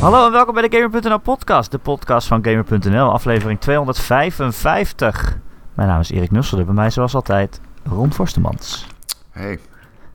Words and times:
Hallo 0.00 0.26
en 0.26 0.32
welkom 0.32 0.54
bij 0.54 0.68
de 0.68 0.76
Gamer.nl 0.76 1.18
podcast, 1.18 1.70
de 1.70 1.78
podcast 1.78 2.26
van 2.26 2.44
Gamer.nl, 2.44 3.12
aflevering 3.12 3.60
255. 3.60 5.38
Mijn 5.74 5.88
naam 5.88 6.00
is 6.00 6.10
Erik 6.10 6.30
Nusselder, 6.30 6.66
bij 6.66 6.74
mij 6.74 6.90
zoals 6.90 7.14
altijd 7.14 7.60
Ron 7.84 8.12
Forstemans. 8.12 8.86
Hey. 9.30 9.58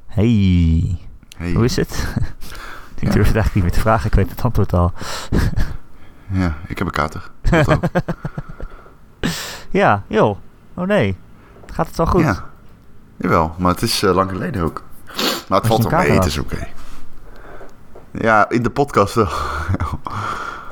Hey, 0.08 0.98
hey. 1.38 1.52
hoe 1.54 1.64
is 1.64 1.76
het? 1.76 2.08
ik 3.00 3.08
Ja. 3.08 3.10
durf 3.14 3.28
het 3.28 3.36
eigenlijk 3.36 3.54
niet 3.54 3.64
meer 3.64 3.72
te 3.74 3.80
vragen, 3.80 4.06
ik 4.08 4.16
weet 4.16 4.30
het 4.30 4.42
antwoord 4.44 4.74
al. 4.74 4.92
Ja, 6.34 6.56
ik 6.68 6.78
heb 6.78 6.88
een 6.88 6.94
kater. 6.94 7.30
Ja, 9.70 10.04
joh. 10.08 10.38
Oh 10.74 10.88
nee, 10.88 11.18
gaat 11.74 11.88
het 11.88 11.96
wel 11.98 12.06
goed? 12.06 12.22
Ja. 12.22 12.44
Jawel, 13.18 13.56
maar 13.58 13.72
het 13.72 13.82
is 13.82 14.04
eh, 14.04 14.14
lang 14.14 14.30
geleden 14.30 14.64
ook. 14.64 14.84
Maar 15.48 15.58
het 15.60 15.68
valt 15.68 15.88
wel 15.90 16.00
mee, 16.00 16.12
het 16.12 16.26
is 16.26 16.38
oké. 16.38 16.68
Ja, 18.12 18.50
in 18.50 18.64
de 18.64 18.70
podcast 18.70 19.14
wel. 19.16 19.28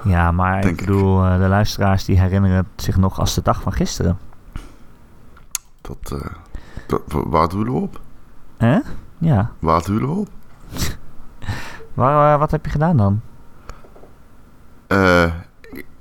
Ja, 0.04 0.32
maar 0.32 0.58
ik 0.58 0.64
Denk 0.64 0.80
ik. 0.80 0.86
bedoel, 0.86 1.24
eh, 1.26 1.40
de 1.40 1.48
luisteraars 1.48 2.06
die 2.06 2.20
herinneren 2.20 2.56
het 2.58 2.84
zich 2.84 2.98
nog 2.98 3.20
als 3.20 3.34
de 3.34 3.42
dag 3.42 3.62
van 3.62 3.74
gisteren. 3.74 4.20
Dat, 5.82 5.98
dat- 6.88 7.02
wa- 7.08 7.28
waar 7.30 7.48
doelen 7.48 7.74
we 7.74 7.80
op? 7.80 8.00
Hè? 8.58 8.80
Ja. 9.18 9.52
Waar 9.60 9.84
doelen 9.84 10.10
we 10.10 10.16
op? 10.16 10.28
Waar, 11.94 12.34
eh, 12.34 12.40
wat 12.40 12.52
heb 12.52 12.66
je 12.66 12.72
gedaan 12.72 12.98
dan? 12.98 13.22
Eh, 14.88 15.24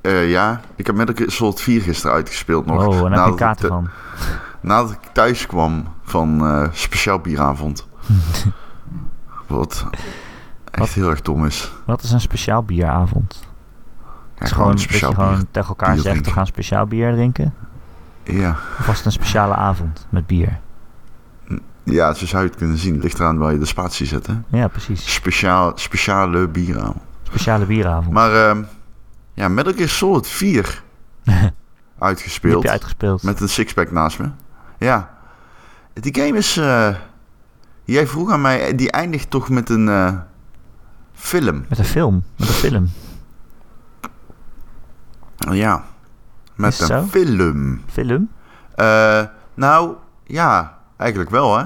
eh, 0.01 0.31
ja, 0.31 0.61
ik 0.77 0.87
heb 0.87 0.97
met 0.97 1.21
een 1.21 1.31
soort 1.31 1.61
4 1.61 1.81
gisteren 1.83 2.17
uitgespeeld 2.17 2.67
nog. 2.67 2.77
Oh, 2.77 2.83
en 2.85 2.91
heb 2.93 2.99
je 3.01 3.05
een 3.05 3.11
nadat, 3.11 3.29
ik 3.33 3.37
kaart 3.37 3.59
te- 3.59 3.67
van? 3.67 3.89
nadat 4.61 4.91
ik 4.91 4.99
thuis 5.13 5.47
kwam 5.47 5.85
van 6.03 6.43
speciaal 6.73 7.19
bieravond. 7.19 7.87
Wat 9.47 9.87
echt 10.81 10.95
Wat? 10.95 11.03
heel 11.03 11.11
erg 11.11 11.23
dom 11.23 11.45
is. 11.47 11.73
Wat 11.87 12.03
is 12.03 12.11
een 12.13 12.21
speciaal 12.21 12.63
bieravond? 12.63 13.47
Ja, 14.05 14.09
Het 14.35 14.43
is 14.49 14.53
gewoon 14.53 14.71
dat 14.71 14.83
je 14.83 14.99
gewoon 14.99 15.47
tegen 15.51 15.69
elkaar 15.69 15.93
bier 15.93 16.03
zegt, 16.03 16.25
we 16.27 16.33
gaan 16.33 16.47
speciaal 16.47 16.87
bier 16.87 17.13
drinken. 17.13 17.55
Ja. 18.23 18.51
Of 18.79 18.87
was 18.87 18.97
het 18.97 19.07
een 19.07 19.13
speciale 19.13 19.55
avond 19.55 20.07
met 20.09 20.27
bier? 20.27 20.59
ja, 21.85 22.15
zo 22.15 22.27
zou 22.27 22.43
je 22.43 22.49
het 22.49 22.59
kunnen 22.59 22.79
zien. 22.79 23.01
Ligt 23.01 23.19
eraan 23.19 23.39
waar 23.39 23.53
je 23.53 23.59
de 23.59 23.65
spatie 23.65 24.07
zet, 24.07 24.27
hè? 24.27 24.35
Ja, 24.49 24.69
precies. 24.69 25.15
Speciaal, 25.15 25.73
speciale 25.75 26.49
bieravond. 26.49 27.01
Speciale 27.23 27.67
bieravond. 27.67 28.13
Maar 28.15 28.49
ehm, 28.49 28.63
ja, 29.35 29.49
Metal 29.49 29.73
Gear 29.73 29.89
Solid 29.89 30.27
4 30.29 30.83
Die 31.25 31.35
heb 31.35 31.53
uitgespeeld. 31.99 32.63
je 32.63 32.71
uitgespeeld. 32.71 33.23
Met 33.23 33.41
een 33.41 33.49
sixpack 33.49 33.91
naast 33.91 34.19
me. 34.19 34.29
Ja. 34.79 35.11
Die 35.93 36.15
game 36.25 36.37
is... 36.39 36.57
eh, 36.57 36.95
jij 37.85 38.07
vroeg 38.07 38.31
aan 38.31 38.41
mij, 38.41 38.75
die 38.75 38.91
eindigt 38.91 39.31
toch 39.31 39.49
met 39.49 39.69
een 39.69 39.89
eh, 39.89 40.13
film. 41.19 41.65
Met 41.69 41.79
een 41.79 41.85
film. 41.85 42.23
Met 42.37 42.49
een 42.49 42.55
film. 42.55 42.89
Ja. 45.53 45.85
Met 46.55 46.73
Is 46.73 46.81
een 46.81 46.87
zo? 46.87 47.03
film. 47.03 47.81
Film? 47.87 48.29
Eh, 48.75 49.23
nou, 49.55 49.95
ja, 50.25 50.79
eigenlijk 50.97 51.31
wel, 51.31 51.59
hè. 51.59 51.65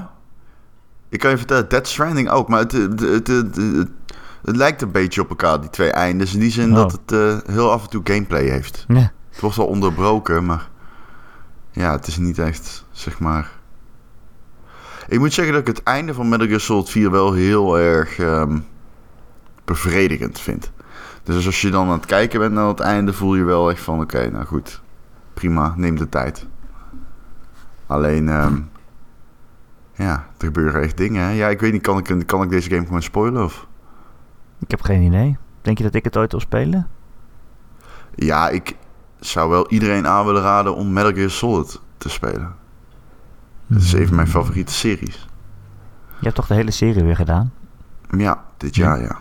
Ik 1.08 1.18
kan 1.20 1.30
je 1.30 1.36
vertellen, 1.38 1.68
Dead 1.68 1.86
Stranding 1.88 2.30
ook. 2.30 2.48
Maar 2.48 2.58
het, 2.60 2.72
het, 2.72 3.00
het, 3.00 3.26
het, 3.26 3.56
het- 3.56 3.88
lijkt 4.56 4.82
een 4.82 4.90
beetje 4.90 5.20
op 5.20 5.28
elkaar, 5.28 5.60
die 5.60 5.70
twee 5.70 5.90
eindes. 5.90 6.34
In 6.34 6.40
die 6.40 6.50
zin 6.50 6.70
Oh. 6.70 6.76
dat 6.76 6.92
het 6.92 7.12
eh, 7.12 7.54
heel 7.54 7.70
af 7.72 7.82
en 7.82 7.90
toe 7.90 8.00
gameplay 8.04 8.44
heeft. 8.48 8.84
Ja. 8.88 9.12
Het 9.30 9.40
wordt 9.40 9.56
wel 9.56 9.66
onderbroken, 9.66 10.44
maar... 10.46 10.68
Ja, 11.70 11.92
het 11.92 12.06
is 12.06 12.16
niet 12.16 12.38
echt, 12.38 12.84
zeg 12.90 13.18
maar... 13.18 13.50
Ik 15.08 15.18
moet 15.18 15.32
zeggen 15.32 15.54
dat 15.54 15.68
ik 15.68 15.76
het 15.76 15.82
einde 15.82 16.14
van 16.14 16.28
Metal 16.28 16.46
Gear 16.46 16.60
Solid 16.60 16.90
4 16.90 17.10
wel 17.10 17.32
heel 17.32 17.78
erg 17.78 18.18
ehm, 18.18 18.58
bevredigend 19.72 20.40
vind. 20.40 20.72
Dus 21.22 21.46
als 21.46 21.60
je 21.60 21.70
dan 21.70 21.86
aan 21.86 21.92
het 21.92 22.06
kijken 22.06 22.40
bent 22.40 22.52
naar 22.52 22.66
het 22.68 22.80
einde, 22.80 23.12
voel 23.12 23.34
je 23.34 23.44
wel 23.44 23.70
echt 23.70 23.80
van... 23.80 24.00
Oké, 24.00 24.30
nou 24.30 24.44
goed, 24.44 24.82
prima, 25.34 25.74
neem 25.76 25.96
de 25.96 26.08
tijd. 26.08 26.46
Alleen, 27.86 28.28
ehm, 28.28 28.60
ja, 29.94 30.12
er 30.38 30.44
gebeuren 30.46 30.82
echt 30.82 30.96
dingen. 30.96 31.22
Hè? 31.22 31.30
Ja, 31.30 31.48
ik 31.48 31.60
weet 31.60 31.72
niet, 31.72 31.82
kan 31.82 31.98
ik, 31.98 32.26
kan 32.26 32.42
ik 32.42 32.50
deze 32.50 32.68
game 32.70 32.84
gewoon 32.86 33.02
spoilen? 33.02 33.44
Of? 33.44 33.66
Ik 34.58 34.70
heb 34.70 34.80
geen 34.82 35.02
idee. 35.02 35.36
Denk 35.62 35.78
je 35.78 35.84
dat 35.84 35.94
ik 35.94 36.04
het 36.04 36.16
ooit 36.16 36.30
wil 36.30 36.40
spelen? 36.40 36.88
Ja, 38.14 38.48
ik 38.48 38.76
zou 39.20 39.50
wel 39.50 39.68
iedereen 39.70 40.06
aan 40.06 40.26
willen 40.26 40.42
raden 40.42 40.74
om 40.74 40.92
Metal 40.92 41.12
Gear 41.12 41.30
Solid 41.30 41.80
te 41.98 42.08
spelen. 42.08 42.54
Het 43.66 43.82
is 43.82 43.92
een 43.92 44.06
van 44.06 44.16
mijn 44.16 44.28
favoriete 44.28 44.72
series. 44.72 45.28
Je 46.18 46.24
hebt 46.28 46.34
toch 46.34 46.46
de 46.46 46.54
hele 46.54 46.70
serie 46.70 47.04
weer 47.04 47.16
gedaan? 47.16 47.52
Ja, 48.16 48.44
dit 48.56 48.76
Ja. 48.76 48.84
jaar, 48.84 49.00
ja. 49.02 49.18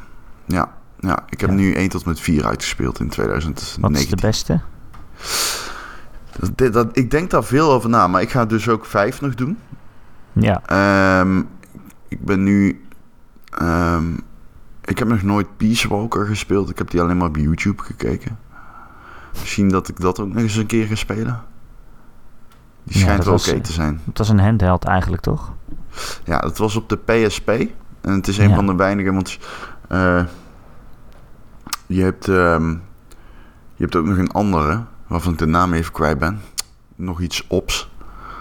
Ja, 0.51 0.72
ja. 1.00 1.19
ik 1.29 1.41
heb 1.41 1.50
Ja. 1.50 1.56
nu 1.56 1.73
1 1.73 1.89
tot 1.89 2.06
met 2.06 2.19
4 2.19 2.45
uitgespeeld 2.45 3.00
in 3.00 3.06
Wat 3.06 3.13
2019. 3.13 4.01
is 4.03 4.09
de 4.09 4.16
beste? 4.28 4.59
Dat, 6.56 6.73
dat, 6.73 6.97
ik 6.97 7.12
denk 7.12 7.29
daar 7.29 7.44
veel 7.44 7.72
over 7.72 7.89
na, 7.89 8.07
maar 8.07 8.22
ik 8.22 8.29
ga 8.31 8.45
dus 8.45 8.69
ook 8.69 8.85
5 8.85 9.22
nog 9.22 9.35
doen. 9.35 9.57
Ja. 10.34 10.62
Ehm, 10.66 11.38
ik 12.07 12.25
ben 12.25 12.44
nu... 12.44 12.85
ehm, 13.57 14.13
ik 14.85 15.00
heb 15.00 15.07
nog 15.07 15.22
nooit 15.22 15.57
Peace 15.57 15.88
Walker 15.88 16.25
gespeeld. 16.25 16.69
Ik 16.69 16.78
heb 16.78 16.89
die 16.89 17.01
alleen 17.01 17.18
maar 17.18 17.28
op 17.28 17.35
YouTube 17.35 17.83
gekeken. 17.83 18.38
Misschien 19.39 19.69
dat 19.69 19.88
ik 19.88 20.00
dat 20.00 20.19
ook 20.19 20.28
nog 20.28 20.38
eens 20.38 20.56
een 20.56 20.66
keer 20.66 20.85
ga 20.88 20.95
spelen. 20.95 21.41
Die 22.83 22.97
schijnt 23.01 23.23
wel 23.23 23.33
oké 23.33 23.59
te 23.59 23.72
zijn. 23.72 24.01
Het 24.06 24.18
was 24.18 24.29
een 24.29 24.39
handheld 24.39 24.83
eigenlijk, 24.85 25.22
toch? 25.22 25.53
Ja, 26.23 26.38
dat 26.39 26.57
was 26.57 26.75
op 26.75 26.89
de 26.89 26.97
PSP. 26.97 27.50
En 27.50 28.13
het 28.13 28.28
is 28.28 28.38
een 28.38 28.50
Ja. 28.50 28.56
van 28.56 28.66
de 28.66 28.75
weinige, 28.75 29.12
want 29.13 29.38
eh, 29.88 30.23
je, 31.94 32.03
hebt, 32.03 32.28
ehm, 32.28 32.69
je 33.75 33.84
hebt 33.84 33.96
ook 33.96 34.06
nog 34.06 34.18
een 34.18 34.31
andere, 34.31 34.84
waarvan 35.07 35.31
ik 35.31 35.40
de 35.40 35.46
naam 35.46 35.74
even 35.74 35.91
kwijt 35.91 36.19
ben. 36.19 36.41
Nog 36.96 37.22
iets 37.22 37.47
ops. 37.47 37.91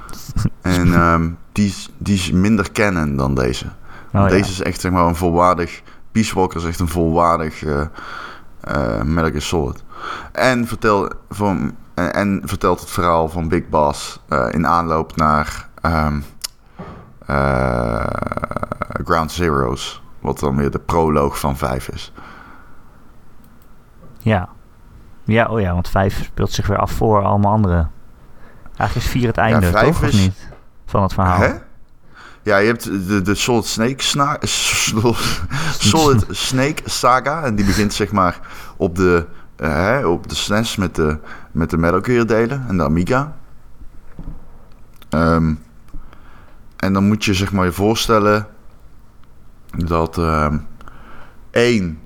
en 0.63 0.95
ehm, 0.95 1.31
die, 1.53 1.67
is, 1.67 1.91
die 1.99 2.15
is 2.15 2.31
minder 2.31 2.73
kennen 2.73 3.17
dan 3.17 3.35
deze. 3.35 3.67
Oh, 4.13 4.29
deze 4.29 4.45
ja. 4.45 4.51
is 4.51 4.63
echt 4.63 4.81
zeg 4.81 4.93
maar 4.93 5.07
een 5.07 5.17
volwaardig... 5.17 5.83
Peace 6.13 6.35
Walker 6.35 6.61
is 6.61 6.67
echt 6.67 6.81
een 6.81 6.89
volwaardig 6.89 7.65
eh 7.65 7.83
eh, 8.61 9.03
Metal 9.03 9.31
Gear 9.31 9.43
Solid. 9.43 9.83
En, 10.33 10.67
vertel, 10.67 11.11
van, 11.31 11.77
en, 11.95 12.15
en 12.15 12.43
vertelt 12.45 12.81
het 12.81 12.91
verhaal 12.91 13.29
van 13.29 13.49
Big 13.49 13.69
Boss 13.69 14.21
eh, 14.29 14.47
in 14.51 14.67
aanloop 14.67 15.17
naar 15.17 15.69
ehm, 15.81 16.21
eh, 17.27 18.07
Ground 19.05 19.33
Zeroes. 19.33 20.03
Wat 20.21 20.39
dan 20.39 20.57
weer 20.57 20.71
de 20.71 20.79
proloog 20.79 21.39
van 21.39 21.57
5 21.57 21.89
is. 21.89 22.13
Ja. 24.23 24.49
Ja, 25.25 25.47
oh 25.47 25.61
ja, 25.61 25.73
want 25.75 25.89
5 25.89 26.25
speelt 26.25 26.53
zich 26.53 26.67
weer 26.67 26.79
af 26.79 26.91
voor 26.91 27.25
allemaal 27.25 27.53
andere. 27.53 27.87
Eigenlijk 28.77 28.95
is 29.07 29.13
4 29.13 29.27
het 29.27 29.37
einde, 29.37 29.67
vijf 29.67 29.87
toch? 29.87 30.03
Of 30.03 30.09
is- 30.09 30.21
niet? 30.21 30.49
Van 30.87 31.03
het 31.03 31.13
verhaal. 31.13 31.39
Hè? 31.39 31.53
Ja, 32.43 32.57
je 32.57 32.67
hebt 32.67 32.85
de, 33.09 33.23
de 33.23 33.35
Solid 33.35 33.67
Snake 33.67 34.03
sna- 34.03 34.39
Solid 35.79 36.25
Snake 36.49 36.83
saga. 36.85 37.43
En 37.43 37.55
die 37.55 37.65
begint 37.65 37.93
zeg 37.95 38.13
maar 38.13 38.41
op 38.77 38.97
de, 38.97 39.27
eh, 39.57 39.69
hè, 39.75 40.07
op 40.07 40.29
de 40.29 40.35
SNES 40.35 40.77
met 40.77 40.95
de, 40.95 41.19
met 41.53 41.71
de 41.71 41.77
Metal 41.77 42.01
Gear 42.03 42.27
delen 42.27 42.65
en 42.69 42.77
de 42.77 42.85
Amiga. 42.85 43.37
Ehm, 45.09 45.55
en 46.77 46.93
dan 46.93 47.05
moet 47.07 47.25
je 47.25 47.35
zeg 47.35 47.53
maar 47.53 47.65
je 47.65 47.73
voorstellen 47.73 48.47
dat 49.77 50.19
ehm 50.19 50.59
één... 51.51 51.99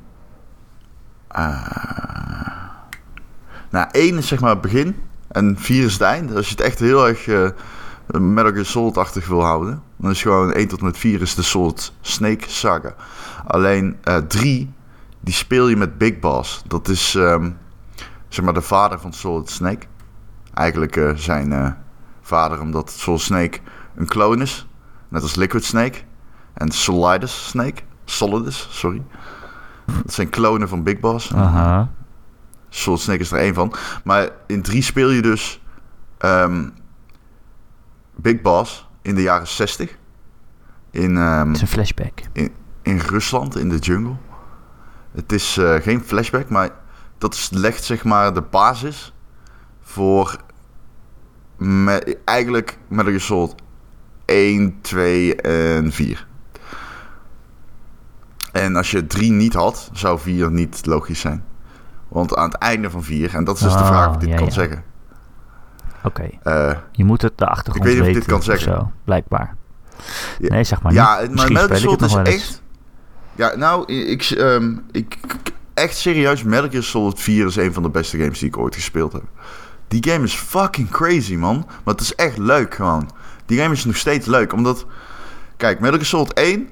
eh, 1.34 2.68
nou, 3.70 3.88
één 3.90 4.16
is 4.16 4.28
zeg 4.28 4.40
maar 4.40 4.50
het 4.50 4.60
begin 4.60 4.96
en 5.28 5.56
vier 5.58 5.84
is 5.84 5.92
het 5.92 6.02
einde. 6.02 6.34
Als 6.34 6.46
je 6.46 6.54
het 6.54 6.64
echt 6.64 6.78
heel 6.78 7.08
erg... 7.08 7.26
eh, 7.26 7.48
Metal 8.20 8.52
Gear 8.52 8.64
Solid-achtig 8.64 9.26
wil 9.26 9.42
houden, 9.44 9.82
dan 9.96 10.10
is 10.10 10.22
gewoon 10.22 10.52
1 10.52 10.68
tot 10.68 10.82
met 10.82 10.98
4 10.98 11.20
is 11.20 11.34
de 11.34 11.42
Solid 11.42 11.92
Snake 12.00 12.44
Saga. 12.46 12.94
Alleen 13.46 13.96
3, 14.28 14.72
die 15.20 15.34
speel 15.34 15.68
je 15.68 15.76
met 15.76 15.98
Big 15.98 16.18
Boss. 16.18 16.62
Dat 16.66 16.88
is 16.88 17.14
ehm, 17.14 17.50
zeg 18.28 18.44
maar 18.44 18.54
de 18.54 18.62
vader 18.62 19.00
van 19.00 19.12
Solid 19.12 19.50
Snake. 19.50 19.86
Eigenlijk 20.54 20.96
eh, 20.96 21.10
zijn 21.14 21.52
eh, 21.52 21.70
vader, 22.22 22.60
omdat 22.60 22.90
Solid 22.90 23.20
Snake 23.20 23.58
een 23.96 24.06
kloon 24.06 24.40
is, 24.42 24.66
net 25.08 25.22
als 25.22 25.34
Liquid 25.34 25.64
Snake 25.64 25.98
en 26.54 26.70
Solidus 26.70 27.48
Snake. 27.48 27.82
Solidus, 28.04 28.68
sorry. 28.70 29.02
Dat 29.86 30.14
zijn 30.14 30.30
klonen 30.30 30.68
van 30.68 30.82
Big 30.82 31.00
Boss. 31.00 31.34
Aha. 31.34 31.90
Solid 32.68 33.00
Snake 33.00 33.20
is 33.20 33.30
er 33.32 33.38
één 33.38 33.54
van. 33.54 33.74
Maar 34.04 34.28
in 34.46 34.62
3 34.62 34.82
speel 34.82 35.10
je 35.10 35.22
dus 35.22 35.60
ehm, 36.18 36.68
Big 38.14 38.40
Boss 38.40 38.88
in 39.02 39.14
de 39.14 39.22
jaren 39.22 39.46
60. 39.46 39.96
In, 40.90 41.16
ehm, 41.16 41.46
Het 41.46 41.56
is 41.56 41.62
een 41.62 41.68
flashback. 41.68 42.20
in 42.82 42.98
Rusland, 42.98 43.56
in 43.56 43.68
de 43.68 43.78
jungle. 43.78 44.16
Het 45.12 45.32
is 45.32 45.56
eh, 45.56 45.74
geen 45.74 46.00
flashback, 46.00 46.48
maar 46.48 46.70
dat 47.18 47.34
is, 47.34 47.50
legt 47.50 47.84
zeg 47.84 48.04
maar 48.04 48.34
de 48.34 48.42
basis 48.42 49.12
voor 49.80 50.36
me, 51.56 52.18
eigenlijk 52.24 52.78
Metal 52.88 53.06
Gear 53.06 53.20
Solid 53.20 53.54
1, 54.24 54.78
2 54.80 55.36
en 55.36 55.92
4. 55.92 56.26
En 58.54 58.76
als 58.76 58.90
je 58.90 59.06
3 59.06 59.32
niet 59.32 59.54
had, 59.54 59.90
zou 59.92 60.18
4 60.18 60.50
niet 60.50 60.86
logisch 60.86 61.20
zijn. 61.20 61.44
Want 62.08 62.36
aan 62.36 62.48
het 62.48 62.58
einde 62.58 62.90
van 62.90 63.02
4, 63.02 63.34
en 63.34 63.44
dat 63.44 63.54
is 63.56 63.62
dus 63.62 63.72
de 63.72 63.84
vraag 63.84 64.08
of 64.08 64.14
ik 64.14 64.20
dit 64.20 64.28
ja, 64.28 64.36
kan 64.36 64.44
ja. 64.44 64.50
zeggen. 64.50 64.84
Oké, 66.02 66.30
Eh, 66.42 66.76
je 66.92 67.04
moet 67.04 67.22
het 67.22 67.38
de 67.38 67.46
achtergrond 67.46 67.76
Ik 67.76 67.92
weet 67.92 67.92
niet 67.92 68.02
of 68.02 68.08
ik 68.08 68.14
weten 68.14 68.28
dit 68.28 68.38
kan 68.38 68.42
zeggen. 68.42 68.80
zo, 68.80 68.92
blijkbaar. 69.04 69.56
Ja. 70.38 70.48
Nee, 70.48 70.64
zeg 70.64 70.82
maar 70.82 70.92
ja, 70.92 71.20
niet. 71.20 71.20
maar 71.20 71.30
Misschien 71.30 71.52
Metal 71.76 71.96
Gear 71.96 72.26
is 72.26 72.34
echt... 72.34 72.62
Ja, 73.34 73.56
nou, 73.56 73.92
ik, 73.92 74.22
ehm, 74.22 74.76
ik... 74.90 75.18
Echt 75.74 75.96
serieus, 75.96 76.42
Metal 76.42 76.70
Gear 76.70 76.82
Solid 76.82 77.20
4 77.20 77.46
is 77.46 77.56
een 77.56 77.72
van 77.72 77.82
de 77.82 77.90
beste 77.90 78.18
games 78.18 78.38
die 78.38 78.48
ik 78.48 78.58
ooit 78.58 78.74
gespeeld 78.74 79.12
heb. 79.12 79.24
Die 79.88 80.10
game 80.10 80.24
is 80.24 80.34
fucking 80.34 80.90
crazy, 80.90 81.34
man. 81.34 81.66
Maar 81.84 81.94
het 81.94 82.02
is 82.02 82.14
echt 82.14 82.38
leuk, 82.38 82.74
gewoon. 82.74 83.10
Die 83.46 83.58
game 83.58 83.74
is 83.74 83.84
nog 83.84 83.96
steeds 83.96 84.26
leuk, 84.26 84.52
omdat... 84.52 84.86
Kijk, 85.56 85.80
Metal 85.80 85.96
Gear 85.96 86.06
Solid 86.06 86.32
1 86.32 86.68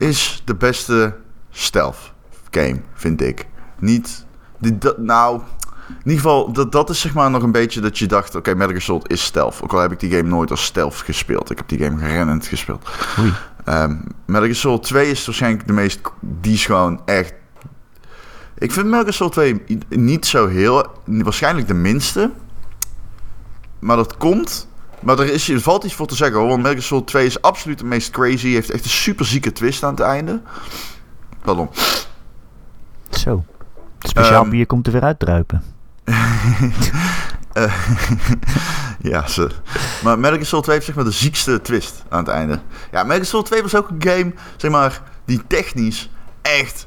is 0.00 0.42
de 0.44 0.54
beste 0.54 1.16
stealth 1.50 2.12
game, 2.50 2.80
vind 2.94 3.20
ik. 3.22 3.46
Niet... 3.78 4.24
Die, 4.58 4.78
dat, 4.78 4.98
nou, 4.98 5.40
in 5.88 5.96
ieder 6.04 6.20
geval, 6.20 6.52
dat, 6.52 6.72
dat 6.72 6.90
is 6.90 7.00
zeg 7.00 7.14
maar 7.14 7.30
nog 7.30 7.42
een 7.42 7.52
beetje 7.52 7.80
dat 7.80 7.98
je 7.98 8.06
dacht... 8.06 8.34
Oké, 8.34 8.50
Metal 8.54 8.68
Gear 8.68 8.80
Solid 8.80 9.10
is 9.10 9.24
stealth. 9.24 9.60
Ook 9.62 9.72
al 9.72 9.80
heb 9.80 9.92
ik 9.92 10.00
die 10.00 10.10
game 10.10 10.28
nooit 10.28 10.50
als 10.50 10.64
stealth 10.64 10.94
gespeeld. 10.94 11.50
Ik 11.50 11.56
heb 11.58 11.68
die 11.68 11.78
game 11.78 12.06
rennend 12.06 12.46
gespeeld. 12.46 12.88
Oei. 13.18 13.32
Ehm 13.64 13.96
Metal 14.26 14.42
Gear 14.42 14.54
Solid 14.54 14.82
2 14.82 15.10
is 15.10 15.26
waarschijnlijk 15.26 15.66
de 15.66 15.72
meest... 15.72 16.00
Die 16.20 16.52
is 16.52 16.66
gewoon 16.66 17.02
echt... 17.04 17.34
Ik 18.58 18.72
vind 18.72 18.86
Metal 18.86 19.00
Gear 19.00 19.12
Solid 19.12 19.32
2 19.32 19.62
i- 19.68 19.78
niet 19.88 20.26
zo 20.26 20.46
heel... 20.48 20.86
Waarschijnlijk 21.04 21.66
de 21.68 21.74
minste. 21.74 22.30
Maar 23.78 23.96
dat 23.96 24.16
komt... 24.16 24.68
Maar 25.00 25.18
er, 25.18 25.32
is, 25.32 25.48
er 25.48 25.60
valt 25.60 25.84
iets 25.84 25.94
voor 25.94 26.06
te 26.06 26.14
zeggen 26.14 26.38
hoor. 26.38 26.46
Want 26.48 26.58
Metal 26.58 26.72
Gear 26.72 26.84
Solid 26.84 27.06
2 27.06 27.26
is 27.26 27.42
absoluut 27.42 27.78
de 27.78 27.84
meest 27.84 28.10
crazy. 28.10 28.48
Heeft 28.48 28.70
echt 28.70 28.84
een 28.84 28.90
super 28.90 29.26
zieke 29.26 29.52
twist 29.52 29.82
aan 29.82 29.90
het 29.90 30.00
einde. 30.00 30.40
Pardon. 31.42 31.68
Zo. 33.10 33.44
Speciaal 33.98 34.42
Ehm, 34.42 34.50
bier 34.50 34.66
komt 34.66 34.86
er 34.86 34.92
weer 34.92 35.02
uitdruipen. 35.02 35.62
Eh, 37.52 37.74
ja, 39.10 39.28
ze. 39.28 39.50
Maar 40.02 40.18
Metal 40.18 40.32
Gear 40.32 40.44
Solid 40.46 40.64
2 40.64 40.74
heeft 40.74 40.86
zeg 40.86 40.96
maar 40.96 41.04
de 41.04 41.10
ziekste 41.10 41.60
twist 41.60 42.04
aan 42.08 42.18
het 42.18 42.28
einde. 42.28 42.60
Ja, 42.90 43.02
Metal 43.02 43.14
Gear 43.14 43.24
Solid 43.24 43.46
2 43.46 43.62
was 43.62 43.74
ook 43.76 43.88
een 43.88 44.02
game, 44.02 44.32
zeg 44.56 44.70
maar, 44.70 45.02
die 45.24 45.42
technisch 45.46 46.10
echt... 46.42 46.86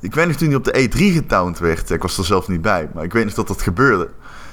Ik 0.00 0.14
weet 0.14 0.26
nog 0.26 0.36
toen 0.36 0.48
die 0.48 0.56
op 0.56 0.64
de 0.64 0.88
E3 0.88 0.96
getound 1.14 1.58
werd. 1.58 1.90
Ik 1.90 2.02
was 2.02 2.18
er 2.18 2.24
zelf 2.24 2.48
niet 2.48 2.62
bij, 2.62 2.88
maar 2.94 3.04
ik 3.04 3.12
weet 3.12 3.24
nog 3.24 3.34
dat 3.34 3.48
dat 3.48 3.62
gebeurde. 3.62 4.10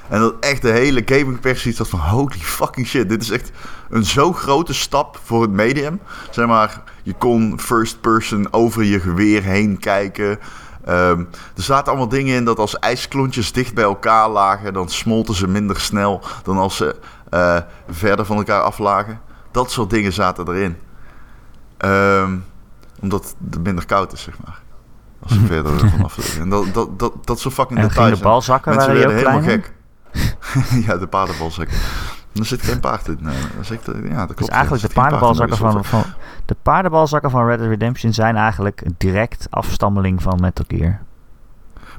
En 0.09 0.19
dat 0.19 0.33
echt 0.39 0.61
de 0.61 0.71
hele 0.71 1.01
gaming 1.05 1.39
persie 1.39 1.73
zat 1.73 1.87
van 1.87 1.99
holy 1.99 2.37
fucking 2.39 2.87
shit. 2.87 3.09
Dit 3.09 3.21
is 3.21 3.29
echt 3.29 3.51
een 3.89 4.05
zo 4.05 4.33
grote 4.33 4.73
stap 4.73 5.19
voor 5.23 5.41
het 5.41 5.51
medium. 5.51 5.99
Zeg 6.29 6.47
maar, 6.47 6.81
je 7.03 7.13
kon 7.13 7.59
first 7.59 8.01
person 8.01 8.53
over 8.53 8.83
je 8.83 8.99
geweer 8.99 9.43
heen 9.43 9.79
kijken. 9.79 10.39
Ehm, 10.85 11.19
er 11.55 11.63
zaten 11.63 11.87
allemaal 11.87 12.09
dingen 12.09 12.35
in 12.35 12.45
dat 12.45 12.59
als 12.59 12.79
ijsklontjes 12.79 13.51
dicht 13.51 13.73
bij 13.73 13.83
elkaar 13.83 14.29
lagen, 14.29 14.73
dan 14.73 14.89
smolten 14.89 15.35
ze 15.35 15.47
minder 15.47 15.79
snel 15.79 16.21
dan 16.43 16.57
als 16.57 16.75
ze 16.75 16.95
eh, 17.29 17.57
verder 17.89 18.25
van 18.25 18.37
elkaar 18.37 18.61
aflagen. 18.61 19.19
Dat 19.51 19.71
soort 19.71 19.89
dingen 19.89 20.13
zaten 20.13 20.47
erin. 20.47 20.77
Ehm, 21.77 22.37
omdat 22.99 23.35
het 23.51 23.63
minder 23.63 23.85
koud 23.85 24.13
is, 24.13 24.21
zeg 24.21 24.35
maar. 24.45 24.61
Als 25.19 25.31
ze 25.31 25.39
verder 25.53 25.89
vanaf 25.89 26.17
liggen. 26.17 26.41
En 26.41 26.49
dat, 26.49 26.73
dat, 26.73 26.99
dat, 26.99 27.25
dat 27.25 27.39
soort 27.39 27.53
fucking 27.53 27.79
En 27.79 27.87
details. 27.87 28.17
de 28.17 28.23
balzakken, 28.23 28.75
waren 28.75 29.05
ook 29.05 29.11
helemaal 29.11 29.41
gek. 29.41 29.73
ja, 30.85 30.97
de 30.97 31.07
paardenbalzakken. 31.07 31.77
Er 32.33 32.45
zit 32.45 32.61
geen 32.61 32.79
paard 32.79 33.07
in. 33.07 33.17
Nee, 33.19 33.41
dat 33.55 33.61
is 33.61 33.71
echt, 33.71 33.87
eh, 33.87 34.09
ja, 34.09 34.17
dat 34.17 34.25
klopt. 34.25 34.37
Dus 34.37 34.47
eigenlijk 34.47 34.87
de 34.87 34.93
paardenbalzakken 34.93 35.57
van, 35.57 35.85
van, 35.85 36.03
de 36.45 36.55
paardenbalzakken 36.61 37.29
van 37.29 37.45
Red 37.45 37.57
Dead 37.57 37.69
Redemption 37.69 38.13
zijn 38.13 38.35
eigenlijk 38.35 38.83
direct 38.97 39.47
afstammeling 39.49 40.21
van 40.21 40.37
Metal 40.41 40.65
Gear. 40.67 40.99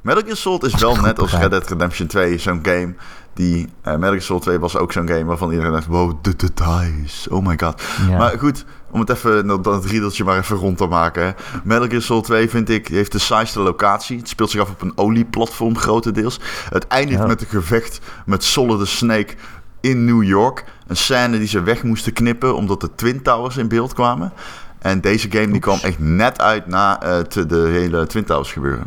Metal 0.03 0.23
Gear 0.23 0.37
Solid 0.37 0.63
is 0.63 0.75
wel 0.75 0.97
net 0.97 1.19
als 1.19 1.33
Red. 1.33 1.51
Dead 1.51 1.69
Redemption 1.69 2.07
2 2.09 2.39
zo'n 2.39 2.59
game 2.63 2.95
die... 3.35 3.69
eh 3.83 3.93
Metal 3.93 4.09
Gear 4.09 4.21
Solid 4.23 4.43
2 4.43 4.59
was 4.59 4.77
ook 4.77 4.93
zo'n 4.93 5.09
game 5.09 5.25
waarvan 5.25 5.51
iedereen 5.51 5.73
dacht... 5.73 5.87
Wow, 5.87 6.13
de 6.23 6.37
details. 6.37 7.29
Oh 7.29 7.47
my 7.47 7.59
god. 7.63 7.83
Ja. 8.09 8.17
Maar 8.19 8.39
goed, 8.39 8.65
om 8.91 9.01
het 9.01 9.11
even, 9.11 9.47
dat, 9.47 9.65
dat 9.65 9.85
riedeltje 9.85 10.25
maar 10.25 10.39
even 10.39 10.57
rond 10.57 10.77
te 10.79 10.87
maken. 10.87 11.23
Hè. 11.25 11.31
Metal 11.65 11.89
Gear 11.89 12.03
Solid 12.03 12.25
2 12.25 12.49
vind 12.51 12.69
ik, 12.71 12.89
heeft 12.89 13.13
de 13.13 13.19
saaiste 13.19 13.61
locatie. 13.61 14.19
Het 14.19 14.29
speelt 14.29 14.51
zich 14.51 14.61
af 14.61 14.71
op 14.71 14.83
een 14.83 14.93
olieplatform 14.95 15.79
grotendeels. 15.79 16.41
Het 16.71 16.87
eindigt 16.87 17.21
Ja. 17.21 17.27
met 17.27 17.41
een 17.41 17.47
gevecht 17.47 18.01
met 18.27 18.45
Solid 18.45 18.79
the 18.79 18.87
Snake 18.87 19.35
in 19.81 20.05
New 20.05 20.23
York. 20.23 20.65
Een 20.87 20.97
scène 20.97 21.39
die 21.39 21.49
ze 21.49 21.63
weg 21.63 21.83
moesten 21.83 22.13
knippen 22.13 22.55
omdat 22.57 22.81
de 22.81 22.91
Twin 22.95 23.23
Towers 23.23 23.57
in 23.57 23.69
beeld 23.69 23.93
kwamen. 23.95 24.33
En 24.79 25.01
deze 25.01 25.31
game 25.31 25.51
die 25.51 25.61
kwam 25.61 25.79
echt 25.83 25.99
net 25.99 26.41
uit 26.41 26.67
na 26.67 26.99
het 27.05 27.33
de 27.33 27.69
hele 27.71 28.07
Twin 28.07 28.25
Towers 28.25 28.53
gebeuren. 28.53 28.87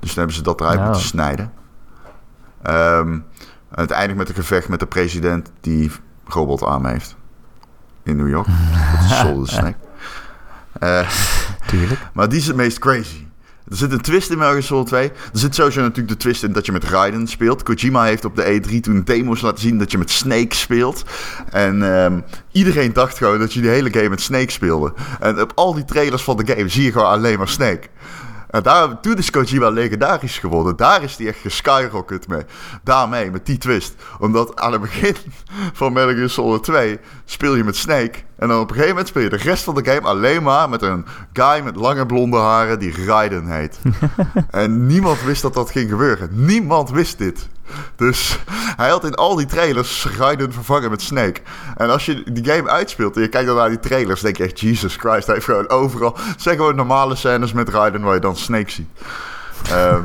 Dus 0.00 0.08
toen 0.08 0.18
hebben 0.18 0.34
ze 0.36 0.42
dat 0.42 0.60
eruit 0.60 0.84
moeten 0.84 1.02
snijden. 1.02 1.52
Het 3.74 3.90
eindigt 3.90 4.18
met 4.18 4.28
een 4.28 4.34
gevecht 4.34 4.68
met 4.68 4.80
de 4.80 4.86
president 4.86 5.50
die 5.60 5.90
robotarmen 6.24 6.90
heeft. 6.90 7.16
In 8.02 8.16
New 8.16 8.28
York. 8.28 8.46
Dat 8.46 9.10
is 9.10 9.18
Solid 9.18 9.48
Snake. 9.58 9.76
Eh, 10.78 11.08
Tuurlijk. 11.66 12.00
maar 12.12 12.28
die 12.28 12.38
is 12.38 12.46
het 12.46 12.56
meest 12.56 12.78
crazy. 12.78 13.26
Er 13.68 13.76
zit 13.76 13.92
een 13.92 14.00
twist 14.00 14.30
in 14.30 14.38
Metal 14.38 14.62
Solid 14.62 14.86
2. 14.86 15.08
Er 15.08 15.12
zit 15.32 15.54
sowieso 15.54 15.80
natuurlijk 15.80 16.08
de 16.08 16.16
twist 16.16 16.42
in 16.42 16.52
dat 16.52 16.66
je 16.66 16.72
met 16.72 16.84
Raiden 16.84 17.26
speelt. 17.26 17.62
Kojima 17.62 18.02
heeft 18.04 18.24
op 18.24 18.36
de 18.36 18.62
E3 18.62 18.80
toen 18.80 19.02
demo's 19.04 19.40
laten 19.40 19.60
zien 19.60 19.78
dat 19.78 19.90
je 19.90 19.98
met 19.98 20.10
Snake 20.10 20.54
speelt. 20.54 21.04
En 21.50 21.94
ehm, 21.94 22.20
iedereen 22.52 22.92
dacht 22.92 23.16
gewoon 23.18 23.38
dat 23.38 23.52
je 23.52 23.60
die 23.60 23.70
hele 23.70 23.90
game 23.92 24.08
met 24.08 24.20
Snake 24.20 24.50
speelde. 24.50 24.92
En 25.20 25.40
op 25.40 25.52
al 25.54 25.74
die 25.74 25.84
trailers 25.84 26.22
van 26.22 26.36
de 26.36 26.54
game 26.54 26.68
zie 26.68 26.82
je 26.84 26.92
gewoon 26.92 27.06
alleen 27.06 27.38
maar 27.38 27.48
Snake. 27.48 27.88
En 28.50 28.62
daar, 28.62 29.00
toen 29.00 29.16
is 29.16 29.30
Kojima 29.30 29.68
legendarisch 29.68 30.38
geworden. 30.38 30.76
Daar 30.76 31.02
is 31.02 31.16
hij 31.16 31.26
echt 31.26 31.40
geskyrocket 31.40 32.28
mee. 32.28 32.42
Daarmee, 32.82 33.30
met 33.30 33.46
die 33.46 33.58
twist. 33.58 33.94
Omdat 34.18 34.60
aan 34.60 34.72
het 34.72 34.80
begin 34.80 35.16
van 35.72 35.92
Metal 35.92 36.14
Gear 36.14 36.28
Solid 36.28 36.62
2 36.62 36.98
speel 37.24 37.54
je 37.54 37.64
met 37.64 37.76
Snake. 37.76 38.18
En 38.40 38.48
dan 38.48 38.58
op 38.60 38.62
een 38.68 38.74
gegeven 38.74 38.88
moment 38.88 39.08
speel 39.08 39.22
je 39.22 39.28
de 39.28 39.36
rest 39.36 39.64
van 39.64 39.74
de 39.74 39.84
game 39.84 40.00
alleen 40.06 40.42
maar 40.42 40.68
met 40.68 40.82
een 40.82 41.06
guy 41.32 41.60
met 41.64 41.76
lange 41.76 42.06
blonde 42.06 42.36
haren 42.36 42.78
die 42.78 43.04
Raiden 43.04 43.46
heet. 43.46 43.78
en 44.50 44.86
niemand 44.86 45.22
wist 45.22 45.42
dat 45.42 45.54
dat 45.54 45.70
ging 45.70 45.90
gebeuren. 45.90 46.28
Niemand 46.32 46.90
wist 46.90 47.18
dit. 47.18 47.48
Dus 47.96 48.38
hij 48.76 48.88
had 48.88 49.04
in 49.04 49.14
al 49.14 49.34
die 49.36 49.46
trailers 49.46 50.06
Raiden 50.18 50.52
vervangen 50.52 50.90
met 50.90 51.02
Snake. 51.02 51.40
En 51.76 51.90
als 51.90 52.06
je 52.06 52.32
die 52.32 52.44
game 52.44 52.70
uitspeelt 52.70 53.16
en 53.16 53.22
je 53.22 53.28
kijkt 53.28 53.46
dan 53.46 53.56
naar 53.56 53.68
die 53.68 53.80
trailers, 53.80 54.20
denk 54.20 54.36
je 54.36 54.44
echt, 54.44 54.60
Jesus 54.60 54.96
Christ, 54.96 55.26
hij 55.26 55.34
heeft 55.34 55.46
gewoon 55.46 55.68
overal... 55.68 56.16
Het 56.18 56.42
zijn 56.42 56.56
gewoon 56.56 56.76
normale 56.76 57.14
scènes 57.16 57.52
met 57.52 57.68
Raiden 57.68 58.00
waar 58.00 58.14
je 58.14 58.20
dan 58.20 58.36
Snake 58.36 58.70
ziet. 58.70 58.88
Ehm, 59.70 60.02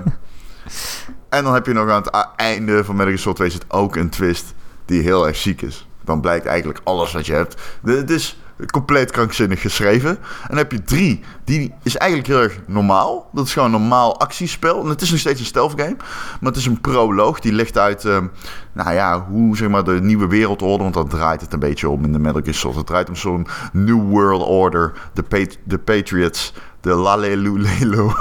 en 1.29 1.43
dan 1.43 1.53
heb 1.53 1.65
je 1.65 1.73
nog 1.73 1.89
aan 1.89 2.01
het 2.01 2.15
a- 2.15 2.33
einde 2.35 2.83
van 2.83 2.95
Metal 2.95 3.11
Gear 3.11 3.19
Solid 3.21 3.37
2 3.37 3.49
zit 3.49 3.65
ook 3.67 3.95
een 3.95 4.09
twist 4.09 4.53
die 4.85 5.01
heel 5.01 5.27
erg 5.27 5.35
ziek 5.35 5.61
is. 5.61 5.87
Dan 6.05 6.21
blijkt 6.21 6.45
eigenlijk 6.45 6.79
alles 6.83 7.11
wat 7.13 7.25
je 7.25 7.33
hebt. 7.33 7.61
Het 7.85 8.09
is 8.09 8.39
compleet 8.71 9.11
krankzinnig 9.11 9.61
geschreven. 9.61 10.09
En 10.09 10.47
dan 10.47 10.57
heb 10.57 10.71
je 10.71 10.83
drie. 10.83 11.23
Die 11.43 11.73
is 11.83 11.97
eigenlijk 11.97 12.29
heel 12.31 12.41
erg 12.41 12.59
normaal. 12.67 13.29
Dat 13.33 13.45
is 13.45 13.53
gewoon 13.53 13.73
een 13.73 13.79
normaal 13.81 14.19
actiespel. 14.19 14.81
En 14.83 14.89
het 14.89 15.01
is 15.01 15.09
nog 15.11 15.19
steeds 15.19 15.39
een 15.39 15.45
stealth 15.45 15.73
game. 15.81 15.95
Maar 16.39 16.51
het 16.51 16.55
is 16.55 16.65
een 16.65 16.81
proloog. 16.81 17.39
Die 17.39 17.51
legt 17.53 17.77
uit, 17.77 18.05
ehm, 18.05 18.25
nou 18.73 18.93
ja, 18.93 19.25
hoe 19.29 19.57
zeg 19.57 19.69
maar 19.69 19.83
de 19.83 20.01
nieuwe 20.01 20.27
wereldorde. 20.27 20.83
Want 20.83 20.95
daar 20.95 21.07
draait 21.07 21.41
het 21.41 21.53
een 21.53 21.59
beetje 21.59 21.89
om 21.89 22.03
in 22.03 22.11
de 22.11 22.19
Metal 22.19 22.41
Gear 22.41 22.53
Solid. 22.55 22.77
Het 22.77 22.87
draait 22.87 23.09
om 23.09 23.15
zo'n 23.15 23.47
New 23.71 24.01
World 24.09 24.43
Order. 24.43 24.93
De, 25.13 25.23
Pat- 25.23 25.57
de 25.63 25.77
Patriots. 25.77 26.53
De 26.81 26.93
Lalelulelo. 26.93 28.13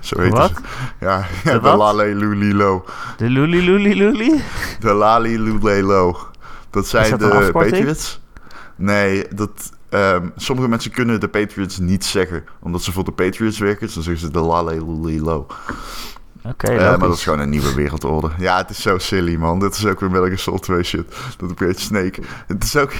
Zo 0.00 0.20
heet 0.20 0.32
Wat? 0.32 0.50
het. 0.50 0.60
Ja, 1.00 1.24
ja 1.44 1.52
De 1.52 1.60
de? 1.60 1.76
Lalelulilo. 1.76 2.84
De 3.16 3.28
Luli 3.28 3.60
Luli 3.64 3.94
Luli? 3.94 4.42
De 4.80 4.92
Lali 4.92 5.38
Lulelo. 5.40 6.18
Dat 6.70 6.86
zijn 6.86 7.18
dat 7.18 7.32
de? 7.32 7.50
Patriots. 7.52 8.20
Nee, 8.76 9.26
dat, 9.34 9.72
ehm, 9.88 10.28
sommige 10.36 10.68
mensen 10.68 10.90
kunnen 10.90 11.20
de 11.20 11.28
Patriots 11.28 11.78
niet 11.78 12.04
zeggen. 12.04 12.44
Omdat 12.60 12.82
ze 12.82 12.92
voor 12.92 13.04
de 13.04 13.12
Patriots 13.12 13.58
werken. 13.58 13.86
Dus 13.86 13.94
dan 13.94 14.02
zeggen 14.02 14.22
ze 14.26 14.32
de 14.32 14.40
Lale 14.40 14.74
Lulilo. 14.74 15.46
Oké, 16.44 16.66
Eh, 16.66 16.76
maar 16.78 16.98
dat 16.98 17.14
is 17.16 17.22
gewoon 17.22 17.38
een 17.38 17.48
nieuwe 17.48 17.74
wereldorde. 17.74 18.30
Ja, 18.38 18.56
het 18.56 18.70
is 18.70 18.82
zo 18.82 18.98
silly, 18.98 19.36
man. 19.36 19.60
Dit 19.60 19.74
is 19.74 19.86
ook 19.86 20.00
weer 20.00 20.10
Metal 20.10 20.24
Gear 20.26 20.38
Solid 20.38 20.62
2 20.62 20.82
shit. 20.82 21.16
Dat 21.38 21.52
Great 21.56 21.78
Snake. 21.78 22.22
Het 22.46 22.64
is 22.64 22.76
ook... 22.76 22.92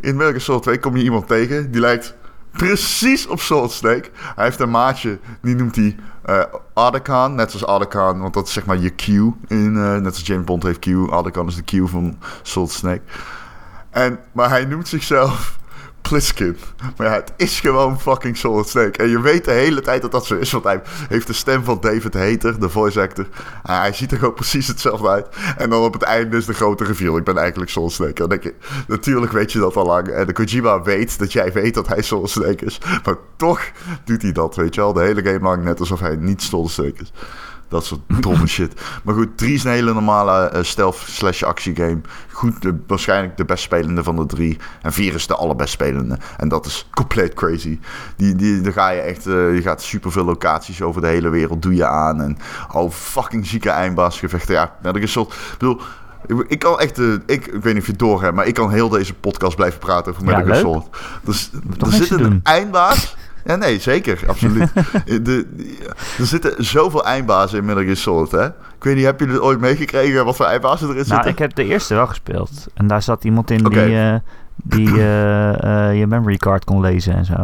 In 0.00 0.16
Metal 0.16 0.28
Gear 0.28 0.40
Solid 0.40 0.62
2 0.62 0.78
kom 0.78 0.96
je 0.96 1.02
iemand 1.02 1.26
tegen... 1.26 1.70
die 1.70 1.80
lijkt 1.80 2.14
precies 2.50 3.26
op 3.26 3.40
Solid 3.40 3.70
Snake. 3.70 4.10
Hij 4.34 4.44
heeft 4.44 4.60
een 4.60 4.70
maatje, 4.70 5.18
die 5.42 5.54
noemt 5.54 5.76
hij 5.76 5.96
Ardekan. 6.72 7.34
Net 7.34 7.50
zoals 7.50 7.66
Ardekan, 7.66 8.20
want 8.20 8.34
dat 8.34 8.46
is 8.46 8.52
zeg 8.52 8.66
maar 8.66 8.78
je 8.78 8.90
Q. 8.90 9.06
In, 9.48 9.76
eh, 9.76 9.94
net 9.94 10.06
als 10.06 10.26
James 10.26 10.44
Bond 10.44 10.62
heeft 10.62 10.78
Q. 10.78 11.10
Ardekan 11.10 11.46
is 11.46 11.56
de 11.56 11.62
Q 11.62 11.88
van 11.88 12.18
Solid 12.42 12.70
Snake. 12.70 13.02
En, 13.90 14.18
maar 14.32 14.48
hij 14.48 14.64
noemt 14.64 14.88
zichzelf 14.88 15.58
Pliskin. 16.02 16.56
Maar 16.96 17.06
ja, 17.06 17.12
het 17.12 17.32
is 17.36 17.60
gewoon 17.60 18.00
fucking 18.00 18.36
Solid 18.36 18.68
Snake. 18.68 18.98
En 18.98 19.08
je 19.08 19.20
weet 19.20 19.44
de 19.44 19.50
hele 19.50 19.80
tijd 19.80 20.02
dat 20.02 20.12
dat 20.12 20.26
zo 20.26 20.36
is. 20.36 20.52
Want 20.52 20.64
hij 20.64 20.80
heeft 21.08 21.26
de 21.26 21.32
stem 21.32 21.64
van 21.64 21.78
David 21.80 22.14
Hater, 22.14 22.60
de 22.60 22.68
voice 22.68 23.00
actor. 23.00 23.26
Hij 23.62 23.92
ziet 23.92 24.12
er 24.12 24.18
gewoon 24.18 24.34
precies 24.34 24.66
hetzelfde 24.66 25.08
uit. 25.08 25.26
En 25.56 25.70
dan 25.70 25.82
op 25.82 25.92
het 25.92 26.02
einde 26.02 26.36
is 26.36 26.46
de 26.46 26.54
grote 26.54 26.84
reveal. 26.84 27.16
Ik 27.16 27.24
ben 27.24 27.36
eigenlijk 27.36 27.70
Solid 27.70 27.92
Snake. 27.92 28.12
Dan 28.12 28.28
denk 28.28 28.42
je, 28.42 28.54
natuurlijk 28.88 29.32
weet 29.32 29.52
je 29.52 29.58
dat 29.58 29.76
al 29.76 29.86
lang. 29.86 30.08
En 30.08 30.26
de 30.26 30.32
Kojima 30.32 30.82
weet 30.82 31.18
dat 31.18 31.32
jij 31.32 31.52
weet 31.52 31.74
dat 31.74 31.88
hij 31.88 32.02
Solid 32.02 32.30
Snake 32.30 32.64
is. 32.64 32.78
Maar 33.04 33.16
toch 33.36 33.60
doet 34.04 34.22
hij 34.22 34.32
dat, 34.32 34.56
weet 34.56 34.74
je 34.74 34.80
wel. 34.80 34.92
De 34.92 35.02
hele 35.02 35.22
game 35.22 35.40
lang 35.40 35.64
net 35.64 35.80
alsof 35.80 36.00
hij 36.00 36.16
niet 36.16 36.42
Solid 36.42 36.70
Snake 36.70 37.02
is. 37.02 37.12
Dat 37.72 37.84
soort 37.84 38.00
domme 38.20 38.46
shit. 38.56 38.80
Maar 39.02 39.14
goed, 39.14 39.38
3 39.38 39.54
is 39.54 39.64
een 39.64 39.70
hele 39.70 39.92
normale 39.92 40.44
eh, 40.48 40.62
stealth 40.62 40.96
slash 41.06 41.42
actiegame. 41.42 42.00
Goed, 42.32 42.62
de, 42.62 42.76
waarschijnlijk 42.86 43.36
de 43.36 43.44
best 43.44 43.62
spelende 43.62 44.02
van 44.02 44.16
de 44.16 44.26
drie. 44.26 44.58
En 44.82 44.92
4 44.92 45.14
is 45.14 45.26
de 45.26 45.34
allerbest 45.34 45.72
spelende. 45.72 46.18
En 46.36 46.48
dat 46.48 46.66
is 46.66 46.88
compleet 46.90 47.34
crazy. 47.34 47.78
Die, 48.16 48.34
die, 48.34 48.60
daar 48.60 48.72
ga 48.72 48.88
je 48.90 49.00
echt, 49.00 49.26
eh, 49.26 49.54
je 49.54 49.60
gaat 49.62 49.82
superveel 49.82 50.24
locaties 50.24 50.82
over 50.82 51.00
de 51.00 51.06
hele 51.06 51.28
wereld, 51.28 51.62
doe 51.62 51.74
je 51.74 51.86
aan. 51.86 52.20
En 52.22 52.38
oh, 52.72 52.90
fucking 52.90 53.46
zieke 53.46 53.70
eindbaasgevechten. 53.70 54.54
Ja, 54.54 54.76
net 54.82 54.96
een 54.96 55.08
soort, 55.08 55.32
ik 55.32 55.54
bedoel... 55.58 55.80
ik- 56.48 56.58
kan 56.58 56.78
echt, 56.80 56.98
eh, 56.98 57.12
ik, 57.12 57.46
ik 57.46 57.62
weet 57.62 57.64
niet 57.64 57.76
of 57.78 57.84
je 57.86 57.90
het 57.90 57.98
door 58.00 58.22
hebt, 58.22 58.34
maar 58.34 58.46
ik 58.46 58.54
kan 58.54 58.70
heel 58.70 58.88
deze 58.88 59.14
podcast 59.14 59.56
blijven 59.56 59.78
praten 59.78 60.12
over 60.12 60.24
Ja, 60.24 60.36
Metal 60.38 60.44
Gear 60.54 60.64
leuk. 60.64 60.72
Solid. 60.72 60.86
Dus 61.22 61.50
er 61.80 61.92
zit 61.92 62.10
een 62.10 62.18
doen. 62.22 62.40
eindbaas. 62.42 63.16
Ja, 63.44 63.56
nee, 63.56 63.80
zeker, 63.80 64.18
absoluut. 64.26 64.72
de, 65.04 65.22
de- 65.22 65.76
er 66.18 66.26
zitten 66.26 66.64
zoveel 66.64 67.04
eindbazen 67.04 67.58
in 67.58 67.64
Metal 67.64 67.82
Gear 67.82 67.96
Solid, 67.96 68.30
hè? 68.30 68.46
Ik 68.46 68.88
weet 68.88 68.94
niet, 68.96 69.04
heb 69.04 69.20
je 69.20 69.26
het 69.26 69.40
ooit 69.40 69.60
meegekregen 69.60 70.24
wat 70.24 70.36
voor 70.36 70.46
eindbazen 70.46 70.86
erin 70.88 70.98
zitten? 70.98 71.16
Nou, 71.16 71.28
ik 71.28 71.38
heb 71.38 71.54
de 71.54 71.64
eerste 71.64 71.94
wel 71.94 72.06
gespeeld. 72.06 72.66
En 72.74 72.86
daar 72.86 73.02
zat 73.02 73.24
iemand 73.24 73.50
in 73.50 73.64
die, 73.64 73.98
eh, 73.98 74.14
die 74.56 74.88
eh, 75.00 75.88
eh, 75.88 75.98
je 75.98 76.06
memory 76.06 76.36
card 76.36 76.64
kon 76.64 76.80
lezen 76.80 77.14
en 77.14 77.24
zo. 77.24 77.34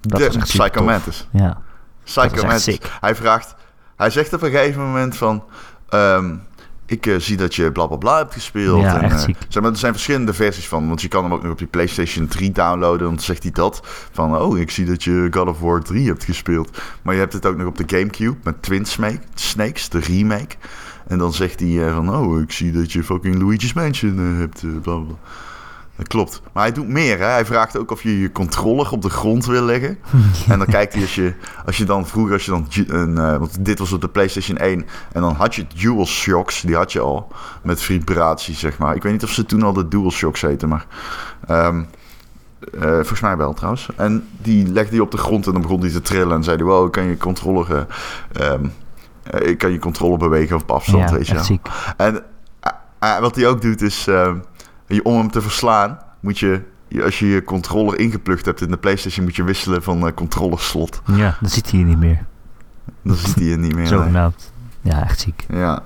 Dat 0.00 0.18
de, 0.20 0.26
was 0.26 0.36
echt 0.36 0.48
super 0.48 0.68
Psycho. 0.70 0.84
Mantis. 0.84 1.28
Ja. 1.30 1.58
Psycho 2.04 2.22
Dat 2.22 2.30
was 2.30 2.42
echt 2.42 2.46
Mantis. 2.52 2.64
sick. 2.64 2.90
Hij 3.00 3.14
vraagt, 3.14 3.54
hij 3.96 4.10
zegt 4.10 4.32
op 4.32 4.42
een 4.42 4.50
gegeven 4.50 4.82
moment 4.82 5.16
van, 5.16 5.44
ehm, 5.88 6.34
ik 6.88 7.06
eh, 7.06 7.16
zie 7.18 7.36
dat 7.36 7.54
je 7.54 7.72
bla 7.72 7.86
bla 7.86 7.96
bla 7.96 8.16
hebt 8.16 8.32
gespeeld. 8.32 8.82
Ja, 8.82 8.96
en, 8.96 9.02
echt 9.02 9.12
eh, 9.12 9.18
ziek. 9.18 9.36
zeg 9.48 9.62
maar, 9.62 9.72
er 9.72 9.78
zijn 9.78 9.92
verschillende 9.92 10.34
versies 10.34 10.68
van, 10.68 10.88
want 10.88 11.02
je 11.02 11.08
kan 11.08 11.22
hem 11.22 11.32
ook 11.32 11.42
nog 11.42 11.52
op 11.52 11.58
je 11.58 11.66
PlayStation 11.66 12.26
3 12.26 12.50
downloaden. 12.50 13.06
Dan 13.06 13.18
zegt 13.18 13.42
hij 13.42 13.52
dat 13.52 13.80
van, 14.12 14.36
oh, 14.36 14.58
ik 14.58 14.70
zie 14.70 14.84
dat 14.84 15.04
je 15.04 15.28
God 15.30 15.48
of 15.48 15.60
War 15.60 15.82
3 15.82 16.06
hebt 16.06 16.24
gespeeld. 16.24 16.78
Maar 17.02 17.14
je 17.14 17.20
hebt 17.20 17.32
het 17.32 17.46
ook 17.46 17.56
nog 17.56 17.66
op 17.66 17.76
de 17.76 17.96
GameCube 17.96 18.36
met 18.42 18.62
Twin 18.62 18.84
Snake, 18.84 19.20
Snakes, 19.34 19.88
de 19.88 19.98
remake. 19.98 20.54
En 21.06 21.18
dan 21.18 21.32
zegt 21.32 21.60
hij 21.60 21.86
eh, 21.86 21.94
van, 21.94 22.14
oh, 22.14 22.40
ik 22.40 22.52
zie 22.52 22.72
dat 22.72 22.92
je 22.92 23.04
fucking 23.04 23.42
Luigi's 23.42 23.72
Mansion 23.72 24.18
hebt, 24.18 24.60
bla 24.82 24.96
bla. 24.96 25.14
Dat 25.98 26.08
klopt. 26.08 26.42
Maar 26.52 26.62
hij 26.62 26.72
doet 26.72 26.88
meer. 26.88 27.18
Hè? 27.18 27.24
Hij 27.24 27.46
vraagt 27.46 27.78
ook 27.78 27.90
of 27.90 28.02
je 28.02 28.20
je 28.20 28.32
controller 28.32 28.90
op 28.90 29.02
de 29.02 29.10
grond 29.10 29.46
wil 29.46 29.62
leggen. 29.62 29.98
En 30.48 30.58
dan 30.58 30.66
kijkt 30.66 30.92
hij 30.92 31.02
als 31.02 31.14
je, 31.14 31.34
als 31.66 31.76
je 31.76 31.84
dan 31.84 32.06
vroeger, 32.06 32.32
als 32.32 32.44
je 32.44 32.50
dan, 32.50 32.66
een, 32.86 33.18
eh, 33.18 33.36
want 33.36 33.64
dit 33.64 33.78
was 33.78 33.92
op 33.92 34.00
de 34.00 34.08
PlayStation 34.08 34.56
1. 34.56 34.86
En 35.12 35.20
dan 35.20 35.34
had 35.34 35.54
je 35.54 35.66
Dual 35.74 36.06
Shocks, 36.06 36.60
die 36.60 36.76
had 36.76 36.92
je 36.92 37.00
al. 37.00 37.32
Met 37.62 37.80
vibratie, 37.82 38.54
zeg 38.54 38.78
maar. 38.78 38.94
Ik 38.94 39.02
weet 39.02 39.12
niet 39.12 39.24
of 39.24 39.30
ze 39.30 39.44
toen 39.44 39.62
al 39.62 39.72
de 39.72 39.88
Dual 39.88 40.10
Shocks 40.10 40.40
heten, 40.40 40.68
maar. 40.68 40.86
ehm, 41.46 41.82
eh, 42.80 42.90
volgens 42.90 43.20
mij 43.20 43.36
wel 43.36 43.54
trouwens. 43.54 43.88
En 43.96 44.28
die 44.42 44.66
legde 44.72 44.90
hij 44.90 45.00
op 45.00 45.10
de 45.10 45.16
grond 45.18 45.46
en 45.46 45.52
dan 45.52 45.62
begon 45.62 45.80
hij 45.80 45.90
te 45.90 46.00
trillen. 46.00 46.36
En 46.36 46.44
zei 46.44 46.56
hij: 46.56 46.64
Wow, 46.66 46.90
kan 46.90 47.04
je 47.04 47.16
controller. 47.16 47.86
eh, 48.32 48.46
ehm, 48.46 48.64
eh, 49.22 49.48
ik 49.48 49.58
kan 49.58 49.70
je 49.72 49.78
controller 49.78 50.18
bewegen 50.18 50.56
op 50.56 50.70
afstand, 50.70 51.08
ja, 51.10 51.16
weet 51.16 51.26
je 51.26 51.34
wel. 51.34 51.42
En 51.96 52.22
wat 53.20 53.34
hij 53.34 53.46
ook 53.48 53.62
doet 53.62 53.82
is, 53.82 54.06
eh, 54.06 54.32
je- 54.88 55.02
om 55.04 55.18
hem 55.18 55.30
te 55.30 55.40
verslaan, 55.42 55.98
moet 56.20 56.38
je, 56.38 56.60
als 57.02 57.18
je 57.18 57.26
je 57.28 57.44
controller 57.44 57.98
ingeplucht 57.98 58.44
hebt 58.44 58.60
in 58.60 58.70
de 58.70 58.76
PlayStation, 58.78 59.24
moet 59.24 59.36
je 59.36 59.44
wisselen 59.44 59.82
van 59.82 60.06
eh 60.06 60.14
controllerslot. 60.14 61.00
Ja, 61.04 61.36
dan 61.40 61.50
zit 61.50 61.70
hij 61.70 61.78
hier 61.80 61.88
niet 61.88 61.98
meer. 61.98 62.24
Dan 63.02 63.16
ziet 63.16 63.34
hij 63.34 63.44
je 63.44 63.56
niet 63.56 63.74
meer. 63.74 63.82
nee. 63.90 63.98
Zogenaamd. 63.98 64.52
Ja, 64.80 65.02
echt 65.04 65.20
ziek. 65.20 65.46
Ja. 65.48 65.82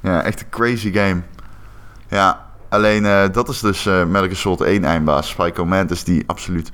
ja, 0.00 0.22
echt 0.22 0.40
een 0.40 0.48
crazy 0.48 0.92
game. 0.92 1.22
Ja, 2.08 2.46
alleen 2.68 3.06
eh, 3.06 3.22
dat 3.32 3.48
is 3.48 3.60
dus 3.60 3.86
eh 3.86 4.04
Metal 4.04 4.22
Gear 4.22 4.36
Solid 4.36 4.60
1 4.60 4.84
eindbaas. 4.84 5.28
Spyco 5.28 5.64
Mantis 5.64 6.04
die 6.04 6.22
absoluut 6.26 6.70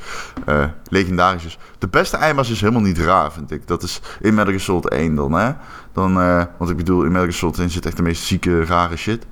legendarisch 0.88 1.44
is. 1.44 1.58
De 1.78 1.88
beste 1.88 2.16
eindbaas 2.16 2.50
is 2.50 2.60
helemaal 2.60 2.82
niet 2.82 2.98
raar, 2.98 3.32
vind 3.32 3.50
ik. 3.50 3.66
Dat 3.66 3.82
is 3.82 4.00
in 4.20 4.34
Metal 4.34 4.50
Gear 4.50 4.60
Solid 4.60 4.88
1 4.88 5.14
dan, 5.14 5.32
hè. 5.32 5.52
Dan, 5.92 6.14
want 6.58 6.70
ik 6.70 6.76
bedoel, 6.76 7.00
in 7.02 7.08
Metal 7.08 7.20
Gear 7.22 7.32
Solid 7.32 7.58
1 7.58 7.70
zit 7.70 7.86
echt 7.86 7.96
de 7.96 8.02
meest 8.02 8.22
zieke, 8.22 8.64
rare 8.64 8.96
shit. 8.96 9.26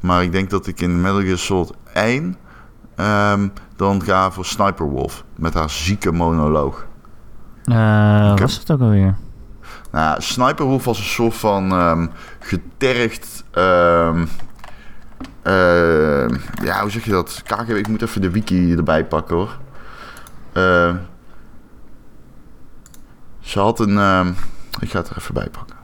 Maar 0.00 0.22
ik 0.22 0.32
denk 0.32 0.50
dat 0.50 0.66
ik 0.66 0.80
in 0.80 1.00
Metal 1.00 1.20
Gear 1.20 1.38
Solid 1.38 1.72
1 1.92 2.36
ehm, 2.96 3.48
dan 3.76 4.02
ga 4.02 4.30
voor 4.30 4.44
Sniper 4.44 4.86
Wolf. 4.86 5.24
Met 5.36 5.54
haar 5.54 5.70
zieke 5.70 6.12
monoloog. 6.12 6.86
Eh 7.64 8.28
heb- 8.28 8.38
was 8.38 8.58
het 8.58 8.70
ook 8.70 8.80
alweer? 8.80 9.14
Nou 9.92 10.20
Sniper 10.22 10.64
Wolf 10.66 10.84
was 10.84 10.98
een 10.98 11.04
soort 11.04 11.34
van 11.34 11.70
ehm, 11.72 12.06
getergd. 12.40 13.44
ehm, 13.50 14.24
ja, 16.62 16.80
hoe 16.80 16.90
zeg 16.90 17.04
je 17.04 17.10
dat? 17.10 17.42
KGB, 17.44 17.70
ik 17.70 17.88
moet 17.88 18.02
even 18.02 18.20
de 18.20 18.30
wiki 18.30 18.74
erbij 18.76 19.04
pakken 19.04 19.36
hoor. 19.36 19.58
Ze 23.40 23.58
had 23.60 23.80
een. 23.80 23.98
ik 24.80 24.90
ga 24.90 24.98
het 24.98 25.08
er 25.08 25.16
even 25.18 25.34
bij 25.34 25.48
pakken. 25.50 25.76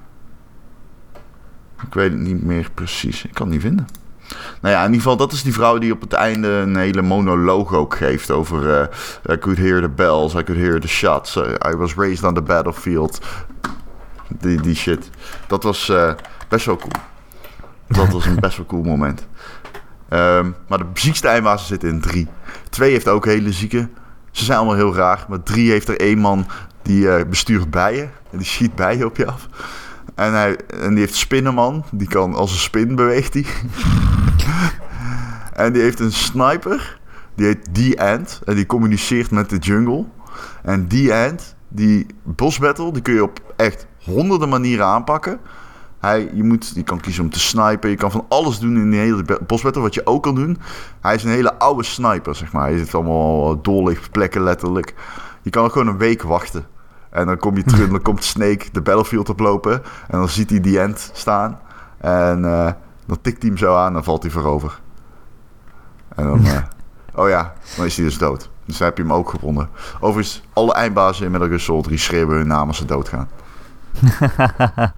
Ik 1.87 1.94
weet 1.94 2.11
het 2.11 2.20
niet 2.20 2.42
meer 2.42 2.70
precies. 2.75 3.25
Ik 3.25 3.35
kan 3.35 3.46
het 3.46 3.54
niet 3.54 3.64
vinden. 3.64 3.87
Nou 4.61 4.75
ja, 4.75 4.78
in 4.80 4.87
ieder 4.87 5.02
geval, 5.02 5.16
dat 5.16 5.33
is 5.33 5.42
die 5.42 5.52
vrouw 5.52 5.78
die 5.78 5.92
op 5.92 6.00
het 6.00 6.12
einde 6.12 6.49
een 6.49 6.76
hele 6.76 7.02
monoloog 7.02 7.75
ook 7.75 7.97
geeft 7.97 8.30
over... 8.30 8.80
eh, 8.80 9.35
I 9.35 9.38
could 9.38 9.59
hear 9.59 9.80
the 9.80 9.88
bells, 9.88 10.35
I 10.35 10.42
could 10.42 10.62
hear 10.62 10.80
the 10.80 10.88
shots. 10.88 11.37
eh, 11.37 11.73
I 11.73 11.76
was 11.76 11.95
raised 11.95 12.25
on 12.25 12.35
the 12.35 12.42
battlefield. 12.42 13.18
Die, 14.28 14.61
die 14.61 14.75
shit. 14.75 15.11
Dat 15.47 15.62
was 15.62 15.88
eh, 15.88 16.12
best 16.49 16.66
wel 16.66 16.76
cool. 16.76 16.92
Dat 17.88 18.12
was 18.12 18.26
een 18.26 18.40
best 18.40 18.56
wel 18.56 18.66
cool 18.66 18.83
moment. 18.83 19.26
Ehm, 20.09 20.50
maar 20.68 20.78
de 20.78 20.87
ziekste 20.95 21.28
eindbazen 21.28 21.66
zitten 21.66 21.88
in 21.88 22.00
drie. 22.00 22.28
Twee 22.71 22.90
heeft 22.90 23.09
ook 23.09 23.25
hele 23.25 23.52
zieke. 23.52 23.88
Ze 24.30 24.45
zijn 24.45 24.59
allemaal 24.59 24.76
heel 24.76 24.95
raar. 24.95 25.25
Maar 25.28 25.42
drie 25.42 25.71
heeft 25.71 25.88
er 25.88 26.00
één 26.00 26.18
man 26.18 26.47
die 26.83 27.26
bestuurt 27.26 27.71
bijen. 27.71 28.11
En 28.30 28.38
die 28.38 28.47
schiet 28.47 28.75
bijen 28.75 29.06
op 29.06 29.16
je 29.16 29.26
af. 29.26 29.49
En, 30.16 30.32
hij, 30.32 30.56
en 30.56 30.90
die 30.90 30.99
heeft 30.99 31.14
Spinnenman. 31.14 31.85
Die 31.92 32.08
kan 32.08 32.35
als 32.35 32.52
een 32.52 32.58
spin 32.58 32.94
beweegt 32.94 33.35
hij. 33.35 33.46
en 35.64 35.73
die 35.73 35.82
heeft 35.82 36.00
een 36.00 36.12
sniper. 36.12 36.99
Die 37.35 37.46
heet 37.46 37.75
The 37.75 38.12
Ant. 38.12 38.40
En 38.44 38.54
die 38.54 38.66
communiceert 38.66 39.30
met 39.30 39.50
de 39.50 39.56
jungle. 39.56 40.04
En 40.62 40.88
The 40.88 41.28
Ant, 41.28 41.54
die 41.68 42.06
boss 42.23 42.58
battle, 42.58 42.92
die 42.92 43.02
kun 43.02 43.14
je 43.14 43.23
op 43.23 43.40
echt 43.56 43.87
honderden 44.04 44.49
manieren 44.49 44.87
aanpakken. 44.87 45.38
Hij, 45.99 46.30
je, 46.35 46.42
moet, 46.44 46.73
je 46.75 46.82
kan 46.82 47.00
kiezen 47.00 47.25
om 47.25 47.30
te 47.30 47.40
snipen. 47.40 47.90
Je 47.90 47.96
kan 47.96 48.11
van 48.11 48.26
alles 48.28 48.58
doen 48.58 48.76
in 48.76 48.90
die 48.90 49.00
hele 49.00 49.23
be- 49.23 49.40
boss 49.46 49.62
battle. 49.62 49.82
Wat 49.82 49.94
je 49.94 50.06
ook 50.06 50.23
kan 50.23 50.35
doen. 50.35 50.58
Hij 51.00 51.14
is 51.14 51.25
een 51.25 51.30
hele 51.30 51.58
oude 51.58 51.82
sniper, 51.82 52.35
zeg 52.35 52.52
maar. 52.52 52.68
Hij 52.68 52.78
zit 52.78 52.94
allemaal 52.94 53.62
doorlichtplekken 53.62 54.42
letterlijk. 54.42 54.94
Je 55.42 55.50
kan 55.50 55.64
ook 55.64 55.73
gewoon 55.73 55.87
een 55.87 55.99
week 55.99 56.23
wachten. 56.23 56.66
En 57.16 57.26
dan 57.26 57.37
kom 57.37 57.56
je 57.56 57.62
terug, 57.62 57.88
dan 57.88 58.02
komt 58.02 58.25
Snake 58.25 58.66
de 58.73 58.80
battlefield 58.80 59.28
oplopen. 59.28 59.82
En 60.08 60.18
dan 60.18 60.28
ziet 60.28 60.50
hij 60.50 60.61
die 60.61 60.80
end 60.80 61.11
staan. 61.12 61.58
En 61.99 62.44
eh, 62.44 62.73
dan 63.06 63.18
tikt 63.20 63.42
hij 63.42 63.50
hem 63.50 63.58
zo 63.58 63.76
aan 63.76 63.87
en 63.87 63.92
dan 63.92 64.04
valt 64.04 64.23
hij 64.23 64.30
voorover. 64.30 64.80
En 66.14 66.25
dan, 66.25 66.44
eh, 66.44 66.62
oh 67.14 67.28
ja, 67.28 67.54
dan 67.76 67.85
is 67.85 67.96
hij 67.96 68.04
dus 68.04 68.18
dood. 68.18 68.50
Dus 68.64 68.78
dan 68.78 68.87
heb 68.87 68.96
je 68.96 69.02
hem 69.02 69.12
ook 69.12 69.30
gewonnen. 69.30 69.68
Overigens, 70.00 70.42
alle 70.52 70.73
eindbazen 70.73 71.25
in 71.25 71.30
Metal 71.30 71.46
Gear 71.46 71.61
Solid 71.61 71.85
3 71.85 71.99
schreeuwen 71.99 72.37
hun 72.37 72.46
naam 72.46 72.68
als 72.68 72.76
ze 72.76 72.85
doodgaan. 72.85 73.28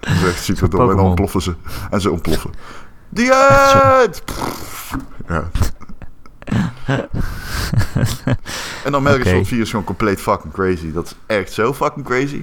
Dat 0.00 0.14
is 0.14 0.24
echt 0.24 0.42
super 0.42 0.70
dom. 0.70 0.90
En 0.90 0.96
dan 0.96 1.04
ontploffen 1.04 1.42
ze. 1.42 1.54
En 1.90 2.00
ze 2.00 2.10
ontploffen. 2.10 2.50
Die 3.08 3.32
end! 3.32 4.22
Ja. 5.26 5.44
En 8.84 8.92
dan 8.92 9.02
Metal 9.02 9.18
Gear 9.18 9.20
Oké. 9.20 9.28
Solid 9.28 9.46
4 9.48 9.60
is 9.60 9.70
gewoon 9.70 9.84
compleet 9.84 10.20
fucking 10.20 10.52
crazy. 10.52 10.92
Dat 10.92 11.06
is 11.06 11.14
echt 11.26 11.52
zo 11.52 11.74
fucking 11.74 12.04
crazy. 12.04 12.42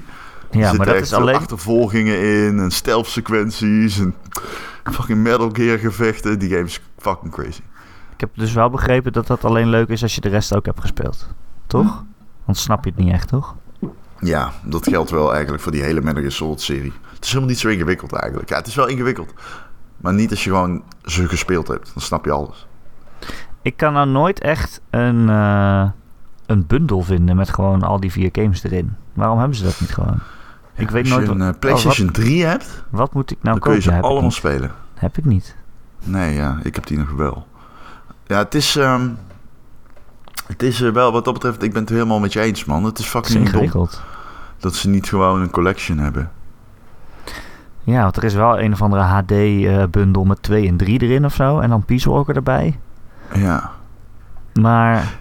Er 0.52 0.60
Ja, 0.60 0.74
maar 0.74 0.86
dat 0.86 0.96
is 0.96 1.14
alleen... 1.14 1.36
achtervolgingen 1.36 2.20
in 2.20 2.60
en 2.60 2.72
stealth 2.72 3.08
sequenties 3.08 4.00
en 4.00 4.16
fucking 4.84 5.20
Metal 5.20 5.50
Gear 5.54 5.78
gevechten. 5.78 6.40
Die 6.40 6.50
game 6.50 6.64
is 6.64 6.82
fucking 6.98 7.32
crazy. 7.32 7.62
Ik 8.14 8.20
heb 8.20 8.30
dus 8.34 8.54
wel 8.54 8.70
begrepen 8.70 9.14
dat 9.14 9.28
dat 9.28 9.46
alleen 9.46 9.68
leuk 9.68 9.90
is 9.90 10.02
als 10.02 10.16
je 10.16 10.22
de 10.22 10.30
rest 10.30 10.56
ook 10.56 10.66
hebt 10.66 10.80
gespeeld. 10.82 11.28
Toch? 11.68 12.04
Anders 12.40 12.64
snap 12.64 12.84
je 12.84 12.90
het 12.90 13.00
niet 13.00 13.14
echt, 13.14 13.28
toch? 13.28 13.56
Ja, 14.20 14.54
dat 14.64 14.88
geldt 14.88 15.10
wel 15.10 15.34
eigenlijk 15.34 15.64
voor 15.64 15.72
die 15.72 15.84
hele 15.84 16.02
Metal 16.02 16.20
Gear 16.20 16.32
Solid 16.32 16.62
serie. 16.62 16.94
Het 17.14 17.24
is 17.24 17.28
helemaal 17.28 17.50
niet 17.50 17.60
zo 17.60 17.68
ingewikkeld 17.68 18.12
eigenlijk. 18.12 18.50
Ja, 18.50 18.58
het 18.58 18.68
is 18.68 18.76
wel 18.76 18.88
ingewikkeld. 18.88 19.34
Maar 19.98 20.14
niet 20.14 20.30
als 20.30 20.44
je 20.44 20.50
gewoon 20.50 20.84
ze 21.04 21.28
gespeeld 21.28 21.68
hebt. 21.68 21.92
Dan 21.94 22.04
snap 22.04 22.26
je 22.26 22.32
alles. 22.32 22.68
Ik 23.64 23.78
kan 23.78 23.94
nou 23.94 24.08
nooit 24.08 24.40
echt 24.40 24.82
een, 24.90 25.30
eh, 25.30 25.90
een 26.46 26.68
bundel 26.68 27.02
vinden 27.02 27.36
met 27.36 27.50
gewoon 27.50 27.84
al 27.84 28.00
die 28.00 28.12
vier 28.12 28.30
games 28.32 28.64
erin. 28.64 28.96
Waarom 29.14 29.40
hebben 29.40 29.58
ze 29.58 29.64
dat 29.64 29.80
niet 29.80 29.94
gewoon? 29.94 30.20
ik 30.76 30.90
weet 30.90 31.02
als 31.02 31.12
nooit 31.12 31.26
je 31.26 31.32
een 31.32 31.38
wat, 31.38 31.54
eh, 31.54 31.60
PlayStation 31.60 32.12
3 32.12 32.46
hebt, 32.46 32.84
oh, 32.92 33.00
wat, 33.00 33.14
moet 33.14 33.32
ik 33.32 33.38
nou 33.42 33.60
dan 33.60 33.64
kun 33.70 33.82
je 33.82 33.86
kopen? 33.86 34.02
ze 34.02 34.08
allemaal 34.08 34.32
spelen. 34.32 34.72
heb 34.94 35.18
ik 35.18 35.26
niet. 35.26 35.56
Nee, 36.04 36.34
ja, 36.34 36.60
ik 36.64 36.76
heb 36.76 36.88
die 36.88 36.98
nog 36.98 37.12
wel. 37.12 37.48
Ja, 38.26 38.38
het 38.38 38.56
is... 38.56 38.76
ehm, 38.76 39.10
het 40.48 40.64
is 40.64 40.82
eh, 40.82 40.92
wel, 40.92 41.12
wat 41.12 41.26
dat 41.26 41.34
betreft, 41.34 41.64
ik 41.64 41.74
ben 41.74 41.82
het 41.82 41.90
helemaal 41.90 42.20
met 42.20 42.34
je 42.34 42.42
eens, 42.42 42.66
man. 42.66 42.84
Het 42.84 43.00
is 43.00 43.14
Het 43.14 43.26
is 43.26 43.30
fucking 43.30 43.36
dom 43.38 43.54
ingewikkeld. 43.54 44.02
dat 44.58 44.76
ze 44.76 44.90
niet 44.90 45.10
gewoon 45.10 45.42
een 45.42 45.52
collection 45.52 45.98
hebben. 45.98 46.32
Ja, 47.84 48.02
want 48.02 48.18
er 48.18 48.24
is 48.24 48.34
wel 48.34 48.60
een 48.60 48.74
of 48.74 48.82
andere 48.82 49.02
HD-bundel 49.02 50.24
met 50.26 50.42
2 50.42 50.68
en 50.68 50.78
3 50.78 51.02
erin 51.02 51.26
of 51.26 51.34
zo. 51.34 51.60
En 51.60 51.70
dan 51.70 51.86
Peace 51.86 52.10
Walker 52.10 52.36
erbij. 52.36 52.80
Ja. 53.34 53.72
Maar... 54.54 55.18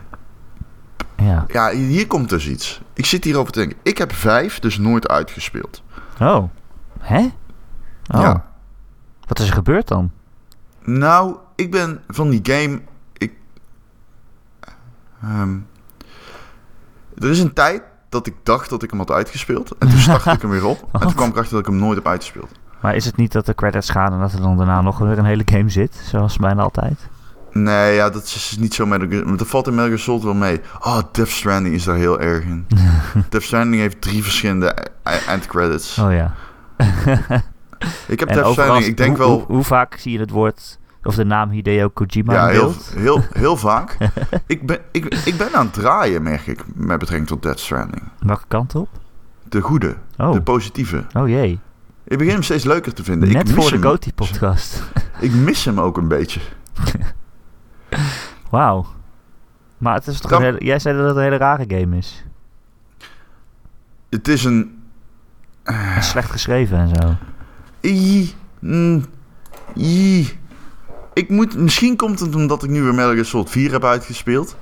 Ja. 1.16 1.44
Ja, 1.48 1.70
hier 1.70 2.06
komt 2.06 2.28
dus 2.28 2.48
iets. 2.48 2.80
Ik 2.92 3.06
zit 3.06 3.24
hierover 3.24 3.52
te 3.52 3.58
denken. 3.58 3.78
Ik 3.82 3.98
heb 3.98 4.12
vijf 4.12 4.58
dus 4.58 4.78
nooit 4.78 5.08
uitgespeeld. 5.08 5.82
Oh, 6.20 6.48
Hè? 6.98 7.18
Oh. 8.14 8.20
Ja. 8.20 8.44
Wat 9.26 9.38
is 9.38 9.46
er 9.46 9.54
gebeurd 9.54 9.88
dan? 9.88 10.10
Nou, 10.84 11.36
ik 11.54 11.70
ben 11.70 12.00
van 12.08 12.30
die 12.30 12.40
game. 12.42 12.80
Ik. 13.12 13.32
ehm, 15.22 15.56
er 17.18 17.30
is 17.30 17.40
een 17.40 17.52
tijd 17.52 17.82
dat 18.08 18.26
ik 18.26 18.34
dacht 18.42 18.70
dat 18.70 18.82
ik 18.82 18.90
hem 18.90 18.98
had 18.98 19.10
uitgespeeld. 19.10 19.78
En 19.78 19.88
toen 19.88 19.98
startte 19.98 20.30
ik 20.30 20.40
hem 20.42 20.50
weer 20.50 20.66
op. 20.66 20.88
En 20.92 21.00
toen 21.00 21.14
kwam 21.14 21.28
ik 21.28 21.36
achter 21.36 21.50
dat 21.50 21.60
ik 21.60 21.66
hem 21.66 21.76
nooit 21.76 21.96
heb 21.96 22.06
uitgespeeld. 22.06 22.50
Maar 22.80 22.94
is 22.94 23.04
het 23.04 23.16
niet 23.16 23.32
dat 23.32 23.46
de 23.46 23.54
credits 23.54 23.90
gaan 23.90 24.12
en 24.12 24.20
dat 24.20 24.32
er 24.32 24.40
dan 24.40 24.56
daarna 24.56 24.80
nog 24.80 24.98
weer 24.98 25.18
een 25.18 25.24
hele 25.24 25.42
game 25.44 25.68
zit? 25.68 25.94
Zoals 25.94 26.36
bijna 26.36 26.62
altijd. 26.62 27.08
Nee, 27.52 27.94
ja, 27.94 28.10
dat 28.10 28.22
is 28.22 28.56
niet 28.58 28.74
zo 28.74 28.86
met. 28.86 29.10
Dat 29.38 29.46
valt 29.46 29.66
in 29.66 29.72
Metal 29.72 29.86
Gear 29.88 29.98
Solid 29.98 30.22
wel 30.22 30.34
mee. 30.34 30.60
Oh, 30.80 30.98
Death 31.12 31.28
Stranding 31.28 31.74
is 31.74 31.84
daar 31.84 31.96
heel 31.96 32.20
erg 32.20 32.44
in. 32.44 32.66
Death 33.28 33.42
Stranding 33.44 33.82
heeft 33.82 34.00
drie 34.00 34.22
verschillende 34.22 34.76
e- 35.02 35.10
end 35.28 35.46
credits. 35.46 35.98
Oh 35.98 36.12
ja. 36.12 36.34
ik 38.06 38.20
heb 38.20 38.28
En 38.28 38.34
Death 38.36 38.52
Stranding, 38.52 38.84
ik 38.86 38.96
denk 38.96 39.16
hoe, 39.16 39.26
wel. 39.26 39.36
Hoe, 39.38 39.44
hoe 39.54 39.64
vaak 39.64 39.96
zie 39.98 40.12
je 40.12 40.18
het 40.18 40.30
woord 40.30 40.78
of 41.02 41.14
de 41.14 41.24
naam 41.24 41.50
Hideo 41.50 41.88
Kojima 41.88 42.32
Ja, 42.32 42.46
heel, 42.46 42.74
heel, 42.96 43.24
heel 43.32 43.56
vaak. 43.56 43.96
ik, 44.46 44.66
ben, 44.66 44.78
ik, 44.92 45.14
ik 45.24 45.36
ben 45.36 45.54
aan 45.54 45.64
het 45.64 45.74
draaien, 45.74 46.22
merk 46.22 46.46
ik, 46.46 46.62
met 46.74 46.98
betrekking 46.98 47.28
tot 47.28 47.42
Death 47.42 47.60
Stranding. 47.60 48.02
Welke 48.18 48.44
kant 48.48 48.74
op? 48.74 48.88
De 49.48 49.60
goede, 49.60 49.96
Oh, 50.16 50.32
de 50.32 50.42
positieve. 50.42 51.04
oh 51.12 51.28
jee. 51.28 51.58
Ik 52.04 52.18
begin 52.18 52.32
hem 52.32 52.42
steeds 52.42 52.64
leuker 52.64 52.94
te 52.94 53.04
vinden. 53.04 53.28
ik 53.28 53.34
Net 53.34 53.44
mis 53.44 53.54
voor 53.54 53.70
de 53.70 53.76
hem. 53.76 53.84
Goti-podcast. 53.84 54.82
Ik 55.20 55.32
mis 55.32 55.64
hem 55.64 55.80
ook 55.80 55.96
een 55.96 56.08
beetje. 56.08 56.40
Wauw. 58.50 58.86
Maar 59.78 59.94
het 59.94 60.06
is 60.06 60.20
toch 60.20 60.30
Dan- 60.30 60.40
een 60.40 60.46
hele- 60.46 60.64
jij 60.64 60.78
zei 60.78 60.96
dat 60.98 61.06
het 61.06 61.16
een 61.16 61.22
hele 61.22 61.36
rare 61.36 61.64
game 61.68 61.96
is. 61.96 62.24
Het 64.10 64.28
is 64.28 64.44
een... 64.44 64.82
En 65.62 66.02
slecht 66.02 66.30
geschreven 66.30 66.78
en 66.78 66.88
zo. 66.88 67.14
I, 67.88 68.34
mm, 68.58 69.04
I. 69.76 70.38
Ik 71.14 71.28
moet, 71.28 71.56
misschien 71.56 71.96
komt 71.96 72.20
het 72.20 72.34
omdat 72.34 72.62
ik 72.62 72.70
nu 72.70 72.82
weer 72.82 72.94
Metal 72.94 73.12
Gear 73.12 73.24
Solid 73.24 73.50
4 73.50 73.72
heb 73.72 73.84
uitgespeeld. 73.84 74.56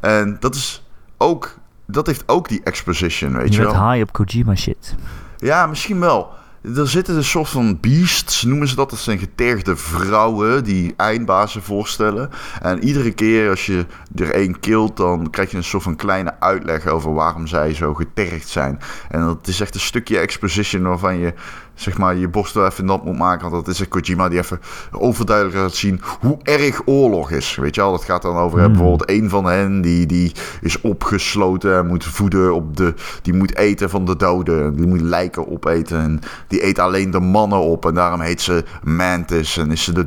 En 0.00 0.36
dat 0.40 0.54
is 0.54 0.86
ook... 1.16 1.56
Dat 1.86 2.06
heeft 2.06 2.22
ook 2.28 2.48
die 2.48 2.60
exposition, 2.64 3.32
weet 3.36 3.54
Je 3.54 3.60
je 3.60 3.66
wel. 3.66 3.90
high 3.90 4.02
op 4.02 4.12
Kojima 4.12 4.54
shit. 4.54 4.94
Ja, 5.36 5.66
misschien 5.66 6.00
wel. 6.00 6.30
Er 6.62 6.88
zitten 6.88 7.16
een 7.16 7.24
soort 7.24 7.48
van 7.48 7.80
beasts, 7.80 8.42
noemen 8.42 8.68
ze 8.68 8.74
dat. 8.74 8.90
Dat 8.90 8.98
zijn 8.98 9.18
getergde 9.18 9.76
vrouwen 9.76 10.64
die 10.64 10.94
eindbazen 10.96 11.62
voorstellen. 11.62 12.30
En 12.62 12.84
iedere 12.84 13.12
keer 13.12 13.50
als 13.50 13.66
je 13.66 13.86
er 14.14 14.30
één 14.30 14.60
kilt, 14.60 14.96
dan 14.96 15.30
krijg 15.30 15.50
je 15.50 15.56
een 15.56 15.64
soort 15.64 15.82
van 15.82 15.96
kleine 15.96 16.40
uitleg 16.40 16.86
over 16.86 17.14
waarom 17.14 17.46
zij 17.46 17.74
zo 17.74 17.94
getergd 17.94 18.48
zijn. 18.48 18.78
En 19.10 19.20
dat 19.20 19.46
is 19.46 19.60
echt 19.60 19.74
een 19.74 19.80
stukje 19.80 20.18
exposition 20.18 20.82
waarvan 20.82 21.18
je 21.18 21.34
zeg 21.78 21.98
maar, 21.98 22.16
je 22.16 22.28
borst 22.28 22.54
wel 22.54 22.66
even 22.66 22.84
nat 22.84 23.04
moet 23.04 23.18
maken. 23.18 23.50
Want 23.50 23.64
dat 23.64 23.74
is 23.74 23.80
een 23.80 23.88
Kojima 23.88 24.28
die 24.28 24.38
even 24.38 24.60
overduidelijk 24.90 25.56
laat 25.56 25.74
zien 25.74 26.00
hoe 26.20 26.38
erg 26.42 26.80
oorlog 26.84 27.30
is. 27.30 27.56
Weet 27.56 27.74
je 27.74 27.80
wel, 27.80 27.90
dat 27.90 28.04
gaat 28.04 28.22
dan 28.22 28.36
over 28.36 28.58
Hmm. 28.58 28.72
bijvoorbeeld 28.72 29.10
een 29.10 29.28
van 29.28 29.44
hen 29.44 29.80
die, 29.80 30.06
die 30.06 30.32
is 30.60 30.80
opgesloten 30.80 31.76
en 31.76 31.86
moet 31.86 32.04
voeden 32.04 32.54
op 32.54 32.76
de... 32.76 32.94
Die 33.22 33.34
moet 33.34 33.56
eten 33.56 33.90
van 33.90 34.04
de 34.04 34.16
doden. 34.16 34.76
Die 34.76 34.86
moet 34.86 35.00
lijken 35.00 35.48
opeten. 35.48 36.00
En 36.00 36.20
die 36.48 36.64
eet 36.64 36.78
alleen 36.78 37.10
de 37.10 37.20
mannen 37.20 37.60
op. 37.60 37.86
En 37.86 37.94
daarom 37.94 38.20
heet 38.20 38.40
ze 38.40 38.64
Mantis. 38.82 39.56
En 39.56 39.70
is 39.70 39.84
ze 39.84 39.92
de, 39.92 40.06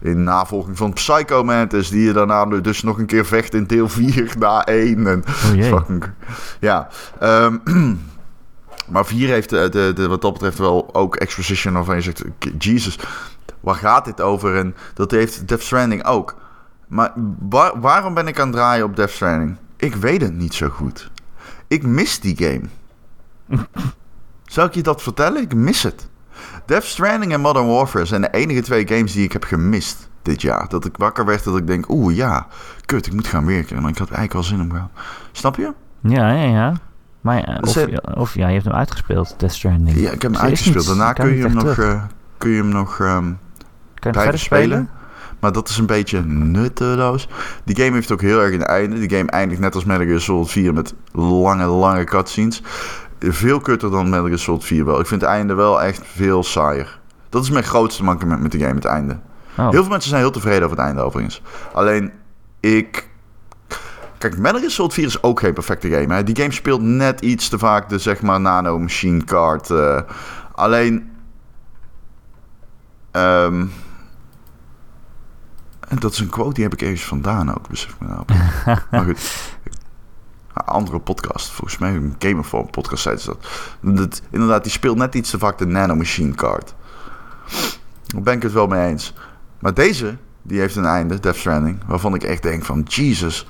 in 0.00 0.22
navolging 0.22 0.76
van 0.76 0.92
Psycho 0.92 1.44
Mantis. 1.44 1.88
Die 1.88 2.04
je 2.04 2.12
daarna 2.12 2.44
dus 2.44 2.82
nog 2.82 2.98
een 2.98 3.06
keer 3.06 3.26
vecht 3.26 3.54
in 3.54 3.66
deel 3.66 3.88
4 3.88 4.34
na 4.38 4.64
1. 4.64 5.06
En 5.06 5.24
Oh 5.26 5.64
fucking... 5.64 6.04
Ja. 6.60 6.88
ehm, 7.20 7.56
maar 8.90 9.06
4 9.06 9.28
heeft 9.28 9.50
de, 9.50 9.68
de, 9.68 9.92
de, 9.94 10.08
wat 10.08 10.22
dat 10.22 10.32
betreft 10.32 10.58
wel 10.58 10.94
ook 10.94 11.16
exposition 11.16 11.72
waarvan 11.74 11.94
je 11.96 12.02
zegt... 12.02 12.24
Jesus, 12.58 12.98
waar 13.60 13.74
gaat 13.74 14.04
dit 14.04 14.20
over? 14.20 14.56
En 14.56 14.74
dat 14.94 15.10
heeft 15.10 15.48
Death 15.48 15.62
Stranding 15.62 16.04
ook. 16.04 16.34
Maar 16.88 17.12
waar- 17.48 17.80
waarom 17.80 18.14
ben 18.14 18.26
ik 18.28 18.38
aan 18.38 18.46
het 18.46 18.56
draaien 18.56 18.84
op 18.84 18.96
Death 18.96 19.10
Stranding? 19.10 19.56
Ik 19.76 19.94
weet 19.94 20.20
het 20.20 20.34
niet 20.34 20.54
zo 20.54 20.68
goed. 20.68 21.10
Ik 21.68 21.82
mis 21.82 22.20
die 22.20 22.36
game. 22.36 22.62
Zou 24.44 24.68
ik 24.68 24.74
je 24.74 24.82
dat 24.82 25.02
vertellen? 25.02 25.42
Ik 25.42 25.54
mis 25.54 25.82
het. 25.82 26.08
Death 26.66 26.84
Stranding 26.84 27.32
en 27.32 27.40
Modern 27.40 27.66
Warfare 27.66 28.04
zijn 28.04 28.20
de 28.20 28.30
enige 28.30 28.62
twee 28.62 28.88
games 28.88 29.12
die 29.12 29.24
ik 29.24 29.32
heb 29.32 29.44
gemist 29.44 30.08
dit 30.22 30.42
jaar. 30.42 30.68
Dat 30.68 30.84
ik 30.84 30.96
wakker 30.96 31.24
werd 31.24 31.44
dat 31.44 31.56
ik 31.56 31.66
denk, 31.66 31.88
oeh 31.88 32.16
ja, 32.16 32.46
kut, 32.86 33.06
ik 33.06 33.12
moet 33.12 33.26
gaan 33.26 33.46
werken. 33.46 33.80
Maar 33.82 33.90
ik 33.90 33.98
had 33.98 34.10
eigenlijk 34.10 34.32
wel 34.32 34.42
zin 34.42 34.60
om 34.60 34.72
gaan. 34.72 34.90
Snap 35.32 35.56
je? 35.56 35.72
Ja, 36.00 36.32
ja, 36.32 36.44
ja. 36.44 36.74
Maar 37.20 37.36
ja, 37.36 37.58
Dus 37.58 37.76
of, 37.76 37.86
of 38.14 38.34
ja, 38.34 38.46
je 38.46 38.52
hebt 38.52 38.64
hem 38.64 38.74
uitgespeeld, 38.74 39.34
Death 39.38 39.52
Stranding. 39.52 39.98
Ja, 39.98 40.10
ik 40.10 40.22
heb 40.22 40.32
hem 40.32 40.40
uitgespeeld. 40.40 40.86
Daarna 40.86 41.12
kan 41.12 41.26
kun 41.26 41.36
je 41.36 41.42
hem 41.42 41.54
nog, 41.54 41.62
terug. 41.74 41.94
eh, 41.94 42.02
kun 42.38 42.50
je 42.50 42.56
hem 42.56 42.68
nog 42.68 43.00
ehm, 43.00 43.32
Kan 43.94 44.12
je 44.12 44.20
verder 44.20 44.40
spelen? 44.40 44.88
Maar 45.40 45.52
dat 45.52 45.68
is 45.68 45.78
een 45.78 45.86
beetje 45.86 46.20
nutteloos. 46.24 47.28
Die 47.64 47.76
game 47.76 47.94
heeft 47.94 48.12
ook 48.12 48.20
heel 48.20 48.40
erg 48.40 48.54
een 48.54 48.64
einde. 48.64 48.98
Die 48.98 49.16
game 49.18 49.30
eindigt 49.30 49.60
net 49.60 49.74
als 49.74 49.84
Metal 49.84 50.06
Gear 50.06 50.20
Solid 50.20 50.50
4 50.50 50.72
met 50.74 50.94
lange, 51.12 51.64
lange 51.66 52.04
cutscenes. 52.04 52.62
Veel 53.18 53.60
kutter 53.60 53.90
dan 53.90 54.08
Metal 54.08 54.26
Gear 54.26 54.38
Solid 54.38 54.64
4 54.64 54.84
wel. 54.84 55.00
Ik 55.00 55.06
vind 55.06 55.20
het 55.20 55.30
einde 55.30 55.54
wel 55.54 55.82
echt 55.82 56.00
veel 56.04 56.42
saaier. 56.42 56.98
Dat 57.28 57.42
is 57.42 57.50
mijn 57.50 57.64
grootste 57.64 58.04
mankement 58.04 58.42
met 58.42 58.52
de 58.52 58.58
game, 58.58 58.74
het 58.74 58.84
einde. 58.84 59.18
Oh. 59.56 59.70
Heel 59.70 59.80
veel 59.80 59.90
mensen 59.90 60.10
zijn 60.10 60.22
heel 60.22 60.30
tevreden 60.30 60.64
over 60.64 60.76
het 60.76 60.86
einde 60.86 61.02
overigens. 61.02 61.42
Alleen, 61.72 62.12
ik... 62.60 63.08
Kijk, 64.20 64.38
Metal 64.38 64.58
Gear 64.58 64.70
Solid 64.70 64.92
4 64.92 65.06
is 65.06 65.22
ook 65.22 65.40
geen 65.40 65.54
perfecte 65.54 65.90
game. 65.90 66.14
Hè? 66.14 66.22
Die 66.22 66.36
game 66.36 66.52
speelt 66.52 66.82
net 66.82 67.20
iets 67.20 67.48
te 67.48 67.58
vaak 67.58 67.88
de, 67.88 67.98
zeg 67.98 68.22
maar, 68.22 68.40
nano-machine 68.40 69.24
card. 69.24 69.70
eh. 69.70 70.00
alleen... 70.54 71.10
ehm, 73.10 73.66
en 75.88 75.98
dat 75.98 76.12
is 76.12 76.18
een 76.18 76.28
quote, 76.28 76.54
die 76.54 76.62
heb 76.62 76.72
ik 76.72 76.82
ergens 76.82 77.04
vandaan 77.04 77.54
ook, 77.54 77.68
besef 77.68 77.90
ik 77.90 78.00
me 78.00 78.06
nou. 78.08 78.24
maar 78.90 79.04
goed. 79.04 79.58
Andere 80.52 80.98
podcast, 80.98 81.50
volgens 81.50 81.78
mij 81.78 81.94
een 81.94 82.14
Gamerform 82.18 82.70
podcast 82.70 83.02
zei 83.02 83.16
ze 83.16 83.26
dat. 83.26 83.46
dat. 83.96 84.22
Inderdaad, 84.30 84.62
die 84.62 84.72
speelt 84.72 84.96
net 84.96 85.14
iets 85.14 85.30
te 85.30 85.38
vaak 85.38 85.58
de 85.58 85.66
nanomachine 85.66 86.34
card. 86.34 86.74
Daar 88.06 88.22
ben 88.22 88.34
ik 88.34 88.42
het 88.42 88.52
wel 88.52 88.66
mee 88.66 88.88
eens. 88.88 89.14
Maar 89.58 89.74
deze, 89.74 90.16
die 90.42 90.60
heeft 90.60 90.76
een 90.76 90.84
einde, 90.84 91.20
Death 91.20 91.36
Stranding, 91.36 91.82
waarvan 91.86 92.14
ik 92.14 92.22
echt 92.22 92.42
denk 92.42 92.64
van, 92.64 92.82
Jesus. 92.88 93.46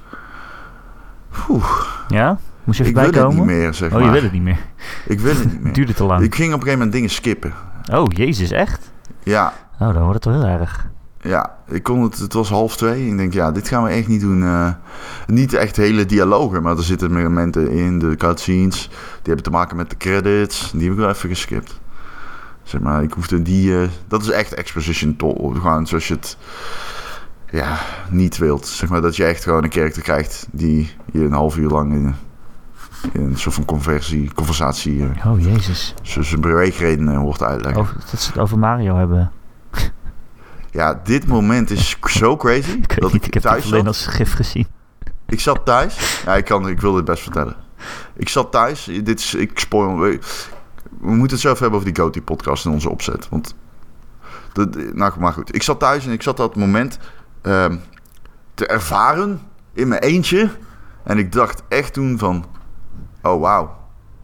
Oeh, 1.48 1.80
Ja? 2.08 2.38
Moest 2.64 2.78
je 2.78 2.84
ik 2.84 2.96
even 2.96 3.12
wil 3.12 3.26
het 3.28 3.34
niet 3.36 3.44
meer, 3.44 3.74
zeg 3.74 3.88
oh, 3.92 3.94
maar. 3.96 4.04
je 4.04 4.10
wil 4.10 4.22
het 4.22 4.32
niet 4.32 4.42
meer. 4.42 4.58
Ik 5.06 5.20
wil 5.20 5.34
het 5.34 5.44
niet 5.44 5.60
meer. 5.64 5.72
duurde 5.72 5.94
te 5.94 6.04
lang. 6.04 6.22
Ik 6.22 6.34
ging 6.34 6.46
op 6.48 6.54
een 6.54 6.58
gegeven 6.60 6.78
moment 6.78 6.92
dingen 6.92 7.10
skippen. 7.10 7.52
Oh, 7.92 8.04
jezus, 8.08 8.50
echt? 8.50 8.90
Ja, 9.22 9.52
Oh, 9.78 9.94
dan 9.94 10.02
wordt 10.04 10.24
het 10.24 10.34
wel 10.34 10.44
heel 10.46 10.58
erg. 10.60 10.88
Ja, 11.20 11.54
ik 11.68 11.82
kon 11.82 12.02
het, 12.02 12.18
het 12.18 12.32
was 12.32 12.48
half 12.48 12.76
twee. 12.76 13.06
Ik 13.08 13.16
denk, 13.16 13.32
ja, 13.32 13.52
dit 13.52 13.68
gaan 13.68 13.82
we 13.82 13.88
echt 13.90 14.08
niet 14.08 14.20
doen. 14.20 14.42
eh, 14.42 14.70
niet 15.26 15.52
echt 15.54 15.76
hele 15.76 16.06
dialogen, 16.06 16.62
maar 16.62 16.76
er 16.76 16.82
zitten 16.82 17.12
momenten 17.12 17.70
in, 17.70 17.98
de 17.98 18.16
cutscenes. 18.16 18.88
Die 18.88 18.98
hebben 19.22 19.42
te 19.44 19.50
maken 19.50 19.76
met 19.76 19.90
de 19.90 19.96
credits. 19.96 20.70
Die 20.70 20.82
heb 20.82 20.92
ik 20.92 20.98
wel 20.98 21.08
even 21.08 21.28
geskipt. 21.28 21.80
Zeg 22.62 22.80
maar, 22.80 23.02
ik 23.02 23.12
hoefde 23.12 23.42
die... 23.42 23.80
eh, 23.80 23.88
dat 24.08 24.22
is 24.22 24.30
echt 24.30 24.54
exposition 24.54 25.16
tol. 25.16 25.52
Gewoon 25.54 25.86
zoals 25.86 26.08
je 26.08 26.14
het... 26.14 26.36
Ja, 27.50 27.78
niet 28.10 28.38
wilt. 28.38 28.66
Zeg 28.66 28.88
maar, 28.88 29.00
dat 29.00 29.16
je 29.16 29.24
echt 29.24 29.42
gewoon 29.42 29.64
een 29.64 29.72
character 29.72 30.02
krijgt... 30.02 30.46
die 30.50 30.94
je 31.12 31.24
een 31.24 31.32
half 31.32 31.56
uur 31.56 31.70
lang 31.70 31.92
in, 31.92 32.14
in 33.12 33.20
een 33.22 33.38
soort 33.38 33.54
van 33.54 33.64
conversie, 33.64 34.32
conversatie... 34.34 35.08
eh, 35.08 35.26
Oh, 35.26 35.40
jezus. 35.40 35.94
zoals 36.02 36.32
een 36.32 36.40
beweegreden 36.40 37.08
eh, 37.08 37.18
wordt 37.18 37.42
uitleggen. 37.42 37.80
Over, 37.80 37.96
dat 38.10 38.20
ze 38.20 38.30
het 38.30 38.38
over 38.40 38.58
Mario 38.58 38.96
hebben. 38.96 39.30
Ja, 40.72 41.00
dit 41.04 41.26
moment 41.26 41.70
is 41.70 41.96
zo 42.04 42.36
crazy... 42.36 42.70
Ik 42.88 43.00
dat 43.00 43.12
niet, 43.12 43.26
ik 43.26 43.34
heb 43.34 43.42
het 43.42 43.52
thuis 43.52 43.64
alleen 43.64 43.86
als 43.86 44.06
gif 44.06 44.32
gezien. 44.32 44.66
Ik 45.26 45.40
zat 45.40 45.64
thuis. 45.64 46.22
Ja, 46.24 46.34
ik, 46.36 46.44
kan, 46.44 46.68
ik 46.68 46.80
wil 46.80 46.92
dit 46.92 47.04
best 47.04 47.22
vertellen. 47.22 47.56
Ik 48.16 48.28
zat 48.28 48.52
thuis. 48.52 48.84
Dit 48.84 49.18
is, 49.18 49.34
ik 49.34 49.58
spoil. 49.58 49.98
We, 49.98 50.18
we 51.00 51.14
moeten 51.14 51.36
het 51.36 51.46
even 51.46 51.58
hebben 51.58 51.78
over 51.80 51.92
die 51.92 52.02
Goatie 52.02 52.22
podcast 52.22 52.64
en 52.66 52.72
onze 52.72 52.90
opzet. 52.90 53.28
Want. 53.28 53.54
De, 54.52 54.90
nou, 54.94 55.12
maar 55.18 55.32
goed. 55.32 55.54
Ik 55.54 55.62
zat 55.62 55.78
thuis 55.78 56.06
en 56.06 56.12
ik 56.12 56.22
zat 56.22 56.36
dat 56.36 56.56
moment 56.56 56.98
ehm, 57.42 57.76
te 58.54 58.66
ervaren 58.66 59.40
in 59.72 59.88
mijn 59.88 60.00
eentje. 60.00 60.50
En 61.02 61.18
ik 61.18 61.32
dacht 61.32 61.62
echt 61.68 61.92
toen 61.92 62.18
van. 62.18 62.44
Oh, 63.22 63.40
wauw. 63.40 63.78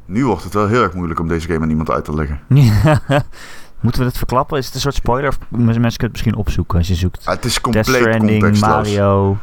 Nu 0.05 0.25
wordt 0.27 0.43
het 0.45 0.55
wel 0.55 0.67
heel 0.67 0.83
erg 0.83 0.93
moeilijk 0.93 1.21
om 1.21 1.29
deze 1.29 1.47
game 1.49 1.61
aan 1.61 1.71
iemand 1.71 1.91
uit 1.91 2.05
te 2.05 2.15
leggen. 2.15 2.41
Moeten 3.81 4.01
we 4.01 4.07
het 4.07 4.17
verklappen? 4.19 4.59
Is 4.59 4.67
het 4.67 4.75
een 4.75 4.81
soort 4.81 4.95
spoiler? 4.95 5.29
Of 5.29 5.39
mensen 5.51 5.73
kunnen 5.75 5.99
het 5.99 6.11
misschien 6.13 6.35
opzoeken 6.37 6.79
als 6.79 6.89
je 6.89 6.95
zoekt. 6.95 7.27
Ah, 7.27 7.35
het 7.35 7.45
is 7.45 7.61
compleet. 7.61 8.61
Mario. 8.61 9.39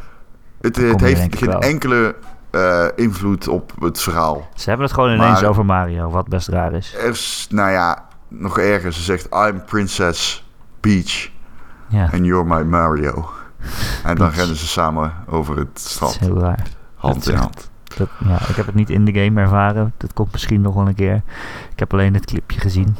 Het, 0.60 0.76
het 0.76 1.00
heeft 1.00 1.36
geen 1.36 1.48
wel. 1.48 1.60
enkele 1.60 2.14
eh, 2.50 2.86
invloed 2.94 3.48
op 3.48 3.72
het 3.80 4.00
verhaal. 4.00 4.48
Ze 4.54 4.68
hebben 4.68 4.86
het 4.86 4.94
gewoon 4.94 5.12
ineens 5.12 5.40
Maar- 5.40 5.50
over 5.50 5.64
Mario, 5.64 6.10
wat 6.10 6.28
best 6.28 6.48
raar 6.48 6.72
is. 6.72 6.94
Er 6.96 7.08
is, 7.10 7.46
nou 7.50 7.70
ja, 7.70 8.08
nog 8.28 8.58
erger. 8.58 8.92
Ze 8.92 9.02
zegt, 9.02 9.28
I'm 9.34 9.64
Princess 9.64 10.48
Peach 10.80 11.28
Ja, 11.88 12.08
and 12.12 12.24
you're 12.26 12.44
my 12.56 12.62
Mario. 12.62 13.28
En 14.04 14.16
dan 14.16 14.30
rennen 14.30 14.56
ze 14.56 14.66
samen 14.66 15.12
over 15.26 15.56
het 15.56 15.68
dat 15.72 15.82
strand, 15.82 16.12
is 16.12 16.18
heel 16.18 16.38
raar. 16.38 16.62
hand 16.94 17.14
dat 17.24 17.26
in 17.34 17.38
hand. 17.40 17.70
Dat, 17.96 18.08
ja, 18.26 18.48
ik 18.48 18.56
heb 18.56 18.66
het 18.66 18.74
niet 18.74 18.90
in 18.90 19.04
de 19.04 19.12
game 19.12 19.40
ervaren. 19.40 19.92
Dat 19.96 20.12
komt 20.12 20.32
misschien 20.32 20.60
nog 20.60 20.74
wel 20.74 20.86
een 20.88 20.94
keer. 20.94 21.22
Ik 21.72 21.78
heb 21.78 21.92
alleen 21.92 22.14
het 22.14 22.24
clipje 22.24 22.60
gezien. 22.60 22.96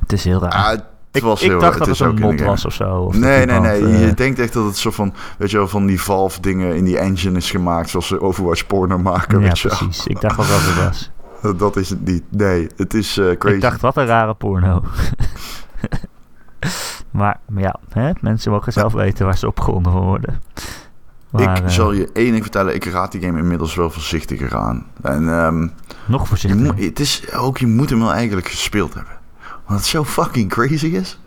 Het 0.00 0.12
is 0.12 0.24
heel 0.24 0.40
raar. 0.40 0.52
Ah, 0.52 0.68
het 0.68 0.84
ik 1.12 1.22
was 1.22 1.42
ik 1.42 1.50
heel, 1.50 1.60
dacht 1.60 1.78
dat 1.78 1.86
het 1.88 2.00
een 2.00 2.14
mod 2.18 2.40
was 2.40 2.64
of 2.64 2.72
zo. 2.74 2.96
Of 2.98 3.12
dat 3.12 3.22
Nee, 3.22 3.46
nee, 3.46 3.56
iemand, 3.56 3.80
nee. 3.82 3.94
eh, 3.94 4.06
Je 4.06 4.14
denkt 4.14 4.38
echt 4.38 4.52
dat 4.52 4.64
het 4.64 4.76
soort 4.76 4.94
van, 4.94 5.14
weet 5.38 5.50
je 5.50 5.56
wel, 5.56 5.68
van 5.68 5.86
die 5.86 6.00
Valve 6.02 6.40
dingen 6.40 6.76
in 6.76 6.84
die 6.84 6.98
engine 6.98 7.36
is 7.36 7.50
gemaakt. 7.50 7.88
Zoals 7.90 8.06
ze 8.06 8.20
Overwatch 8.20 8.66
porno 8.66 8.98
maken, 8.98 9.40
ja, 9.40 9.46
weet 9.46 9.58
je 9.58 9.68
precies. 9.68 10.06
Ik 10.06 10.20
dacht 10.20 10.36
wel 10.36 10.46
dat 10.46 10.60
het 10.60 10.84
was. 10.84 11.10
Dat 11.56 11.76
is 11.76 11.90
het 11.90 12.04
niet. 12.04 12.22
Nee, 12.28 12.68
het 12.76 12.94
is 12.94 13.18
eh, 13.18 13.36
crazy. 13.38 13.54
Ik 13.56 13.60
dacht, 13.62 13.80
wat 13.80 13.96
een 13.96 14.06
rare 14.06 14.34
porno. 14.34 14.82
maar, 17.12 17.40
maar 17.48 17.62
ja, 17.62 17.76
hè? 17.88 18.10
mensen 18.20 18.50
mogen 18.52 18.72
zelf 18.72 18.92
weten 18.92 19.24
waar 19.24 19.36
ze 19.38 19.46
opgewonden 19.46 19.92
van 19.92 20.02
worden. 20.02 20.42
Maar, 21.30 21.56
ik 21.58 21.62
eh, 21.64 21.68
zal 21.68 21.92
je 21.92 22.10
één 22.12 22.30
ding 22.30 22.42
vertellen. 22.42 22.74
Ik 22.74 22.84
raad 22.84 23.12
die 23.12 23.20
game 23.20 23.38
inmiddels 23.38 23.74
wel 23.74 23.90
voorzichtiger 23.90 24.56
aan. 24.56 24.86
En 25.02 25.28
ehm, 25.28 25.68
nog 26.06 26.20
je, 26.22 26.26
voorzichtig. 26.26 26.60
moet- 26.62 26.84
het 26.84 27.00
is 27.00 27.32
ook, 27.34 27.58
je 27.58 27.66
moet 27.66 27.90
hem 27.90 27.98
wel 28.00 28.12
eigenlijk 28.12 28.48
gespeeld 28.48 28.94
hebben. 28.94 29.12
Want 29.66 29.78
het 29.78 29.88
zo 29.88 30.04
fucking 30.04 30.48
crazy 30.50 30.86
is. 30.86 31.20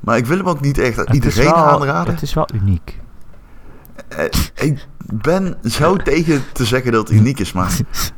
Maar 0.00 0.16
ik 0.16 0.26
wil 0.26 0.36
hem 0.36 0.48
ook 0.48 0.60
niet 0.60 0.78
echt 0.78 0.98
aan 1.06 1.14
iedereen 1.14 1.44
wel- 1.44 1.54
aanraden. 1.54 2.12
Het 2.12 2.22
is 2.22 2.34
wel 2.34 2.48
uniek. 2.54 2.98
Eh, 4.08 4.24
ik 4.54 4.86
ben 5.14 5.56
zo 5.64 5.96
tegen 6.12 6.42
te 6.52 6.64
zeggen 6.64 6.92
dat 6.92 7.08
het 7.08 7.18
uniek 7.18 7.38
is, 7.40 7.52
maar 7.52 7.76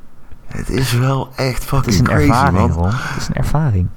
het 0.47 0.71
is 0.71 0.93
wel 0.93 1.29
echt 1.37 1.71
Het 1.71 1.87
is 1.87 1.97
fucking 1.97 1.99
een 1.99 2.05
crazy, 2.05 2.29
ervaring, 2.29 2.75
man. 2.75 2.91
Het 2.93 3.17
is 3.21 3.29
een 3.29 3.35
ervaring. 3.35 3.89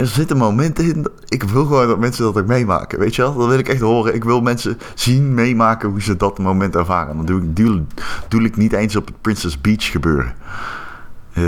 Er 0.00 0.06
zitten 0.06 0.36
momenten 0.36 0.84
in. 0.84 1.06
Ik 1.28 1.42
wil 1.42 1.64
gewoon 1.66 1.86
dat 1.86 1.98
mensen 1.98 2.24
dat 2.24 2.38
ook 2.38 2.46
meemaken. 2.46 2.98
Weet 2.98 3.14
je 3.14 3.22
wel? 3.22 3.34
Dat 3.36 3.48
wil 3.48 3.58
ik 3.58 3.68
echt 3.68 3.80
horen. 3.80 4.14
Ik 4.14 4.24
wil 4.24 4.40
mensen 4.40 4.78
zien, 4.94 5.34
meemaken 5.34 5.88
hoe 5.90 6.02
ze 6.02 6.16
dat 6.16 6.38
moment 6.38 6.76
ervaren. 6.76 7.16
Dan 7.16 7.26
doe 7.26 7.42
ik, 7.42 7.56
doe, 7.56 7.82
doe 8.28 8.42
ik 8.42 8.56
niet 8.56 8.72
eens 8.72 8.96
op 8.96 9.06
het 9.06 9.20
Princess 9.20 9.60
Beach 9.60 9.90
gebeuren. 9.90 10.34
Eh 11.32 11.42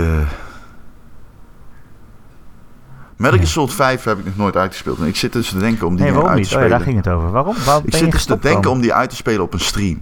Metal 3.17 3.37
Gear. 3.37 3.49
Solid 3.49 3.73
5 3.73 4.03
heb 4.03 4.19
ik 4.19 4.25
nog 4.25 4.35
nooit 4.37 4.55
uitgespeeld. 4.55 4.99
En 4.99 5.05
ik 5.07 5.15
zit 5.15 5.33
dus 5.33 5.49
te 5.49 5.57
denken 5.57 5.87
om 5.87 5.95
die 5.95 6.05
Nee, 6.05 6.13
uit 6.13 6.23
te 6.25 6.33
niet? 6.33 6.45
Oh 6.45 6.51
ja, 6.51 6.55
spelen. 6.57 6.69
daar 6.69 6.79
ging 6.79 6.95
het 6.97 7.07
over. 7.07 7.31
Waarom? 7.31 7.55
Waarom 7.65 7.83
ik 7.85 7.89
ben 7.91 7.99
je 7.99 8.05
zit 8.05 8.11
dus 8.11 8.11
te 8.11 8.17
gestopt 8.17 8.41
denken 8.41 8.61
dan? 8.61 8.71
om 8.71 8.81
die 8.81 8.93
uit 8.93 9.09
te 9.09 9.15
spelen 9.15 9.41
op 9.41 9.53
een 9.53 9.59
stream. 9.59 10.01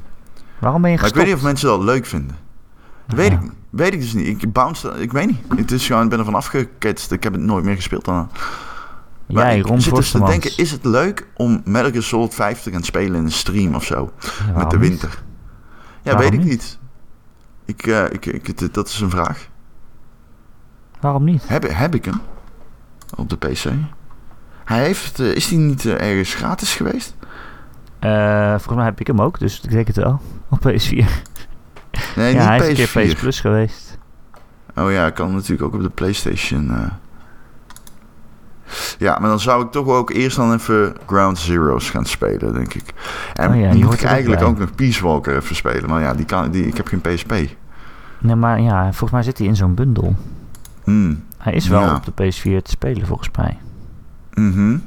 Waarom 0.60 0.82
ben 0.82 0.92
je 0.92 0.98
Maar 0.98 1.06
ik 1.08 1.14
gestopt? 1.14 1.16
weet 1.16 1.26
niet 1.26 1.36
of 1.36 1.42
mensen 1.44 1.68
dat 1.68 1.82
leuk 1.84 2.06
vinden. 2.06 2.36
Dat 3.08 3.18
weet, 3.18 3.32
ik, 3.32 3.40
weet 3.72 3.94
ik 3.94 4.00
dus 4.00 4.14
niet. 4.14 4.28
Ik 4.44 4.54
bounce, 4.54 4.90
ik 5.02 5.12
weet 5.12 5.28
niet. 5.28 5.40
Het 5.56 5.72
is 5.72 5.86
gewoon, 5.86 6.04
ik 6.04 6.10
ben 6.10 6.20
ervan 6.20 6.36
afgeketst. 6.36 7.12
Ik 7.12 7.24
heb 7.24 7.34
het 7.34 7.42
nooit 7.42 7.64
meer 7.66 7.76
gespeeld 7.76 8.06
daarna. 8.06 8.28
Maar 9.26 9.44
Jij, 9.46 9.58
ik 9.58 9.66
Ron 9.66 9.82
zit 9.82 9.96
dus 9.96 10.12
te 10.12 10.24
denken, 10.24 10.58
is 10.58 10.72
het 10.72 10.86
leuk 10.86 11.28
om 11.36 11.62
Metal 11.66 11.92
Gear 11.92 12.04
Solid 12.04 12.34
5 12.34 12.62
te 12.62 12.72
gaan 12.72 12.84
spelen 12.84 13.16
in 13.16 13.24
een 13.24 13.32
stream 13.32 13.76
of 13.76 13.84
zo? 13.84 14.12
Ja, 14.48 14.58
met 14.58 14.70
de 14.70 14.78
niet? 14.78 14.90
winter. 14.90 15.24
Ja, 16.02 16.14
Waarom 16.14 16.32
weet 16.32 16.40
ik 16.40 16.46
niet? 16.46 16.78
Ik, 17.66 17.88
eh, 17.88 18.04
ik, 18.12 18.26
ik, 18.26 18.48
het- 18.48 18.74
dat 18.74 18.88
is 18.88 19.00
een 19.00 19.10
vraag. 19.10 19.48
Waarom 21.00 21.24
niet? 21.24 21.48
Heb, 21.48 21.68
heb 21.70 21.96
ik 21.96 22.06
hem 22.06 22.22
op 23.16 23.30
de 23.30 23.38
PC? 23.38 23.64
Hij 24.66 24.84
heeft, 24.84 25.20
eh, 25.20 25.36
is 25.36 25.48
hij 25.50 25.58
niet 25.58 25.86
eh, 25.86 26.10
ergens 26.10 26.34
gratis 26.34 26.76
geweest? 26.76 27.16
Volgens 28.50 28.76
mij 28.76 28.86
heb 28.86 29.00
ik 29.00 29.08
hem 29.08 29.22
ook, 29.22 29.40
dus 29.40 29.62
ik 29.62 29.70
denk 29.72 29.88
het 29.88 29.96
wel. 29.96 30.22
Op 30.50 30.60
PS4. 30.68 31.06
Nee, 32.16 32.34
ja, 32.34 32.46
hij 32.46 32.58
is 32.58 32.68
niet 32.68 32.80
een 32.80 32.86
keer 32.86 33.08
PS4. 33.10 33.14
PS 33.16 33.20
Plus 33.22 33.40
geweest. 33.40 33.98
Oh 34.76 34.92
ja, 34.92 35.10
kan 35.10 35.34
natuurlijk 35.34 35.62
ook 35.62 35.74
op 35.74 35.82
de 35.82 35.90
PlayStation. 35.90 36.72
eh. 36.72 36.92
Ja, 38.98 39.20
maar 39.20 39.30
dan 39.30 39.40
zou 39.40 39.66
ik 39.66 39.72
toch 39.72 39.88
ook 39.88 40.10
eerst 40.10 40.36
dan 40.38 40.54
even 40.54 40.96
Ground 41.06 41.40
Zeroes 41.40 41.90
gaan 41.90 42.06
spelen, 42.06 42.54
denk 42.54 42.74
ik. 42.74 42.94
En 43.34 43.50
Oh 43.50 43.60
ja, 43.60 43.72
die 43.72 43.84
moet 43.84 43.94
ik 43.94 44.04
eigenlijk 44.04 44.42
ook 44.42 44.58
nog 44.60 44.76
Peace 44.76 45.04
Walker 45.06 45.36
even 45.36 45.56
spelen. 45.56 45.90
Maar 45.90 46.02
ja, 46.02 46.14
die 46.14 46.26
kan, 46.26 46.52
die, 46.52 46.68
ik 46.68 46.78
heb 46.78 46.88
geen 46.88 47.02
PSP. 47.02 47.34
Nee, 48.20 48.36
maar 48.36 48.62
ja, 48.62 48.84
volgens 48.84 49.12
mij 49.12 49.24
zit 49.24 49.38
hij 49.38 49.48
in 49.48 49.56
zo'n 49.56 49.74
bundel. 49.76 50.16
Hmm. 50.84 51.24
Hij 51.38 51.54
is 51.54 51.68
wel 51.68 51.82
Ja. 51.82 51.96
op 51.96 52.06
de 52.06 52.12
PS4 52.24 52.62
te 52.64 52.70
spelen, 52.72 53.08
volgens 53.08 53.30
mij. 53.38 53.58
Mhm. 54.34 54.78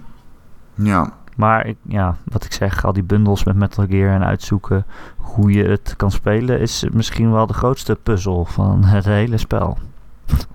Ja. 0.75 1.13
Maar 1.35 1.67
ik, 1.67 1.77
ja, 1.83 2.17
wat 2.25 2.45
ik 2.45 2.53
zeg, 2.53 2.85
al 2.85 2.93
die 2.93 3.03
bundels 3.03 3.45
met 3.45 3.57
Metal 3.57 3.87
Gear 3.89 4.15
en 4.15 4.25
uitzoeken 4.25 4.87
hoe 5.17 5.53
je 5.53 5.65
het 5.65 5.95
kan 5.97 6.11
spelen, 6.11 6.61
is 6.61 6.85
misschien 6.93 7.33
wel 7.33 7.47
de 7.47 7.53
grootste 7.53 7.99
puzzel 8.03 8.45
van 8.45 8.85
het 8.85 9.05
hele 9.05 9.39
spel. 9.39 9.79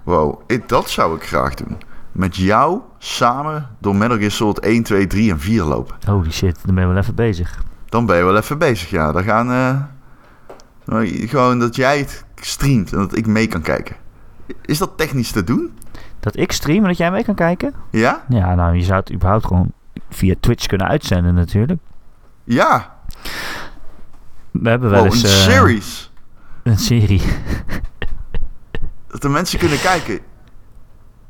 Wow, 0.04 0.42
ik, 0.48 0.70
dat 0.70 0.90
zou 0.90 1.16
ik 1.16 1.24
graag 1.24 1.54
doen. 1.54 1.78
Met 2.12 2.36
jou 2.36 2.80
samen 2.98 3.68
door 3.80 3.96
Metal 3.96 4.18
Gear 4.18 4.32
Solid 4.32 4.60
1, 4.60 4.84
2, 4.84 5.08
3 5.08 5.32
en 5.32 5.40
4 5.40 5.64
lopen. 5.64 5.96
Holy 6.06 6.32
shit, 6.32 6.60
dan 6.66 6.76
ben 6.76 6.84
je 6.84 6.90
wel 6.90 7.02
even 7.02 7.16
bezig. 7.16 7.64
Dan 7.86 8.06
ben 8.06 8.18
je 8.18 8.24
wel 8.24 8.38
even 8.38 8.58
bezig, 8.58 8.90
ja. 8.90 9.12
Dan 9.12 9.24
gaan... 9.24 9.48
nou, 10.86 11.28
gewoon 11.28 11.60
dat 11.60 11.76
jij 11.76 11.98
het 11.98 12.26
streamt 12.36 12.94
en 12.94 12.98
dat 12.98 13.18
ik 13.18 13.28
mee 13.28 13.48
kan 13.48 13.62
kijken. 13.62 13.96
Is 14.62 14.78
dat 14.78 14.98
technisch 14.98 15.32
te 15.32 15.44
doen? 15.44 15.78
Dat 16.20 16.38
ik 16.38 16.52
stream 16.52 16.82
en 16.82 16.88
dat 16.88 16.98
jij 16.98 17.12
mee 17.12 17.24
kan 17.24 17.36
kijken? 17.36 17.74
Ja? 17.92 18.24
Ja, 18.30 18.56
nou, 18.56 18.76
je 18.76 18.84
zou 18.84 19.00
het 19.00 19.14
überhaupt 19.14 19.46
gewoon 19.46 19.72
via 20.10 20.36
Twitch 20.40 20.66
kunnen 20.66 20.88
uitzenden 20.88 21.34
natuurlijk. 21.34 21.80
Ja. 22.44 22.96
We 24.52 24.70
hebben 24.70 24.90
wel 24.90 25.04
Wow, 25.04 25.14
eens 25.14 25.24
een 25.24 25.30
eh, 25.30 25.36
series. 25.36 26.12
een 26.64 26.78
serie. 26.80 27.22
Dat 29.08 29.22
de 29.22 29.30
mensen 29.30 29.60
kunnen 29.60 29.80
kijken. 29.80 30.20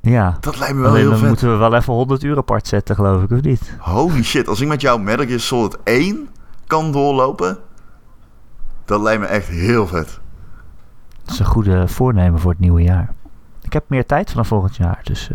ja. 0.02 0.38
Dat 0.40 0.58
lijkt 0.60 0.74
me 0.76 0.80
wel 0.82 0.90
Alleen 0.90 1.02
heel 1.02 1.10
dan 1.10 1.20
vet. 1.20 1.28
moeten 1.28 1.52
we 1.52 1.58
wel 1.58 1.74
even 1.76 1.94
100 1.94 2.24
uur 2.24 2.38
apart 2.38 2.68
zetten, 2.68 2.96
geloof 2.96 3.24
ik, 3.24 3.32
of 3.32 3.42
niet? 3.42 3.74
Holy 3.80 4.24
shit, 4.24 4.48
als 4.48 4.62
ik 4.62 4.68
met 4.68 4.82
jou 4.82 5.00
Metal 5.02 5.26
Gear 5.26 5.40
Solid 5.40 5.78
1 5.84 6.30
kan 6.68 6.92
doorlopen... 6.92 7.58
Dat 8.86 9.02
lijkt 9.02 9.22
me 9.22 9.28
echt 9.28 9.48
heel 9.48 9.88
vet. 9.88 10.20
Dat 11.24 11.34
is 11.34 11.40
een 11.40 11.46
goede 11.46 11.88
voornemen 11.88 12.40
voor 12.40 12.52
het 12.52 12.60
nieuwe 12.60 12.82
jaar. 12.82 13.14
Ik 13.62 13.74
heb 13.74 13.84
meer 13.88 14.06
tijd 14.06 14.30
vanaf 14.32 14.48
volgend 14.48 14.76
jaar, 14.76 15.00
dus... 15.04 15.30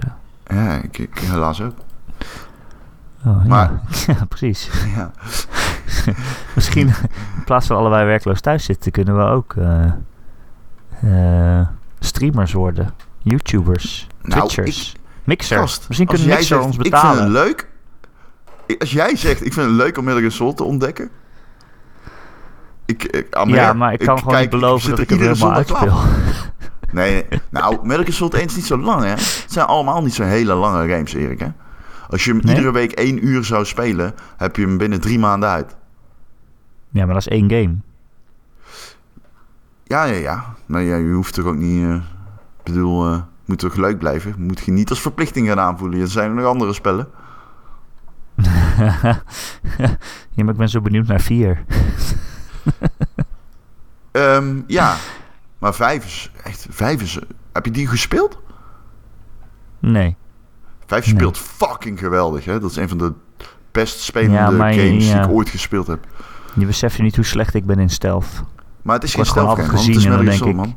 eh, 0.44 0.57
Ja, 0.57 0.72
ik, 0.83 0.98
ik 0.98 1.18
helaas 1.18 1.62
ook. 1.62 1.74
Oh, 3.25 3.45
Maar- 3.45 3.81
ja. 4.07 4.15
ja, 4.19 4.25
precies. 4.25 4.71
Ja. 4.97 5.11
Misschien 6.55 6.87
in 6.89 7.45
plaats 7.45 7.67
van 7.67 7.77
allebei 7.77 8.05
werkloos 8.07 8.41
thuis 8.41 8.65
zitten, 8.65 8.93
kunnen 8.93 9.17
we 9.17 9.23
ook 9.25 9.55
eh, 9.55 9.85
eh, 11.61 11.67
streamers 11.99 12.53
worden. 12.53 12.95
YouTubers, 13.23 14.07
Nou, 14.23 14.49
Twitchers, 14.49 14.95
Mixer. 15.25 15.59
Gast, 15.59 15.85
Misschien 15.89 16.09
kunnen 16.09 16.27
Mixer 16.27 16.45
zegt, 16.47 16.61
ons 16.65 16.75
Ik 16.77 16.81
vind 16.81 16.93
betalen. 16.95 17.23
het 17.23 17.33
leuk. 17.33 17.69
Ik- 18.67 18.81
Als 18.81 18.93
jij 18.93 19.17
zegt, 19.17 19.47
ik 19.47 19.53
vind 19.53 19.67
het 19.67 19.75
leuk 19.75 19.99
om 19.99 20.05
Metal 20.05 20.31
Gear 20.31 20.55
te 20.55 20.65
ontdekken. 20.65 21.09
Ik, 22.87 23.03
ik, 23.03 23.35
Amer, 23.35 23.55
ja, 23.55 23.73
maar 23.73 23.93
ik 23.93 23.99
kan 23.99 24.19
gewoon 24.19 24.33
kijk, 24.35 24.51
niet 24.51 24.61
beloven 24.61 24.91
dat 24.91 24.99
ik 24.99 25.11
er 25.11 25.19
helemaal 25.19 25.53
uitspeel. 25.53 25.97
voor. 25.97 26.09
Nee, 26.93 27.25
nee. 27.31 27.41
nou, 27.51 27.79
Metal 27.87 28.03
Gear 28.03 28.13
Solid 28.15 28.35
1 28.35 28.45
is 28.47 28.57
niet 28.57 28.67
zo 28.67 28.79
lang, 28.79 29.03
hè. 29.03 29.09
Het 29.09 29.45
zijn 29.49 29.67
allemaal 29.67 30.03
niet 30.03 30.15
zo 30.15 30.23
hele 30.23 30.55
lange 30.55 30.89
games, 30.89 31.15
Erik, 31.15 31.41
hè. 31.41 31.47
Als 32.14 32.24
je 32.24 32.31
hem 32.31 32.40
Nee? 32.44 32.55
iedere 32.55 32.72
week 32.72 32.92
één 32.92 33.27
uur 33.27 33.44
zou 33.44 33.64
spelen, 33.64 34.14
heb 34.37 34.57
je 34.57 34.62
hem 34.62 34.79
binnen 34.79 35.00
drie 35.00 35.18
maanden 35.18 35.48
uit. 35.48 35.77
Ja, 36.90 37.05
maar 37.05 37.14
dat 37.14 37.27
is 37.27 37.29
één 37.29 37.50
game. 37.50 37.74
Ja, 39.85 40.05
ja, 40.05 40.14
ja. 40.14 40.55
Maar 40.66 40.83
ja, 40.83 40.96
je 40.96 41.12
hoeft 41.12 41.35
toch 41.35 41.44
ook 41.44 41.57
niet... 41.57 41.83
eh, 41.83 41.94
ik 41.94 42.64
bedoel, 42.64 43.07
eh 43.07 43.20
moet 43.44 43.59
toch 43.59 43.74
leuk 43.74 43.98
blijven? 43.98 44.35
Moet 44.38 44.61
je 44.61 44.72
niet 44.72 44.90
als 44.90 45.00
verplichting 45.00 45.48
gaan 45.48 45.61
aanvoelen. 45.61 46.00
Er 46.00 46.09
zijn 46.09 46.29
er 46.29 46.35
nog 46.35 46.46
andere 46.46 46.72
spellen. 46.72 47.09
ja, 50.35 50.44
maar 50.44 50.48
ik 50.48 50.57
ben 50.57 50.68
zo 50.68 50.81
benieuwd 50.81 51.07
naar 51.07 51.20
vier. 51.20 51.64
Ehm, 54.11 54.61
ja, 54.66 54.96
maar 55.59 55.74
vijf 55.74 56.05
is 56.05 56.31
echt... 56.44 56.66
Vijf 56.70 57.03
is... 57.03 57.18
Heb 57.53 57.64
je 57.64 57.70
die 57.70 57.87
gespeeld? 57.88 58.38
Nee. 59.79 60.16
Vijf 60.94 61.07
Nee. 61.07 61.14
speelt 61.14 61.38
fucking 61.38 61.98
geweldig, 61.98 62.44
hè? 62.44 62.61
Dat 62.61 62.70
is 62.70 62.76
een 62.76 62.88
van 62.88 62.98
de 62.98 63.12
best 63.72 64.00
spelende 64.00 64.37
Ja, 64.37 64.46
games 64.72 65.09
ja. 65.09 65.14
die 65.14 65.22
ik 65.22 65.30
ooit 65.37 65.48
gespeeld 65.48 65.87
heb. 65.87 65.98
Je 66.54 66.66
beseft 66.66 66.96
je 66.96 67.02
niet 67.02 67.16
hoe 67.16 67.24
slecht 67.24 67.54
ik 67.54 67.66
ben 67.66 67.78
in 67.78 67.90
stealth. 67.90 68.26
Maar 68.83 68.94
het 68.94 69.04
is 69.04 69.11
Ik 69.11 69.16
geen 69.16 69.26
stealth 69.26 69.59
game. 69.59 69.78
Het 69.78 69.88
is 69.96 70.07
Metal 70.07 70.18
Gear 70.35 70.48
ik- 70.48 70.54
man. 70.54 70.76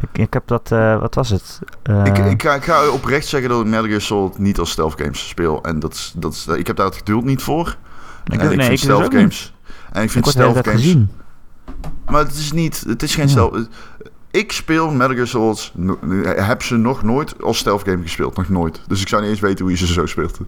Ik, 0.00 0.08
ik 0.22 0.32
heb 0.32 0.42
dat, 0.46 0.72
eh, 0.72 1.00
wat 1.00 1.14
was 1.14 1.30
het? 1.30 1.58
Eh, 1.82 2.04
Ik, 2.04 2.18
ik, 2.18 2.42
ga, 2.42 2.54
ik 2.54 2.64
ga 2.64 2.88
oprecht 2.88 3.26
zeggen 3.26 3.50
dat 3.50 3.60
ik 3.60 3.66
Metal 3.66 3.84
Gear 3.86 4.00
Solid 4.00 4.38
niet 4.38 4.58
als 4.58 4.70
stealth 4.70 5.00
games 5.00 5.28
speel. 5.28 5.62
En 5.62 5.78
dat 5.78 5.92
is, 5.94 6.12
dat 6.16 6.32
is, 6.32 6.46
ik 6.46 6.66
heb 6.66 6.76
daar 6.76 6.86
het 6.86 6.96
geduld 6.96 7.24
niet 7.24 7.42
voor. 7.42 7.76
ik, 8.24 8.32
en 8.32 8.32
ik 8.32 8.38
nee, 8.40 8.48
vind 8.48 8.62
ik 8.62 8.68
dus 8.70 8.80
stealth 8.80 9.02
niet. 9.02 9.12
games... 9.12 9.54
En 9.92 9.98
ik 10.00 10.04
Ik 10.04 10.10
vind 10.10 10.26
stealth 10.26 10.68
games... 10.68 10.96
Maar 12.06 12.20
het 12.24 12.34
is 12.34 12.52
niet... 12.52 12.84
Het 12.86 13.02
is 13.02 13.14
geen 13.14 13.28
Ja. 13.28 13.50
Ik 14.34 14.52
speel 14.52 14.90
Metal 14.90 15.14
Gear 15.14 15.26
Solid... 15.26 15.72
heb 16.24 16.62
ze 16.62 16.76
nog 16.76 17.02
nooit 17.02 17.42
als 17.42 17.58
stealth 17.58 17.82
game 17.84 18.02
gespeeld. 18.02 18.36
Nog 18.36 18.48
nooit. 18.48 18.80
Dus 18.86 19.00
ik 19.00 19.08
zou 19.08 19.22
niet 19.22 19.30
eens 19.30 19.40
weten 19.40 19.64
hoe 19.64 19.70
je 19.70 19.86
ze 19.86 19.92
zo 19.92 20.06
speelt. 20.06 20.38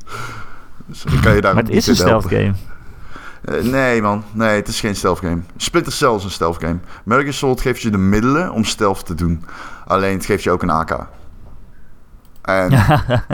Dus 0.86 1.04
kan 1.22 1.34
je 1.34 1.40
daar 1.40 1.54
Maar 1.54 1.62
het 1.62 1.72
is 1.72 1.86
een 1.86 1.96
stealth 1.96 2.24
game. 2.28 2.54
Eh, 3.44 3.62
nee, 3.62 4.02
man. 4.02 4.24
Nee, 4.32 4.56
het 4.56 4.68
is 4.68 4.80
geen 4.80 4.96
stealth 4.96 5.18
game. 5.18 5.40
Splinter 5.56 5.92
Cell 5.92 6.14
is 6.14 6.24
een 6.24 6.30
stealth 6.30 6.56
game. 6.60 6.78
Metal 7.04 7.22
Gear 7.22 7.34
Solid 7.34 7.60
geeft 7.60 7.82
je 7.82 7.90
de 7.90 7.98
middelen 7.98 8.52
om 8.52 8.64
stealth 8.64 9.06
te 9.06 9.14
doen. 9.14 9.44
Alleen 9.86 10.16
het 10.16 10.24
geeft 10.24 10.42
je 10.42 10.50
ook 10.50 10.62
een 10.62 10.70
AK. 10.70 11.06
En 12.42 12.72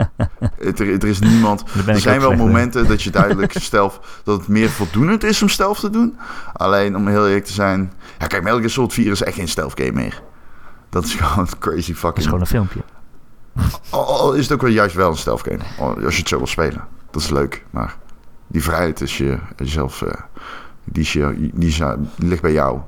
het, 0.67 0.79
er, 0.79 0.91
er 0.91 1.07
is 1.07 1.19
niemand... 1.19 1.63
Er 1.87 1.99
zijn 1.99 2.19
wel 2.19 2.31
in. 2.31 2.37
momenten 2.37 2.87
dat 2.87 3.01
je 3.01 3.09
duidelijk 3.09 3.53
stealth... 3.57 3.99
dat 4.23 4.39
het 4.39 4.47
meer 4.47 4.69
voldoenend 4.69 5.23
is 5.23 5.41
om 5.41 5.49
stealth 5.49 5.79
te 5.79 5.89
doen. 5.89 6.17
Alleen, 6.53 6.95
om 6.95 7.07
heel 7.07 7.27
eerlijk 7.27 7.45
te 7.45 7.53
zijn... 7.53 7.93
Ja, 8.19 8.27
kijk, 8.27 8.43
Metal 8.43 8.57
Gear 8.57 8.69
Solid 8.69 8.93
4 8.93 9.11
is 9.11 9.23
echt 9.23 9.35
geen 9.35 9.47
stealth 9.47 9.79
game 9.79 9.91
meer. 9.91 10.21
Dat 10.93 11.03
is 11.03 11.15
gewoon 11.15 11.47
crazy 11.59 11.77
Het 11.77 11.89
is 11.89 11.97
fucking... 11.99 12.25
gewoon 12.25 12.39
een 12.41 12.47
filmpje. 12.47 12.83
Al, 13.89 14.33
is 14.33 14.43
het 14.43 14.51
ook 14.53 14.61
wel 14.61 14.71
juist 14.71 14.95
wel 14.95 15.09
een 15.09 15.17
stealth 15.17 15.41
game. 15.41 15.59
Al- 15.79 16.03
Als 16.03 16.13
je 16.13 16.19
het 16.19 16.29
zo 16.29 16.37
wil 16.37 16.47
spelen. 16.47 16.87
Dat 17.11 17.21
is 17.21 17.29
leuk. 17.29 17.65
Maar 17.69 17.95
die 18.47 18.63
vrijheid 18.63 19.01
is 19.01 19.17
je 19.17 19.37
jezelf. 19.57 20.01
eh, 20.01 20.13
die, 20.83 21.03
is 21.03 21.13
je, 21.13 21.49
die, 21.53 21.67
is, 21.69 21.77
die 22.17 22.27
ligt 22.27 22.41
bij 22.41 22.51
jou. 22.51 22.79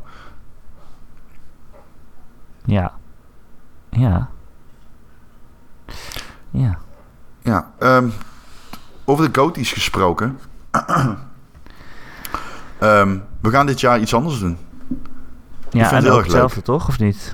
Ja. 2.66 2.94
Ja. 3.90 4.30
Ja. 6.52 6.78
Ja, 7.42 7.72
ehm, 7.80 8.10
over 9.06 9.32
de 9.32 9.40
goties 9.40 9.72
gesproken. 9.74 10.40
Ehm, 12.80 13.18
we 13.42 13.50
gaan 13.50 13.66
dit 13.66 13.80
jaar 13.80 14.00
iets 14.00 14.14
anders 14.14 14.40
doen. 14.40 14.58
Ja, 14.90 14.98
vind 15.70 15.84
het 15.84 15.92
en 15.92 16.02
heel 16.04 16.12
ook 16.12 16.18
erg 16.18 16.28
leuk. 16.28 16.32
hetzelfde 16.42 16.62
toch, 16.62 16.88
of 16.88 17.00
niet? 17.00 17.34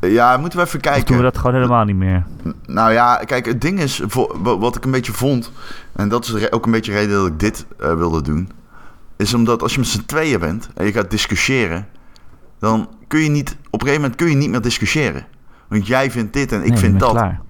Ja, 0.00 0.36
moeten 0.36 0.58
we 0.58 0.64
even 0.64 0.78
Of 0.78 0.84
doen 0.84 0.92
kijken. 0.92 1.16
we 1.16 1.22
dat 1.22 1.38
gewoon 1.38 1.54
helemaal 1.54 1.84
niet 1.84 1.96
meer? 1.96 2.26
Nou 2.66 2.92
ja, 2.92 3.16
kijk, 3.16 3.46
het 3.46 3.60
ding 3.60 3.80
is, 3.80 4.02
wat 4.42 4.76
ik 4.76 4.84
een 4.84 4.90
beetje 4.90 5.12
vond, 5.12 5.52
en 5.92 6.08
dat 6.08 6.24
is 6.24 6.50
ook 6.50 6.64
een 6.66 6.72
beetje 6.72 6.92
de 6.92 6.98
reden 6.98 7.16
dat 7.18 7.26
ik 7.26 7.38
dit 7.40 7.66
eh, 7.78 7.94
wilde 7.94 8.22
doen, 8.22 8.50
is 9.16 9.34
omdat 9.34 9.62
als 9.62 9.72
je 9.72 9.78
met 9.78 9.88
z'n 9.88 10.04
tweeën 10.06 10.40
bent 10.40 10.68
en 10.74 10.86
je 10.86 10.92
gaat 10.92 11.10
discussiëren, 11.10 11.86
dan 12.58 12.88
kun 13.08 13.20
je 13.20 13.28
niet, 13.30 13.50
op 13.66 13.72
een 13.72 13.86
gegeven 13.86 14.00
moment 14.00 14.14
kun 14.20 14.28
je 14.30 14.36
niet 14.36 14.50
meer 14.50 14.60
discussiëren. 14.60 15.26
Want 15.68 15.86
jij 15.86 16.10
vindt 16.10 16.32
dit 16.32 16.52
en 16.52 16.62
ik 16.62 16.68
Nee, 16.70 16.78
vind 16.78 17.00
dat. 17.00 17.10
Klaar. 17.10 17.40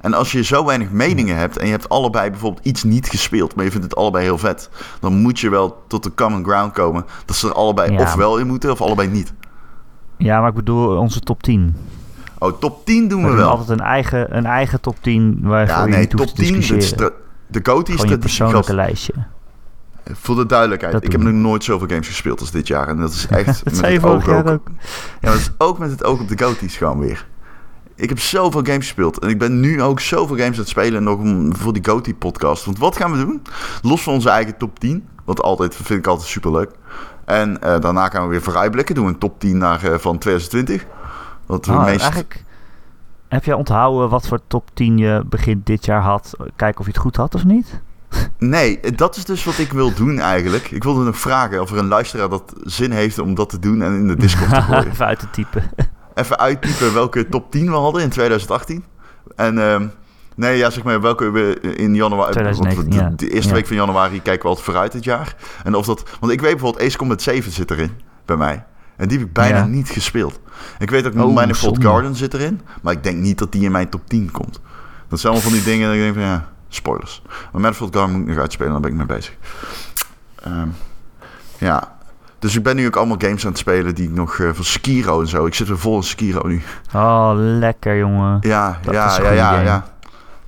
En 0.00 0.14
als 0.14 0.32
je 0.32 0.42
zo 0.44 0.64
weinig 0.64 0.90
meningen 0.90 1.36
hebt 1.36 1.56
en 1.58 1.64
je 1.66 1.70
hebt 1.72 1.88
allebei 1.88 2.30
bijvoorbeeld 2.30 2.66
iets 2.66 2.82
niet 2.84 3.08
gespeeld, 3.08 3.54
maar 3.54 3.64
je 3.64 3.70
vindt 3.70 3.86
het 3.86 3.96
allebei 3.96 4.24
heel 4.24 4.38
vet, 4.38 4.70
dan 5.00 5.14
moet 5.14 5.40
je 5.40 5.50
wel 5.50 5.82
tot 5.88 6.02
de 6.02 6.14
common 6.14 6.44
ground 6.44 6.72
komen 6.72 7.04
dat 7.24 7.36
ze 7.36 7.46
er 7.48 7.54
allebei 7.54 7.92
Ja. 7.92 8.00
of 8.02 8.14
wel 8.14 8.38
in 8.38 8.46
moeten 8.46 8.70
of 8.70 8.80
allebei 8.80 9.08
niet. 9.08 9.32
Ja, 10.22 10.40
maar 10.40 10.48
ik 10.48 10.54
bedoel 10.54 10.96
onze 10.96 11.20
top 11.20 11.42
10. 11.42 11.76
Oh, 12.38 12.58
top 12.58 12.84
10 12.86 13.08
doen 13.08 13.18
We 13.22 13.24
we 13.24 13.28
doen 13.30 13.36
wel. 13.40 13.50
altijd 13.50 13.68
een 13.68 13.84
eigen, 13.84 14.36
een 14.36 14.46
eigen 14.46 14.80
top 14.80 14.96
10 15.00 15.38
waarvoor 15.42 15.76
Ja, 15.76 15.84
nee, 15.84 16.06
top 16.06 16.26
te 16.26 16.32
10, 16.34 16.60
de, 16.96 17.12
de 17.46 17.60
goties, 17.62 17.94
Gewoon 17.94 18.10
je 18.10 18.18
persoonlijke 18.18 18.74
lijstje. 18.74 19.12
Voor 20.12 20.36
de 20.36 20.46
duidelijkheid, 20.46 20.92
Dat 20.92 21.04
ik 21.04 21.12
heb 21.12 21.20
nog 21.20 21.32
nooit 21.32 21.64
zoveel 21.64 21.88
games 21.88 22.06
gespeeld 22.06 22.40
als 22.40 22.50
dit 22.50 22.66
jaar. 22.66 22.88
En 22.88 22.96
dat 22.96 23.12
is 23.12 23.26
echt 23.26 23.46
Dat 23.64 23.80
met 23.80 23.90
het 23.92 24.04
oog 24.04 24.28
ook. 24.28 24.48
ook. 24.48 24.68
Ja, 25.20 25.30
dat 25.30 25.34
is 25.34 25.50
ook 25.58 25.78
met 25.78 25.90
het 25.90 26.04
oog 26.04 26.20
op 26.20 26.28
de 26.28 26.38
goties 26.44 26.76
gewoon 26.76 26.98
weer. 26.98 27.26
Ik 27.94 28.08
heb 28.08 28.18
zoveel 28.18 28.60
games 28.64 28.76
gespeeld. 28.86 29.18
En 29.18 29.28
ik 29.28 29.38
ben 29.38 29.60
nu 29.60 29.82
ook 29.82 30.00
zoveel 30.00 30.36
games 30.36 30.52
aan 30.52 30.60
het 30.60 30.68
spelen 30.68 31.02
nog 31.02 31.20
voor 31.58 31.72
die 31.72 31.84
Goty 31.84 32.14
podcast. 32.14 32.64
Want 32.64 32.78
wat 32.78 32.96
gaan 32.96 33.12
we 33.12 33.18
doen? 33.18 33.42
Los 33.82 34.02
van 34.02 34.12
onze 34.12 34.30
eigen 34.30 34.56
top 34.56 34.78
10. 34.78 35.08
Want 35.24 35.42
altijd, 35.42 35.76
vind 35.76 35.98
ik 35.98 36.06
altijd 36.06 36.28
super 36.28 36.52
leuk. 36.52 36.70
En 37.24 37.62
eh, 37.62 37.80
daarna 37.80 38.08
gaan 38.08 38.22
we 38.22 38.28
weer 38.28 38.42
vooruitblikken. 38.42 38.94
Doen 38.94 39.04
we 39.04 39.12
een 39.12 39.18
top 39.18 39.40
10 39.40 39.58
naar, 39.58 39.84
eh, 39.84 39.98
van 39.98 40.18
2020. 40.18 40.86
Wat 41.46 41.66
we 41.66 41.72
Ah, 41.72 41.84
meest... 41.84 42.00
Eigenlijk, 42.00 42.44
heb 43.28 43.44
jij 43.44 43.54
onthouden 43.54 44.08
wat 44.08 44.26
voor 44.26 44.40
top 44.46 44.70
10 44.74 44.98
je 44.98 45.22
begin 45.26 45.60
dit 45.64 45.84
jaar 45.84 46.02
had? 46.02 46.34
Kijken 46.56 46.80
of 46.80 46.86
je 46.86 46.92
het 46.92 47.00
goed 47.00 47.16
had 47.16 47.34
of 47.34 47.44
niet? 47.44 47.80
Nee, 48.38 48.80
dat 48.80 49.16
is 49.16 49.24
dus 49.24 49.44
wat 49.44 49.58
ik 49.58 49.72
wil 49.72 49.94
doen 49.94 50.18
eigenlijk. 50.18 50.70
Ik 50.70 50.82
wilde 50.82 51.04
nog 51.04 51.18
vragen 51.18 51.60
of 51.60 51.70
er 51.70 51.78
een 51.78 51.88
luisteraar 51.88 52.28
dat 52.28 52.52
zin 52.64 52.90
heeft 52.90 53.18
om 53.18 53.34
dat 53.34 53.48
te 53.48 53.58
doen 53.58 53.82
en 53.82 53.94
in 53.94 54.06
de 54.06 54.16
Discord 54.16 54.50
te 54.50 54.62
gooien. 54.62 54.86
Even 54.92 55.06
uit 55.06 55.18
te 55.18 55.30
typen. 55.30 55.70
even 56.14 56.38
uittypen 56.38 56.94
welke 56.94 57.28
top 57.28 57.50
10 57.50 57.66
we 57.66 57.76
hadden 57.76 58.02
in 58.02 58.08
2018. 58.08 58.84
En 59.36 59.58
ehm, 59.58 59.86
nee, 60.42 60.56
ja, 60.58 60.70
zeg 60.70 60.84
maar 60.84 61.00
welke 61.00 61.30
we 61.30 61.60
in 61.60 61.94
januari... 61.94 62.32
2019, 62.32 62.98
want 62.98 63.10
we- 63.10 63.16
de, 63.16 63.26
ja. 63.26 63.28
de 63.28 63.34
eerste 63.34 63.48
Ja. 63.48 63.54
week 63.54 63.66
van 63.66 63.76
januari 63.76 64.22
kijken 64.22 64.42
we 64.42 64.48
altijd 64.48 64.64
vooruit 64.66 64.92
het 64.92 65.04
jaar. 65.04 65.34
En 65.64 65.74
of 65.74 65.86
dat... 65.86 66.02
Want 66.20 66.32
ik 66.32 66.40
weet 66.40 66.50
bijvoorbeeld 66.50 66.84
Ace 66.84 66.96
Combat 66.96 67.22
7 67.22 67.52
zit 67.52 67.70
erin 67.70 67.90
bij 68.24 68.36
mij. 68.36 68.64
En 68.96 69.08
die 69.08 69.18
heb 69.18 69.26
ik 69.26 69.32
bijna 69.32 69.56
Ja. 69.58 69.64
niet 69.66 69.88
gespeeld. 69.88 70.40
Ik 70.78 70.90
weet 70.90 71.06
ook 71.06 71.14
Oh, 71.24 71.34
Manifold 71.34 71.74
zonde. 71.74 71.88
Garden 71.90 72.14
zit 72.14 72.34
erin. 72.34 72.60
Maar 72.82 72.92
ik 72.92 73.02
denk 73.02 73.18
niet 73.18 73.38
dat 73.38 73.52
die 73.52 73.62
in 73.62 73.72
mijn 73.72 73.88
top 73.88 74.00
10 74.08 74.30
komt. 74.30 74.60
Dat 75.08 75.20
zijn 75.20 75.32
allemaal 75.32 75.50
van 75.50 75.58
die 75.60 75.68
dingen 75.72 75.86
dat 75.86 75.96
ik 75.96 76.02
denk 76.02 76.14
van 76.14 76.22
ja, 76.24 76.48
spoilers. 76.68 77.22
Maar 77.52 77.60
Manifold 77.60 77.96
Garden 77.96 78.14
moet 78.16 78.22
ik 78.22 78.28
nog 78.28 78.38
uitspelen, 78.42 78.72
daar 78.72 78.80
ben 78.80 78.90
ik 78.90 78.96
mee 78.96 79.06
bezig. 79.06 79.34
Ehm, 80.42 80.68
ja, 81.58 81.96
dus 82.38 82.56
ik 82.56 82.62
ben 82.62 82.76
nu 82.76 82.86
ook 82.86 82.96
allemaal 82.96 83.16
games 83.18 83.44
aan 83.44 83.50
het 83.50 83.58
spelen 83.58 83.94
die 83.94 84.08
ik 84.08 84.14
nog 84.14 84.38
eh, 84.38 84.48
van 84.52 84.64
Skiro 84.64 85.20
en 85.20 85.26
zo. 85.26 85.46
Ik 85.46 85.54
zit 85.54 85.68
weer 85.68 85.78
vol 85.78 85.96
in 85.96 86.02
Skiro 86.02 86.46
nu. 86.46 86.62
Oh, 86.94 87.30
lekker 87.34 87.96
jongen. 87.98 88.38
Ja, 88.40 88.78
Dat 88.82 88.94
ja, 88.94 89.18
ja, 89.22 89.30
ja, 89.30 89.50
game. 89.52 89.64
ja. 89.64 89.84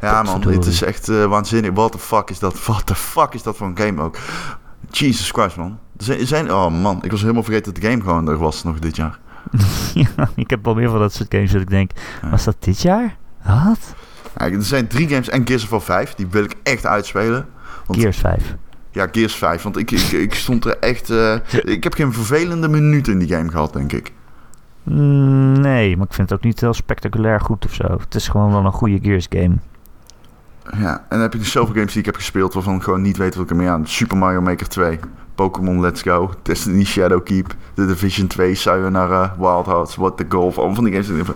Ja 0.04 0.22
man, 0.22 0.42
het 0.42 0.66
is 0.66 0.82
echt 0.82 1.08
eh, 1.08 1.24
waanzinnig. 1.24 1.70
What 1.74 1.92
the 1.92 1.98
fuck 1.98 2.30
is 2.30 2.38
dat? 2.38 2.64
What 2.64 2.86
the 2.86 2.94
fuck 2.94 3.34
is 3.34 3.42
dat 3.42 3.56
voor 3.56 3.66
een 3.66 3.78
game 3.78 4.02
ook? 4.02 4.16
Jesus 4.90 5.30
Christ 5.30 5.56
man. 5.56 5.78
Er 5.96 6.04
zijn, 6.04 6.26
zijn, 6.26 6.52
oh 6.52 6.80
man, 6.82 6.98
ik 7.02 7.10
was 7.10 7.20
helemaal 7.20 7.42
vergeten 7.42 7.72
dat 7.72 7.82
de 7.82 7.88
game 7.88 8.02
gewoon 8.02 8.28
er 8.28 8.36
was 8.38 8.64
nog 8.64 8.78
dit 8.78 8.96
jaar. 8.96 9.18
Ja, 9.94 10.28
ik 10.34 10.50
heb 10.50 10.64
wel 10.64 10.74
meer 10.74 10.90
van 10.90 10.98
dat 10.98 11.12
soort 11.12 11.34
games 11.34 11.52
dat 11.52 11.60
ik 11.60 11.70
denk, 11.70 11.90
Ja. 12.22 12.30
was 12.30 12.44
dat 12.44 12.56
dit 12.58 12.82
jaar? 12.82 13.16
Wat? 13.44 13.94
Ja, 14.36 14.50
er 14.50 14.62
zijn 14.62 14.86
drie 14.86 15.08
games 15.08 15.28
en 15.28 15.46
Gears 15.46 15.62
of 15.62 15.68
War 15.68 15.80
5, 15.82 16.14
die 16.14 16.26
wil 16.30 16.44
ik 16.44 16.54
echt 16.62 16.86
uitspelen. 16.86 17.46
Want- 17.86 18.00
Gears 18.00 18.16
5. 18.18 18.54
Ja, 18.90 19.08
Gears 19.12 19.34
5, 19.34 19.62
want 19.62 19.76
ik, 19.76 19.90
ik, 19.90 20.12
ik 20.12 20.34
stond 20.34 20.64
er 20.64 20.78
echt... 20.78 21.10
eh, 21.10 21.34
ik 21.74 21.84
heb 21.84 21.94
geen 21.94 22.12
vervelende 22.12 22.68
minuut 22.68 23.08
in 23.08 23.18
die 23.18 23.28
game 23.28 23.50
gehad, 23.50 23.72
denk 23.72 23.92
ik. 23.92 24.12
Mm, 24.82 25.60
nee, 25.60 25.96
maar 25.96 26.06
ik 26.06 26.12
vind 26.14 26.28
het 26.30 26.38
ook 26.38 26.44
niet 26.44 26.60
heel 26.60 26.74
spectaculair 26.74 27.40
goed 27.40 27.64
of 27.64 27.74
zo. 27.74 27.84
Het 28.00 28.14
is 28.14 28.28
gewoon 28.28 28.50
wel 28.52 28.64
een 28.64 28.72
goede 28.72 28.98
Gears 29.02 29.26
game. 29.28 29.56
Ja, 30.78 30.92
en 30.96 31.04
dan 31.08 31.20
heb 31.20 31.32
je 31.32 31.38
dus 31.38 31.50
zoveel 31.50 31.74
games 31.74 31.90
die 31.90 31.98
ik 32.00 32.06
heb 32.06 32.14
gespeeld 32.14 32.54
waarvan 32.54 32.74
ik 32.76 32.82
gewoon 32.82 33.02
niet 33.02 33.16
weet 33.16 33.34
wat 33.34 33.44
ik 33.44 33.50
ermee 33.50 33.68
aan. 33.68 33.86
Super 33.86 34.16
Mario 34.16 34.40
Maker 34.40 34.68
2, 34.68 34.98
Pokémon 35.34 35.80
Let's 35.80 36.02
Go, 36.02 36.30
Destiny 36.42 36.84
Shadowkeep, 36.84 37.54
The 37.74 37.86
Division 37.86 38.26
2, 38.26 38.54
Sayonara, 38.54 39.34
Wild 39.38 39.66
Hearts, 39.66 39.96
What 39.96 40.16
the 40.16 40.24
Golf. 40.28 40.56
Allemaal 40.56 40.74
van 40.74 40.84
die 40.84 40.92
games. 40.92 41.06
die 41.06 41.34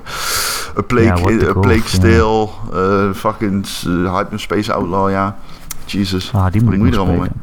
A 0.79 0.83
Plague, 0.83 1.07
Ja, 1.07 1.13
A 1.13 1.53
Golf, 1.53 1.61
Plague 1.61 2.49
eh, 2.73 3.15
fucking 3.15 3.67
uh, 3.87 4.15
Hyperspace 4.17 4.73
Outlaw, 4.73 5.11
ja. 5.11 5.37
Jesus. 5.85 6.33
Ah, 6.35 6.53
die 6.53 6.63
moet 6.65 6.75
ik 6.75 6.93
er 6.95 6.99
allemaal 6.99 7.15
spelen. 7.15 7.43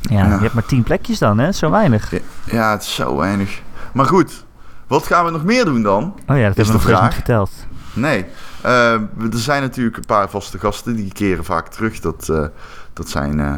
Ja, 0.00 0.24
Ja. 0.26 0.34
je 0.34 0.40
hebt 0.40 0.54
maar 0.54 0.66
10 0.66 0.82
plekjes 0.82 1.18
dan, 1.18 1.38
hè? 1.38 1.52
Zo 1.52 1.70
weinig. 1.70 2.10
Ja, 2.10 2.18
ja, 2.44 2.70
het 2.70 2.82
is 2.82 2.94
zo 2.94 3.16
weinig. 3.16 3.60
Maar 3.92 4.06
goed, 4.06 4.44
wat 4.86 5.06
gaan 5.06 5.24
we 5.24 5.30
nog 5.30 5.44
meer 5.44 5.64
doen 5.64 5.82
dan? 5.82 6.02
Oh 6.26 6.36
ja, 6.36 6.46
dat 6.46 6.56
hebben 6.56 6.80
we 6.84 6.90
nog 6.92 7.14
verteld. 7.14 7.50
Nee, 7.92 8.18
eh, 8.18 8.28
er 8.62 9.08
zijn 9.30 9.62
natuurlijk 9.62 9.96
een 9.96 10.04
paar 10.06 10.30
vaste 10.30 10.58
gasten 10.58 10.96
die 10.96 11.12
keren 11.12 11.44
vaak 11.44 11.68
terug. 11.68 12.00
Dat, 12.00 12.28
eh, 12.28 12.46
dat 12.92 13.08
zijn. 13.08 13.40
eh, 13.40 13.54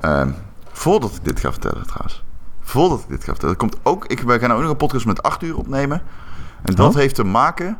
ehm, 0.00 0.30
voordat 0.72 1.14
ik 1.14 1.24
dit 1.24 1.40
ga 1.40 1.50
vertellen, 1.52 1.86
trouwens. 1.86 2.24
Voordat 2.60 3.00
ik 3.00 3.08
dit 3.08 3.24
ga 3.24 3.30
vertellen, 3.30 3.56
komt 3.56 3.76
ook. 3.82 4.04
Ik, 4.06 4.20
wij 4.20 4.38
gaan 4.38 4.52
ook 4.52 4.60
nog 4.60 4.70
een 4.70 4.76
podcast 4.76 5.06
met 5.06 5.22
8 5.22 5.42
uur 5.42 5.56
opnemen. 5.56 6.02
En 6.62 6.74
dat 6.74 6.88
Oh. 6.94 6.96
heeft 7.00 7.14
te 7.14 7.24
maken 7.24 7.78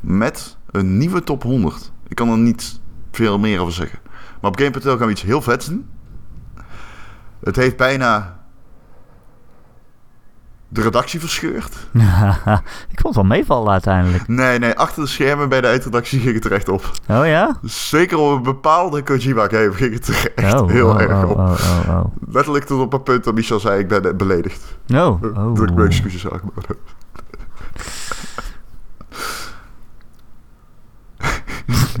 met 0.00 0.56
een 0.70 0.96
nieuwe 0.98 1.22
top 1.22 1.42
100. 1.42 1.92
Ik 2.08 2.16
kan 2.16 2.28
er 2.30 2.38
niet 2.38 2.80
veel 3.12 3.38
meer 3.38 3.60
over 3.60 3.72
zeggen. 3.72 3.98
Maar 4.40 4.50
op 4.50 4.58
Game.nl 4.58 4.96
gaan 4.96 5.06
we 5.06 5.12
iets 5.12 5.22
heel 5.22 5.42
vets 5.42 5.66
doen. 5.66 5.88
Het 7.40 7.56
heeft 7.56 7.76
bijna 7.76 8.38
de 10.74 10.82
redactie 10.82 11.20
verscheurd. 11.20 11.72
ik 12.94 13.00
vond 13.00 13.02
het 13.02 13.14
wel 13.14 13.24
meevallen 13.24 13.72
uiteindelijk. 13.72 14.28
Nee, 14.28 14.58
nee, 14.58 14.72
achter 14.72 15.02
de 15.02 15.08
schermen 15.08 15.48
bij 15.48 15.60
de 15.60 15.66
eindredactie 15.66 16.20
ging 16.20 16.34
het 16.34 16.44
er 16.44 16.52
echt 16.52 16.68
op. 16.68 16.90
Oh 17.08 17.26
ja? 17.26 17.56
Zeker 17.62 18.18
op 18.18 18.36
een 18.36 18.42
bepaalde 18.42 19.02
Kojima 19.02 19.48
game 19.48 19.72
ging 19.72 19.94
het 19.94 20.08
er 20.08 20.32
echt 20.34 20.60
oh, 20.60 20.68
heel 20.70 20.88
oh, 20.88 21.00
erg 21.00 21.24
oh, 21.24 21.30
op. 21.30 21.36
oh, 21.36 21.50
oh, 21.50 21.88
oh. 21.88 22.04
Letterlijk 22.28 22.64
tot 22.64 22.80
op 22.80 22.92
een 22.92 23.02
punt 23.02 23.24
dat 23.24 23.34
Michel 23.34 23.60
zei, 23.60 23.80
ik 23.80 23.88
ben 23.88 24.16
beledigd. 24.16 24.76
Oh, 24.94 25.22
oh. 25.22 25.54
Dat 25.54 25.68
ik 25.68 25.74
mijn 25.74 25.86
excuses 25.86 26.28
aangeboden 26.30 26.76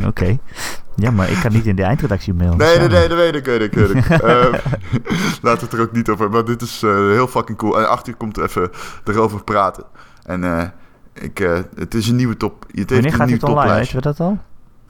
Oké. 0.08 0.38
Ja, 0.96 1.10
maar 1.10 1.30
ik 1.30 1.38
kan 1.40 1.52
niet 1.52 1.66
in 1.66 1.76
de 1.76 1.82
eindredactie 1.82 2.34
mailen. 2.34 2.56
Nee, 2.56 2.78
nee, 2.78 2.88
nee, 2.88 3.08
dat 3.08 3.18
weet 3.18 3.34
ik, 3.34 3.44
weet 3.44 3.60
ik, 3.60 3.72
weet 3.72 3.90
ik. 3.90 4.08
Ehm, 4.08 4.52
laten 5.42 5.60
we 5.60 5.64
het 5.64 5.72
er 5.72 5.80
ook 5.80 5.92
niet 5.92 6.08
over 6.08 6.30
Maar 6.30 6.44
dit 6.44 6.62
is 6.62 6.82
eh, 6.82 6.90
heel 6.90 7.26
fucking 7.26 7.58
cool. 7.58 7.78
En 7.78 7.88
Arthur 7.88 8.14
komt 8.14 8.36
er 8.36 8.44
even 8.44 8.70
erover 9.04 9.44
praten. 9.44 9.84
En 10.22 10.44
eh, 10.44 10.68
ik, 11.12 11.40
eh, 11.40 11.58
het 11.74 11.94
is 11.94 12.08
een 12.08 12.16
nieuwe 12.16 12.36
top. 12.36 12.66
Het 12.70 12.90
Wanneer 12.90 13.12
een 13.12 13.18
gaat 13.18 13.28
dit 13.28 13.42
online? 13.42 13.60
toplijst. 13.60 13.92
Weten 13.92 14.10
we 14.10 14.16
dat 14.16 14.26
al? 14.26 14.38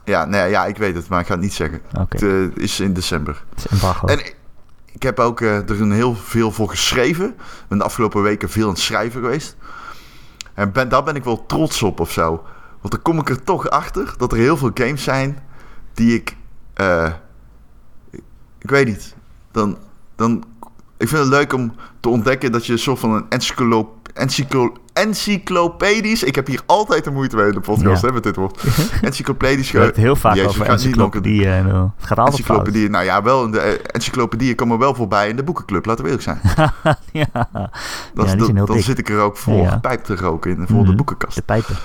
Ja, 0.03 0.25
nee, 0.25 0.49
ja, 0.49 0.65
ik 0.65 0.77
weet 0.77 0.95
het, 0.95 1.07
maar 1.07 1.19
ik 1.19 1.25
ga 1.25 1.33
het 1.33 1.41
niet 1.41 1.53
zeggen. 1.53 1.81
Het 2.09 2.21
is 2.55 2.79
in 2.79 2.93
december. 2.93 3.43
het 3.55 3.71
is. 3.71 3.81
En 4.05 4.19
ik, 4.91 5.03
heb 5.03 5.19
ook 5.19 5.41
er 5.41 5.81
een 5.81 5.91
heel 5.91 6.15
veel 6.15 6.51
voor 6.51 6.69
geschreven. 6.69 7.27
Ik 7.27 7.67
ben 7.67 7.77
de 7.77 7.83
afgelopen 7.83 8.21
weken 8.21 8.49
veel 8.49 8.63
aan 8.63 8.69
het 8.69 8.79
schrijven 8.79 9.21
geweest. 9.21 9.55
En 10.53 10.71
ben, 10.71 10.89
daar 10.89 11.03
ben 11.03 11.15
ik 11.15 11.23
wel 11.23 11.45
trots 11.45 11.83
op 11.83 11.99
of 11.99 12.11
zo. 12.11 12.43
Want 12.81 12.93
dan 12.93 13.01
kom 13.01 13.19
ik 13.19 13.29
er 13.29 13.43
toch 13.43 13.69
achter 13.69 14.13
dat 14.17 14.31
er 14.31 14.37
heel 14.37 14.57
veel 14.57 14.71
games 14.73 15.03
zijn 15.03 15.39
die 15.95 16.13
ik. 16.15 16.35
eh, 16.73 17.11
ik, 18.59 18.69
weet 18.69 18.85
niet. 18.87 19.15
Dan, 19.51 19.77
dan, 20.15 20.43
ik 20.97 21.07
vind 21.07 21.21
het 21.21 21.29
leuk 21.29 21.53
om 21.53 21.73
te 21.99 22.09
ontdekken 22.09 22.51
dat 22.51 22.65
je 22.65 22.71
een 22.71 22.79
soort 22.79 22.99
van 22.99 23.11
een 23.13 23.25
encyclop, 23.29 24.09
encyclo, 24.13 24.73
encyclopedisch. 24.93 26.23
Ik 26.23 26.35
heb 26.35 26.47
hier 26.47 26.61
altijd 26.65 27.03
de 27.03 27.11
moeite 27.11 27.35
mee 27.35 27.47
in 27.47 27.53
de 27.53 27.59
podcast, 27.59 28.01
Ja. 28.01 28.07
hè, 28.07 28.13
met 28.13 28.23
dit 28.23 28.35
woord. 28.35 28.63
Encyclopedisch. 29.01 29.71
Hebben 29.71 29.89
het 29.89 29.97
heel 29.99 30.15
vaak 30.15 30.35
Jezus, 30.35 30.49
over 30.49 30.65
encyclopedieën. 30.65 31.51
En, 31.51 31.65
het 31.65 32.05
gaat 32.05 32.17
altijd. 32.17 32.37
Encyclopedie, 32.37 32.89
nou 32.89 33.05
ja, 33.05 33.23
wel 33.23 33.51
de 33.51 33.59
eh, 33.59 33.79
encyclopedieën 33.91 34.55
komen 34.55 34.77
wel 34.79 34.95
voorbij 34.95 35.29
in 35.29 35.35
de 35.35 35.43
boekenclub, 35.43 35.85
laten 35.85 36.03
we 36.05 36.09
eerlijk 36.09 36.27
zijn. 36.27 36.39
ja, 37.11 37.49
Dat, 38.13 38.37
dan- 38.67 38.81
zit 38.81 38.97
ik 38.99 39.09
er 39.09 39.19
ook 39.19 39.37
voor 39.37 39.61
Ja, 39.61 39.77
pijp 39.79 40.03
te 40.03 40.15
roken 40.15 40.51
in, 40.51 40.67
voor 40.67 40.77
de 40.81 40.87
Mhm. 40.87 40.95
boekenkast. 40.95 41.35
de 41.35 41.41
pijpen. 41.41 41.75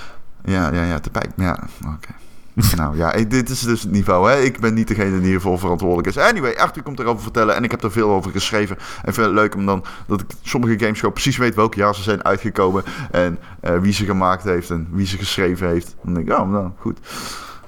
Ja, 0.43 0.73
ja, 0.73 0.83
ja, 0.83 0.99
te 0.99 1.09
pijp. 1.09 1.31
Ja, 1.35 1.59
oké. 1.95 2.09
nou 2.75 2.97
ja, 2.97 3.13
ik- 3.13 3.29
dit 3.31 3.49
is 3.49 3.59
dus 3.59 3.81
het 3.81 3.91
niveau. 3.91 4.31
Hè? 4.31 4.39
Ik 4.39 4.59
ben 4.59 4.73
niet 4.73 4.87
degene 4.87 5.19
die 5.19 5.27
hiervoor 5.29 5.59
verantwoordelijk 5.59 6.07
is. 6.07 6.17
Anyway, 6.17 6.55
Arthur 6.57 6.83
komt 6.83 6.99
erover 6.99 7.23
vertellen 7.23 7.55
en 7.55 7.63
ik 7.63 7.71
heb 7.71 7.83
er 7.83 7.91
veel 7.91 8.09
over 8.09 8.31
geschreven. 8.31 8.77
En 8.77 9.13
het 9.13 9.17
leuk 9.17 9.55
om 9.55 9.65
dan 9.65 9.83
dat 10.07 10.21
ik 10.21 10.27
sommige 10.41 10.79
games 10.79 10.99
gewoon 10.99 11.13
precies 11.13 11.37
weet 11.37 11.55
welk 11.55 11.73
jaar 11.75 11.95
ze 11.95 12.01
zijn 12.01 12.23
uitgekomen. 12.23 12.83
En 13.11 13.39
eh, 13.59 13.77
wie 13.77 13.93
ze 13.93 14.05
gemaakt 14.05 14.43
heeft 14.43 14.69
en 14.69 14.87
wie 14.91 15.05
ze 15.05 15.17
geschreven 15.17 15.67
heeft. 15.67 15.95
Dan 16.03 16.13
denk 16.13 16.27
ik, 16.29 16.39
oh, 16.39 16.49
nou 16.51 16.69
goed. 16.79 16.99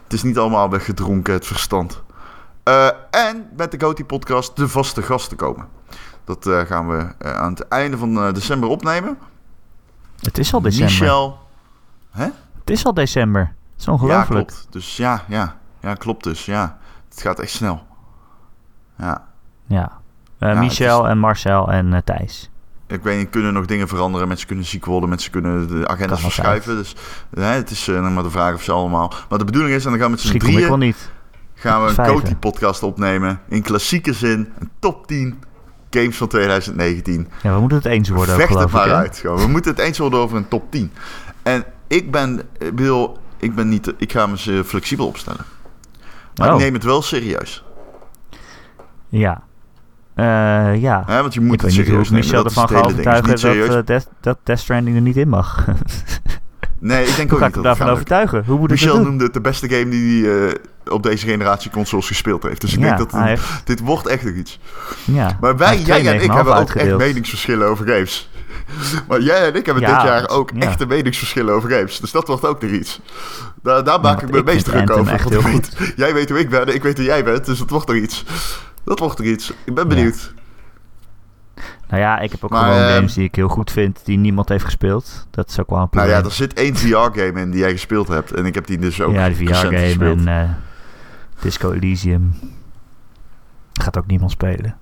Het 0.03 0.13
is 0.13 0.23
niet 0.23 0.37
allemaal 0.37 0.69
weggedronken, 0.69 1.33
het 1.33 1.45
verstand. 1.47 2.01
Eh, 2.63 2.87
en 3.11 3.47
met 3.57 3.71
de 3.71 3.79
Goti 3.79 4.05
podcast 4.05 4.55
de 4.55 4.67
vaste 4.67 5.01
gasten 5.01 5.37
komen. 5.37 5.67
Dat 6.23 6.47
eh, 6.47 6.59
gaan 6.59 6.87
we 6.87 7.25
aan 7.25 7.51
het 7.51 7.67
einde 7.67 7.97
van 7.97 8.33
december 8.33 8.69
opnemen. 8.69 9.17
Het 10.19 10.37
is 10.37 10.53
al 10.53 10.61
december. 10.61 10.91
Michel. 10.91 11.39
Het 12.59 12.69
is 12.69 12.85
al 12.85 12.93
december. 12.93 13.53
Is 13.83 13.89
Ja, 13.89 13.91
ongelooflijk. 14.07 14.47
klopt. 14.47 14.67
Dus 14.69 14.97
ja, 14.97 15.23
ja, 15.27 15.57
ja, 15.81 15.93
klopt 15.93 16.23
dus. 16.23 16.45
Ja, 16.45 16.77
het 17.09 17.21
gaat 17.21 17.39
echt 17.39 17.51
snel. 17.51 17.81
Ja, 18.97 19.27
Ja. 19.67 19.91
Eh, 20.39 20.53
Ja, 20.53 20.59
Michel 20.59 21.07
en 21.07 21.17
Marcel 21.17 21.71
en 21.71 21.93
eh, 21.93 21.99
Thijs. 22.03 22.49
ik 22.87 23.03
weet 23.03 23.17
niet, 23.17 23.29
kunnen 23.29 23.53
nog 23.53 23.65
dingen 23.65 23.87
veranderen. 23.87 24.27
Mensen 24.27 24.47
kunnen 24.47 24.65
ziek 24.65 24.85
worden, 24.85 25.09
mensen 25.09 25.31
kunnen 25.31 25.67
de 25.67 25.87
agendas 25.87 26.21
verschuiven. 26.21 26.75
Dus 26.75 26.95
het 27.35 27.69
is 27.69 27.87
nog 27.87 28.13
maar 28.13 28.23
de 28.23 28.29
vraag 28.29 28.53
of 28.53 28.63
ze 28.63 28.71
allemaal... 28.71 29.13
Maar 29.29 29.39
de 29.39 29.45
bedoeling 29.45 29.75
is, 29.75 29.85
en 29.85 29.89
dan 29.91 29.99
gaan 29.99 30.09
we 30.09 30.15
met 30.15 30.25
z'n 30.25 30.35
ik 30.35 30.41
wel 30.43 30.51
drieën... 30.51 30.79
niet. 30.79 31.11
gaan 31.53 31.81
we 31.81 31.87
een 31.87 31.93
Vijven. 31.93 32.15
Coty-podcast 32.15 32.83
opnemen. 32.83 33.39
In 33.47 33.61
klassieke 33.61 34.13
zin, 34.13 34.53
een 34.59 34.69
top 34.79 35.07
10 35.07 35.43
games 35.89 36.17
van 36.17 36.27
2019. 36.27 37.27
Ja, 37.41 37.53
we 37.53 37.59
moeten 37.59 37.77
het 37.77 37.87
eens 37.87 38.09
worden 38.09 38.35
Vecht 38.35 38.59
ik. 38.61 38.71
maar 38.71 38.93
uit. 38.93 39.17
Gewoon. 39.17 39.37
We 39.37 39.47
moeten 39.47 39.71
het 39.71 39.79
eens 39.79 39.97
worden 39.97 40.19
over 40.19 40.37
een 40.37 40.47
top 40.47 40.71
10. 40.71 40.91
En 41.43 41.63
ik 41.87 42.11
ben, 42.11 42.41
ik 42.57 42.75
bedoel, 42.75 43.17
ik 43.43 43.55
ben 43.55 43.69
niet, 43.69 43.93
ik 43.97 44.11
ga 44.11 44.25
me 44.27 44.37
ze 44.37 44.63
flexibel 44.65 45.07
opstellen. 45.07 45.45
Maar 46.35 46.47
Oh. 46.49 46.55
ik 46.55 46.61
neem 46.61 46.73
het 46.73 46.83
wel 46.83 47.01
serieus. 47.01 47.63
Ja. 49.09 49.43
Eh, 50.15 50.81
ja. 50.81 51.03
Want 51.07 51.33
je 51.33 51.41
moet 51.41 51.53
ik 51.53 51.61
het 51.61 51.75
hoe 51.75 51.83
serieus 51.83 52.09
nemen. 52.09 52.25
Michel 52.25 52.45
ervan 52.45 52.63
het 52.63 52.71
ga 52.71 52.81
hele 52.81 52.93
ding. 52.95 53.09
Het 53.09 53.25
is 53.25 53.45
overtuigen 53.45 53.75
dat, 53.75 53.87
Death, 53.87 54.07
dat 54.21 54.37
Death 54.43 54.59
Stranding 54.59 54.95
er 54.95 55.01
niet 55.01 55.17
in 55.17 55.29
mag. 55.29 55.65
nee, 56.79 57.05
ik 57.05 57.15
denk 57.15 57.29
hoe 57.29 57.39
ook 57.39 57.45
niet 57.45 57.55
het 57.55 57.63
daarvan 57.63 57.85
gaat 57.85 57.95
overtuigen? 57.95 58.43
Hoe 58.45 58.57
moet 58.59 58.69
Michel 58.69 59.01
noemde 59.01 59.23
het 59.23 59.33
de 59.33 59.41
beste 59.41 59.69
game 59.69 59.89
die 59.89 60.25
hij 60.25 60.47
eh, 60.47 60.53
op 60.93 61.03
deze 61.03 61.27
generatie 61.27 61.71
consoles 61.71 62.07
gespeeld 62.07 62.43
heeft. 62.43 62.61
Dus 62.61 62.73
ik 62.73 62.79
Ja, 62.79 62.95
denk 62.95 63.11
dat 63.11 63.21
heeft- 63.21 63.61
dit 63.65 63.79
wordt 63.79 64.07
echt 64.07 64.23
nog 64.23 64.33
iets. 64.33 64.59
Ja. 65.05 65.37
Maar 65.41 65.57
wij, 65.57 65.79
jij 65.81 66.05
en 66.07 66.15
ik 66.15 66.21
9,5 66.29 66.35
hebben 66.35 66.55
ook 66.55 66.69
echt 66.69 66.97
meningsverschillen 66.97 67.67
over 67.67 67.87
games. 67.87 68.29
Maar 69.07 69.21
jij 69.21 69.47
en 69.47 69.55
ik 69.55 69.65
hebben 69.65 69.83
Ja, 69.83 69.93
dit 69.95 70.07
jaar 70.09 70.29
ook 70.29 70.51
ja. 70.55 70.59
echte 70.59 70.85
meningsverschillen 70.85 71.53
over 71.53 71.69
games. 71.69 71.99
Dus 71.99 72.11
dat 72.11 72.27
wordt 72.27 72.45
ook 72.45 72.61
nog 72.61 72.71
iets. 72.71 73.01
Daar, 73.63 73.83
daar 73.83 73.99
maak 74.01 74.21
ik 74.21 74.29
me 74.29 74.35
het 74.35 74.45
meest 74.45 74.65
druk 74.65 74.91
over. 74.91 75.13
echt 75.13 75.29
heel 75.29 75.41
weet- 75.43 75.93
Jij 75.95 76.13
weet 76.13 76.29
hoe 76.29 76.39
ik 76.39 76.49
ben, 76.49 76.67
en 76.67 76.73
ik 76.75 76.83
weet 76.83 76.95
hoe 76.97 77.05
jij 77.05 77.23
bent. 77.23 77.45
Dus 77.45 77.59
dat 77.59 77.69
wordt 77.69 77.89
er 77.89 77.95
iets. 77.95 78.25
Dat 78.83 78.99
wordt 78.99 79.19
er 79.19 79.25
iets. 79.25 79.53
Ik 79.63 79.73
ben 79.75 79.87
benieuwd. 79.87 80.33
Nou 81.87 82.01
ja, 82.01 82.19
ik 82.19 82.31
heb 82.31 82.43
ook 82.43 82.49
Maar, 82.49 82.63
gewoon 82.63 82.83
ehm, 82.87 82.93
games 82.95 83.13
die 83.13 83.23
ik 83.23 83.35
heel 83.35 83.47
goed 83.47 83.71
vind, 83.71 83.99
die 84.05 84.17
niemand 84.17 84.49
heeft 84.49 84.65
gespeeld. 84.65 85.27
Dat 85.31 85.49
is 85.49 85.59
ook 85.59 85.69
wel 85.69 85.79
een 85.79 85.87
Nou 85.91 86.05
probleem. 86.05 86.17
ja, 86.23 86.23
er 86.25 86.31
zit 86.31 86.53
één 86.53 86.75
VR-game 86.75 87.41
in 87.41 87.51
die 87.51 87.59
jij 87.59 87.71
gespeeld 87.71 88.07
hebt. 88.07 88.31
En 88.31 88.45
ik 88.45 88.55
heb 88.55 88.65
die 88.67 88.77
dus 88.77 89.01
ook 89.01 89.13
ja, 89.13 89.29
die 89.29 89.47
recent 89.47 89.67
VR-game 89.79 90.09
en 90.11 90.27
eh, 90.27 90.49
Disco 91.41 91.71
Elysium. 91.71 92.33
Gaat 93.73 93.97
ook 93.97 94.05
niemand 94.07 94.31
spelen. 94.31 94.77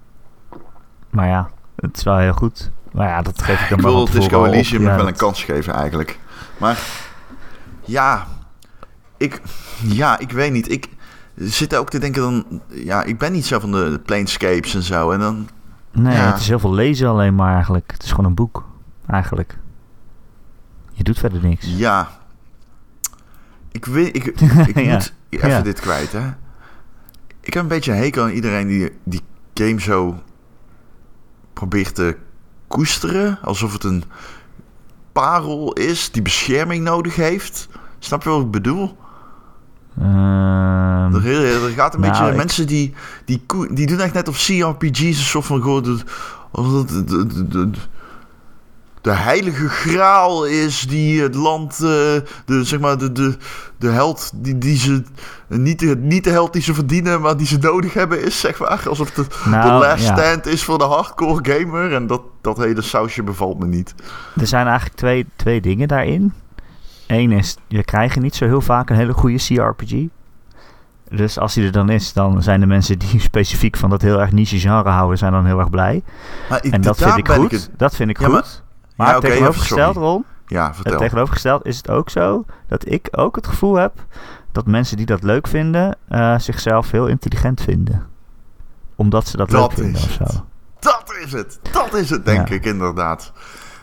Maar 1.09 1.27
ja, 1.27 1.49
het 1.75 1.97
is 1.97 2.03
wel 2.03 2.17
heel 2.17 2.33
goed. 2.33 2.71
Maar 2.91 3.07
ja, 3.07 3.21
dat 3.21 3.41
geef 3.41 3.61
ik 3.61 3.69
dan 3.69 3.77
Ik 3.77 3.83
maar 3.83 3.93
wil 3.93 4.07
van 4.07 4.19
Disco. 4.19 4.45
Elysium 4.45 4.81
nog 4.81 4.95
wel 4.95 5.07
een 5.07 5.15
kans 5.15 5.43
geven 5.43 5.73
eigenlijk. 5.73 6.19
Maar 6.57 6.79
ja, 7.85 8.27
ik, 9.17 9.41
ja, 9.83 10.19
ik 10.19 10.31
weet 10.31 10.51
niet. 10.51 10.71
Ik 10.71 10.89
zit 11.35 11.75
ook 11.75 11.89
te 11.89 11.99
denken 11.99 12.21
dan... 12.21 12.61
Ja, 12.67 13.03
ik 13.03 13.17
ben 13.17 13.31
niet 13.31 13.45
zo 13.45 13.59
van 13.59 13.71
de 13.71 14.01
planescapes 14.05 14.75
en 14.75 14.81
zo. 14.83 15.11
En 15.11 15.19
dan... 15.19 15.49
Nee, 15.91 16.15
Ja. 16.15 16.31
het 16.31 16.39
is 16.39 16.47
heel 16.47 16.59
veel 16.59 16.73
lezen 16.73 17.07
alleen 17.09 17.35
maar 17.35 17.53
eigenlijk. 17.53 17.91
Het 17.91 18.03
is 18.03 18.09
gewoon 18.09 18.25
een 18.25 18.35
boek, 18.35 18.65
eigenlijk. 19.07 19.57
Je 20.91 21.03
doet 21.03 21.19
verder 21.19 21.41
niks. 21.41 21.65
Ja. 21.77 22.09
Ik 23.71 23.85
weet... 23.85 24.15
Ik, 24.15 24.25
ik 24.67 24.79
Ja. 24.79 24.93
moet 24.93 25.13
even 25.29 25.49
Ja. 25.49 25.61
dit 25.61 25.79
kwijt, 25.79 26.11
hè. 26.11 26.27
Ik 27.41 27.53
heb 27.53 27.63
een 27.63 27.69
beetje 27.69 27.91
een 27.91 27.97
hekel 27.97 28.23
aan 28.23 28.29
iedereen 28.29 28.67
die 28.67 28.91
die 29.03 29.21
game 29.53 29.79
zo 29.81 30.19
probeert 31.53 31.95
te 31.95 32.17
koesteren. 32.71 33.39
Alsof 33.41 33.73
het 33.73 33.83
een 33.83 34.03
parel 35.11 35.73
is 35.73 36.11
die 36.11 36.21
bescherming 36.21 36.83
nodig 36.83 37.15
heeft. 37.15 37.67
Snap 37.99 38.23
je 38.23 38.29
wat 38.29 38.41
ik 38.41 38.51
bedoel? 38.51 38.97
Ehm, 39.99 41.15
Er, 41.15 41.63
er 41.63 41.69
gaat 41.69 41.93
een 41.93 41.99
Nou, 41.99 42.11
beetje... 42.13 42.29
ik- 42.29 42.35
Mensen 42.35 42.67
die, 42.67 42.93
die, 43.25 43.41
die 43.71 43.87
doen 43.87 43.99
echt 43.99 44.13
net 44.13 44.27
of 44.27 44.37
CRPG's 44.45 44.99
een 44.99 45.13
soort 45.13 45.45
van... 45.45 45.61
Gewoon 45.61 45.83
de, 45.83 47.03
de, 47.03 47.47
de, 47.47 47.69
de, 49.01 49.11
heilige 49.11 49.69
graal 49.69 50.45
is 50.45 50.81
die 50.81 51.21
het 51.21 51.35
land... 51.35 51.73
eh, 51.73 51.79
de, 52.45 52.63
zeg 52.63 52.79
maar, 52.79 52.97
de, 52.97 53.11
de, 53.11 53.37
de 53.77 53.87
held 53.89 54.31
die, 54.35 54.57
die 54.57 54.77
ze... 54.77 55.03
Niet 55.47 55.79
de, 55.79 55.95
niet 55.97 56.23
de 56.23 56.29
held 56.29 56.53
die 56.53 56.61
ze 56.61 56.73
verdienen, 56.73 57.21
maar 57.21 57.37
die 57.37 57.47
ze 57.47 57.57
nodig 57.57 57.93
hebben 57.93 58.23
is, 58.23 58.39
zeg 58.39 58.59
maar. 58.59 58.83
Alsof 58.89 59.15
het 59.15 59.15
de, 59.15 59.27
de 59.43 59.49
Nou, 59.49 59.83
last 59.83 60.07
ja. 60.07 60.17
stand 60.17 60.45
is 60.45 60.63
voor 60.63 60.77
de 60.77 60.83
hardcore 60.83 61.51
gamer. 61.59 61.93
En 61.93 62.07
dat, 62.07 62.21
dat 62.41 62.57
hele 62.57 62.81
sausje 62.81 63.23
bevalt 63.23 63.59
me 63.59 63.65
niet. 63.65 63.95
Er 64.39 64.47
zijn 64.47 64.65
eigenlijk 64.67 64.95
twee, 64.97 65.25
twee 65.35 65.61
dingen 65.61 65.87
daarin. 65.87 66.33
Eén 67.07 67.31
is, 67.31 67.57
we 67.67 67.83
krijgen 67.83 68.21
niet 68.21 68.35
zo 68.35 68.45
heel 68.45 68.61
vaak 68.61 68.89
een 68.89 68.95
hele 68.95 69.13
goede 69.13 69.37
CRPG. 69.37 69.93
Dus 71.09 71.39
als 71.39 71.53
die 71.53 71.65
er 71.65 71.71
dan 71.71 71.89
is, 71.89 72.13
dan 72.13 72.43
zijn 72.43 72.59
de 72.59 72.65
mensen 72.65 72.99
die 72.99 73.19
specifiek 73.31 73.77
van 73.77 73.89
dat 73.89 74.01
heel 74.01 74.19
erg 74.21 74.31
niche 74.31 74.59
genre 74.59 74.89
houden, 74.89 75.17
zijn 75.17 75.31
dan 75.31 75.45
heel 75.45 75.59
erg 75.59 75.69
blij. 75.69 76.03
Maar 76.49 76.59
En 76.59 76.81
dat 76.81 76.97
vind 76.97 77.17
ik 77.17 77.27
goed. 77.27 77.51
het- 77.51 77.69
dat 77.77 77.95
vind 77.95 78.09
ik 78.09 78.19
Ja, 78.19 78.27
goed. 78.27 78.63
Maar- 79.01 79.09
Ja, 79.09 79.13
ja, 79.15 79.19
tegenovergesteld, 79.19 79.93
sorry. 79.93 80.07
Ron, 80.09 80.25
Ja, 80.45 80.65
het 80.67 80.75
vertel. 80.75 80.99
tegenovergesteld 80.99 81.65
is 81.65 81.77
het 81.77 81.89
ook 81.89 82.09
zo 82.09 82.45
dat 82.67 82.91
ik 82.91 83.07
ook 83.11 83.35
het 83.35 83.47
gevoel 83.47 83.75
heb 83.75 83.93
dat 84.51 84.65
mensen 84.65 84.97
die 84.97 85.05
dat 85.05 85.23
leuk 85.23 85.47
vinden, 85.47 85.97
eh, 86.07 86.39
zichzelf 86.39 86.91
heel 86.91 87.07
intelligent 87.07 87.61
vinden. 87.61 88.05
Omdat 88.95 89.27
ze 89.27 89.37
dat, 89.37 89.49
Dat 89.49 89.61
leuk 89.61 89.79
vinden 89.83 90.01
of 90.01 90.11
zo. 90.11 90.45
Dat 90.79 91.03
is 91.25 91.31
het. 91.31 91.59
Dat 91.71 91.93
is 91.93 92.09
het, 92.09 92.25
denk 92.25 92.47
Ja. 92.47 92.55
ik, 92.55 92.65
inderdaad. 92.65 93.31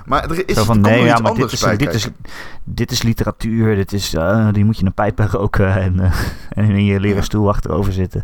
Maar 0.07 0.31
er 0.31 0.49
is 0.49 0.57
Zo 0.57 0.65
van, 0.65 0.81
nee, 0.81 1.05
ja, 1.05 1.19
maar 1.19 1.35
dit 1.35 1.53
is, 1.53 1.61
dit, 1.61 1.95
is, 1.95 2.03
kijken. 2.03 2.17
dit 2.65 2.91
is 2.91 3.03
literatuur, 3.03 3.75
dit 3.75 3.93
is, 3.93 4.15
eh, 4.15 4.49
die 4.53 4.65
moet 4.65 4.79
je 4.79 4.85
een 4.87 4.95
pijp 4.95 5.19
roken 5.31 5.75
en, 5.75 6.01
eh, 6.01 6.13
en 6.49 6.65
in 6.71 6.85
je 6.85 7.01
leren 7.01 7.17
Ja. 7.17 7.23
stoel 7.23 7.49
achterover 7.49 7.93
zitten. 7.93 8.23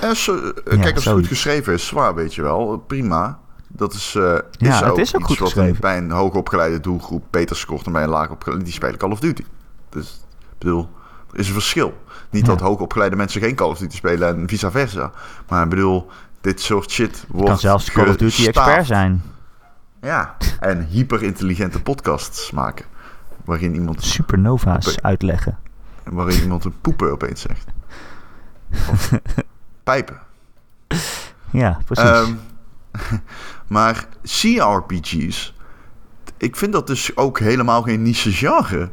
En 0.00 0.16
zo, 0.16 0.34
eh, 0.36 0.42
Ja, 0.76 0.80
kijk, 0.82 0.94
als 0.94 1.04
het 1.04 1.14
goed 1.14 1.26
geschreven 1.26 1.72
is, 1.72 1.86
zwaar, 1.86 2.14
weet 2.14 2.34
je 2.34 2.42
wel. 2.42 2.84
Prima. 2.86 3.38
Dat 3.80 3.92
is, 3.92 4.12
Ja, 4.12 4.42
is 4.58 4.74
het 4.80 4.84
ook 4.90 4.98
is 4.98 5.14
ook 5.14 5.28
iets 5.28 5.40
goed 5.40 5.52
wat 5.54 5.78
bij 5.78 5.96
een 5.98 6.10
hoogopgeleide 6.10 6.80
doelgroep 6.80 7.24
beter 7.30 7.56
scoort 7.56 7.84
dan 7.84 7.92
bij 7.92 8.02
een 8.02 8.08
laagopgeleide. 8.08 8.64
Die 8.64 8.74
spelen 8.74 8.98
Call 8.98 9.10
of 9.10 9.20
Duty. 9.20 9.44
Dus, 9.88 10.20
ik 10.50 10.58
bedoel, 10.58 10.88
er 11.32 11.38
is 11.38 11.46
een 11.46 11.52
verschil. 11.52 11.98
Niet 12.30 12.46
Ja. 12.46 12.48
dat 12.52 12.60
hoogopgeleide 12.60 13.16
mensen 13.16 13.40
geen 13.40 13.54
Call 13.54 13.68
of 13.68 13.78
Duty 13.78 13.96
spelen 13.96 14.28
en 14.36 14.48
vice 14.48 14.70
versa. 14.70 15.10
Maar 15.48 15.62
ik 15.64 15.68
bedoel, 15.70 16.10
dit 16.40 16.60
soort 16.60 16.90
shit 16.90 17.24
wordt 17.28 17.48
kan 17.48 17.58
zelfs 17.58 17.90
Call 17.90 18.08
of 18.08 18.16
Duty 18.16 18.46
expert 18.46 18.86
zijn. 18.86 19.22
Ja, 20.00 20.36
en 20.60 20.86
hyperintelligente 20.86 21.82
podcasts 21.82 22.50
maken. 22.50 22.84
Waarin 23.44 23.74
iemand, 23.74 24.02
Supernova's 24.04 25.00
uitleggen. 25.00 25.58
waarin 26.04 26.42
iemand 26.42 26.64
een 26.64 26.80
poepen 26.80 27.10
opeens 27.12 27.40
zegt. 27.40 27.64
Of 28.90 29.10
pijpen. 29.84 30.18
Ja, 31.50 31.78
precies. 31.84 32.04
Ehm, 32.10 32.32
maar 33.66 34.06
CRPG's, 34.22 35.54
ik 36.38 36.56
vind 36.56 36.72
dat 36.72 36.86
dus 36.86 37.16
ook 37.16 37.38
helemaal 37.38 37.82
geen 37.82 38.02
niche 38.02 38.32
genre. 38.32 38.90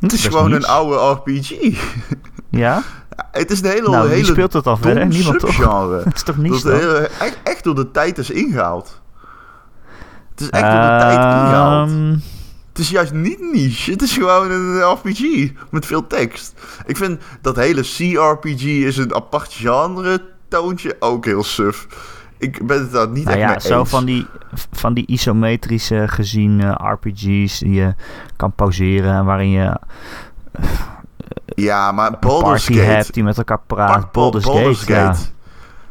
Het 0.00 0.12
is 0.12 0.26
gewoon 0.26 0.52
een 0.52 0.66
oude 0.66 1.10
RPG. 1.10 1.50
ja? 2.50 2.82
Het 3.32 3.50
is 3.50 3.60
een 3.62 3.70
hele, 3.70 3.90
Nou, 3.90 4.08
hele 4.08 4.24
speelt 4.24 4.52
het 4.52 4.66
al 4.66 4.76
verder? 4.76 5.06
Niemand 5.06 5.38
toch? 5.38 5.56
Dat 6.04 6.14
is 6.14 6.22
toch 6.22 6.36
niet 6.36 6.62
dat 6.62 6.80
hele- 6.80 7.08
echt, 7.18 7.38
echt 7.44 7.64
door 7.64 7.74
de 7.74 7.90
tijd 7.90 8.18
is 8.18 8.30
ingehaald. 8.30 9.00
Het 10.30 10.40
is 10.40 10.48
echt 10.50 10.62
door 10.70 10.80
de 10.80 10.96
tijd 11.00 11.16
ingehaald. 11.16 11.88
Ehm, 11.90 12.16
Het 12.68 12.78
is 12.78 12.90
juist 12.90 13.12
niet 13.12 13.52
niche. 13.52 13.90
Het 13.90 14.02
is 14.02 14.12
gewoon 14.12 14.50
een 14.50 14.82
RPG 14.92 15.50
met 15.70 15.86
veel 15.86 16.06
tekst. 16.06 16.52
Ik 16.86 16.96
vind 16.96 17.20
dat 17.40 17.56
hele 17.56 17.82
CRPG 17.82 18.62
is 18.64 18.96
een 18.96 19.14
apart 19.14 19.52
genre 19.52 20.22
toontje 20.48 20.96
ook 20.98 21.24
heel 21.24 21.42
suf. 21.44 21.86
Ik 22.40 22.66
ben 22.66 22.78
het 22.78 22.92
daar 22.92 23.08
niet 23.08 23.24
nou 23.24 23.36
echt 23.36 23.46
ja, 23.46 23.50
mee 23.50 23.60
zo 23.60 23.78
eens. 23.80 23.88
van 23.90 24.04
die, 24.04 24.26
van 24.72 24.94
die 24.94 25.06
isometrische 25.06 26.08
gezien 26.08 26.60
eh, 26.60 26.74
RPG's 26.92 27.58
die 27.58 27.72
je 27.72 27.94
kan 28.36 28.52
pauzeren 28.52 29.14
en 29.14 29.24
waarin 29.24 29.50
je 29.50 29.76
Ja, 31.54 31.92
maar 31.92 32.06
een 32.12 32.16
Baldur's 32.20 32.66
Gate. 32.66 32.80
hebt 32.80 33.14
die 33.14 33.24
met 33.24 33.38
elkaar 33.38 33.60
praat. 33.66 34.12
Baldur's, 34.12 34.44
Baldur's 34.44 34.78
Gate, 34.78 34.92
ja. 34.92 35.14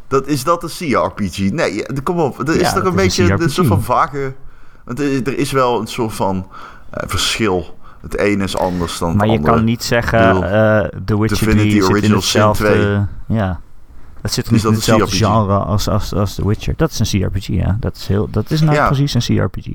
Dat 0.07 0.27
is 0.27 0.43
dat 0.43 0.63
een 0.63 0.69
CRPG? 0.69 1.37
Nee, 1.51 1.85
kom 2.03 2.19
op. 2.19 2.39
Er 2.47 2.55
is 2.55 2.61
Ja, 2.61 2.73
toch 2.73 2.81
een 2.83 2.89
een 2.89 2.95
beetje 2.95 3.23
een 3.31 3.37
CRPG. 3.37 3.51
soort 3.51 3.67
van 3.67 3.81
vage... 3.83 4.33
Want 4.85 4.99
er, 4.99 5.37
is 5.37 5.51
wel 5.51 5.79
een 5.79 5.87
soort 5.87 6.13
van 6.13 6.47
eh, 6.89 7.03
verschil 7.09 7.77
het 8.01 8.17
ene 8.17 8.43
is 8.43 8.57
anders 8.57 8.97
dan 8.97 9.15
Maar 9.15 9.21
het 9.25 9.31
je 9.31 9.37
andere. 9.37 9.55
kan 9.55 9.63
niet 9.65 9.83
zeggen, 9.83 10.27
bedoel, 10.27 10.43
eh 10.43 10.87
The 11.05 11.19
Witcher 11.19 11.47
Divinity 11.47 11.69
3 11.69 11.71
zit 11.71 11.83
in 11.83 11.89
Original 11.91 12.21
Sin 12.21 12.41
hetzelfde... 12.41 13.07
2. 13.27 13.37
Ja. 13.37 13.59
Dat 14.21 14.31
zit 14.31 14.45
Is 14.45 14.51
niet 14.51 14.63
in 14.63 14.73
hetzelfde 14.73 15.05
CRPG? 15.05 15.17
genre 15.17 15.57
als, 15.57 15.87
als, 15.87 16.13
als 16.13 16.35
The 16.35 16.47
Witcher. 16.47 16.73
Dat 16.77 16.91
is 16.91 16.99
een 17.13 17.21
CRPG, 17.21 17.47
ja. 17.47 17.77
Dat 17.79 17.95
is, 17.95 18.07
heel, 18.07 18.27
dat 18.31 18.51
is 18.51 18.61
nou 18.61 18.73
Ja. 18.75 18.87
precies 18.87 19.13
een 19.13 19.21
CRPG. 19.37 19.65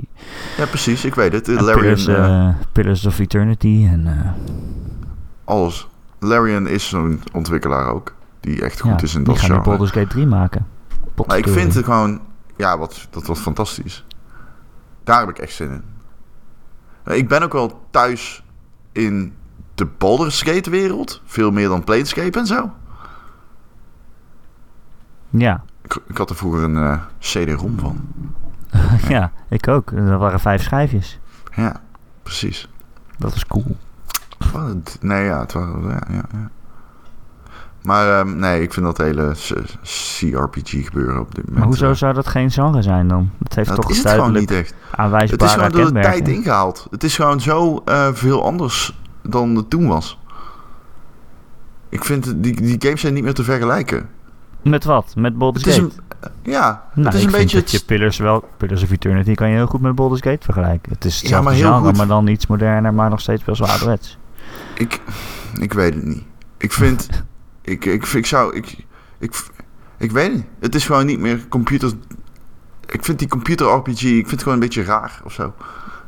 Ja, 0.57 0.67
precies. 0.67 1.05
Ik 1.05 1.15
weet 1.15 1.33
het. 1.33 1.49
En 1.49 1.55
Larian, 1.55 1.79
Pillars, 1.81 2.07
eh, 2.07 2.47
eh, 2.49 2.55
Pillars 2.73 3.07
of 3.07 3.19
Eternity 3.19 3.87
en... 3.91 4.07
eh, 4.07 4.31
alles. 5.45 5.89
Larian 6.19 6.67
is 6.69 6.89
zo'n 6.89 7.23
ontwikkelaar 7.33 7.87
ook. 7.89 8.15
Die 8.41 8.63
echt 8.63 8.81
goed 8.81 8.91
ja, 8.91 9.03
is 9.03 9.15
in 9.15 9.25
die 9.25 9.33
dat 9.33 9.39
gaan 9.39 9.49
nu 9.51 9.55
genre. 9.55 9.69
Baldur's 9.71 9.91
Gate 9.91 10.07
3 10.07 10.27
maken. 10.27 10.67
Maar 11.27 11.39
ik 11.39 11.49
vind 11.49 11.75
het 11.75 11.85
gewoon... 11.85 12.21
Ja, 12.57 12.79
wat, 12.79 13.07
dat 13.11 13.27
was 13.27 13.39
fantastisch. 13.41 14.05
Daar 15.05 15.21
heb 15.21 15.29
ik 15.29 15.39
echt 15.39 15.53
zin 15.55 15.71
in. 15.71 15.83
Ik 17.15 17.29
ben 17.29 17.43
ook 17.43 17.53
wel 17.53 17.81
thuis 17.91 18.43
in 18.93 19.33
de 19.75 19.87
Baldur's 19.99 20.43
Gate 20.43 20.71
wereld. 20.71 21.23
Veel 21.25 21.51
meer 21.51 21.69
dan 21.69 21.85
Planescape 21.85 22.39
en 22.39 22.47
zo. 22.47 22.71
Ja. 25.37 25.65
Ik, 25.83 25.97
ik 26.09 26.17
had 26.17 26.31
er 26.31 26.37
vroeger 26.37 26.63
een 26.63 26.77
eh, 26.77 26.99
CD-ROM 27.19 27.79
van. 27.79 28.01
ja, 29.09 29.33
ik 29.49 29.69
ook. 29.69 29.91
Er 29.91 30.19
waren 30.19 30.41
vijf 30.41 30.63
schijfjes. 30.63 31.19
Ja, 31.55 31.81
precies. 32.23 32.69
Dat 33.19 33.33
was 33.33 33.47
cool. 33.47 33.77
Wat 34.53 34.67
het- 34.67 34.99
Nee, 35.01 35.25
ja, 35.25 35.41
het 35.41 35.53
was... 35.53 35.65
Ja, 35.83 36.01
ja, 36.11 36.23
ja. 36.33 36.51
Maar 37.83 38.19
ehm, 38.19 38.37
nee, 38.39 38.63
ik 38.63 38.73
vind 38.73 38.87
dat 38.87 38.99
hele 38.99 39.33
CRPG 39.83 40.85
gebeuren 40.85 41.21
op 41.21 41.35
dit 41.35 41.45
moment... 41.45 41.59
Maar 41.59 41.67
hoezo 41.67 41.89
eh, 41.91 41.95
zou 41.97 42.15
dat 42.15 42.27
geen 42.27 42.51
genre 42.51 42.83
zijn 42.83 43.09
dan? 43.09 43.31
Dat 43.39 43.55
heeft 43.55 43.69
dat 43.69 43.81
toch 43.81 43.91
is 43.91 43.99
het 44.03 44.09
gewoon 44.09 44.33
niet 44.33 44.51
echt. 44.51 44.75
Het 45.31 45.43
is 45.43 45.53
gewoon 45.53 45.71
door 45.71 45.93
de 45.93 46.01
tijd 46.01 46.29
ingehaald. 46.29 46.87
Het 46.91 47.05
is 47.05 47.17
gewoon 47.17 47.41
zo 47.41 47.83
eh, 47.85 48.09
veel 48.13 48.45
anders 48.45 49.01
dan 49.23 49.55
het 49.57 49.71
toen 49.71 49.87
was. 49.87 50.19
Ik 51.89 52.05
vind 52.05 52.43
die, 52.43 52.61
die 52.61 52.77
games 52.79 53.01
zijn 53.01 53.15
niet 53.15 53.23
meer 53.25 53.35
te 53.35 53.45
vergelijken. 53.45 54.09
Met 54.65 54.85
wat? 54.85 55.15
Met 55.17 55.39
Baldur's 55.39 55.65
Gate? 55.65 55.81
een, 55.81 55.93
ja, 56.43 56.89
nou, 56.95 57.07
het 57.07 57.15
is 57.15 57.21
ik 57.21 57.27
een 57.27 57.35
vind 57.35 57.43
beetje... 57.43 57.61
dat 57.61 57.71
je 57.71 57.85
Pillars 57.85 58.19
wel... 58.19 58.49
Pillars 58.57 58.83
of 58.83 58.91
Eternity 58.91 59.35
kan 59.35 59.49
je 59.49 59.55
heel 59.55 59.67
goed 59.67 59.81
met 59.81 59.95
Baldur's 59.95 60.21
Gate 60.21 60.45
vergelijken. 60.45 60.93
Het 60.93 61.05
is 61.05 61.21
hetzelfde 61.21 61.49
maar 61.49 61.55
heel 61.59 61.73
genre, 61.73 61.87
goed. 61.87 61.97
maar 61.97 62.07
dan 62.07 62.27
iets 62.27 62.47
moderner, 62.47 62.95
maar 62.95 63.11
nog 63.11 63.21
steeds 63.21 63.45
wel 63.45 63.69
ouderwets. 63.69 64.19
Ik, 64.75 65.01
ik 65.61 65.73
weet 65.73 65.95
het 65.95 66.05
niet. 66.05 66.23
Ik 66.57 66.73
vind... 66.73 67.09
ik, 67.63 67.85
ik, 67.85 68.07
ik 68.07 68.27
zou... 68.27 68.57
Ik, 68.57 68.77
ik, 69.19 69.45
ik 69.99 70.13
weet 70.13 70.27
het 70.27 70.35
niet. 70.35 70.47
Het 70.61 70.75
is 70.75 70.87
gewoon 70.87 71.07
niet 71.07 71.19
meer 71.19 71.49
computer... 71.49 71.93
Ik 72.87 73.05
vind 73.05 73.19
die 73.19 73.29
computer 73.29 73.67
RPG... 73.67 74.03
Ik 74.03 74.15
vind 74.15 74.31
het 74.31 74.43
gewoon 74.43 74.55
een 74.55 74.65
beetje 74.65 74.85
raar 74.85 75.21
of 75.25 75.33
zo. 75.33 75.55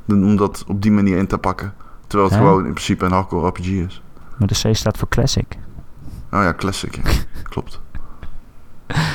Om 0.08 0.36
dat 0.36 0.64
op 0.66 0.82
die 0.82 0.92
manier 0.92 1.16
in 1.16 1.26
te 1.26 1.38
pakken. 1.38 1.74
Terwijl 2.06 2.30
het 2.30 2.38
gewoon 2.38 2.64
in 2.64 2.72
principe 2.72 3.04
een 3.04 3.12
hardcore 3.12 3.48
RPG 3.48 3.66
is. 3.66 4.02
Maar 4.38 4.48
de 4.48 4.70
C 4.70 4.76
staat 4.76 4.98
voor 4.98 5.08
Classic. 5.08 5.58
Oh 6.30 6.42
ja, 6.42 6.54
classic. 6.54 6.96
Ja. 6.96 7.02
Klopt. 7.52 7.80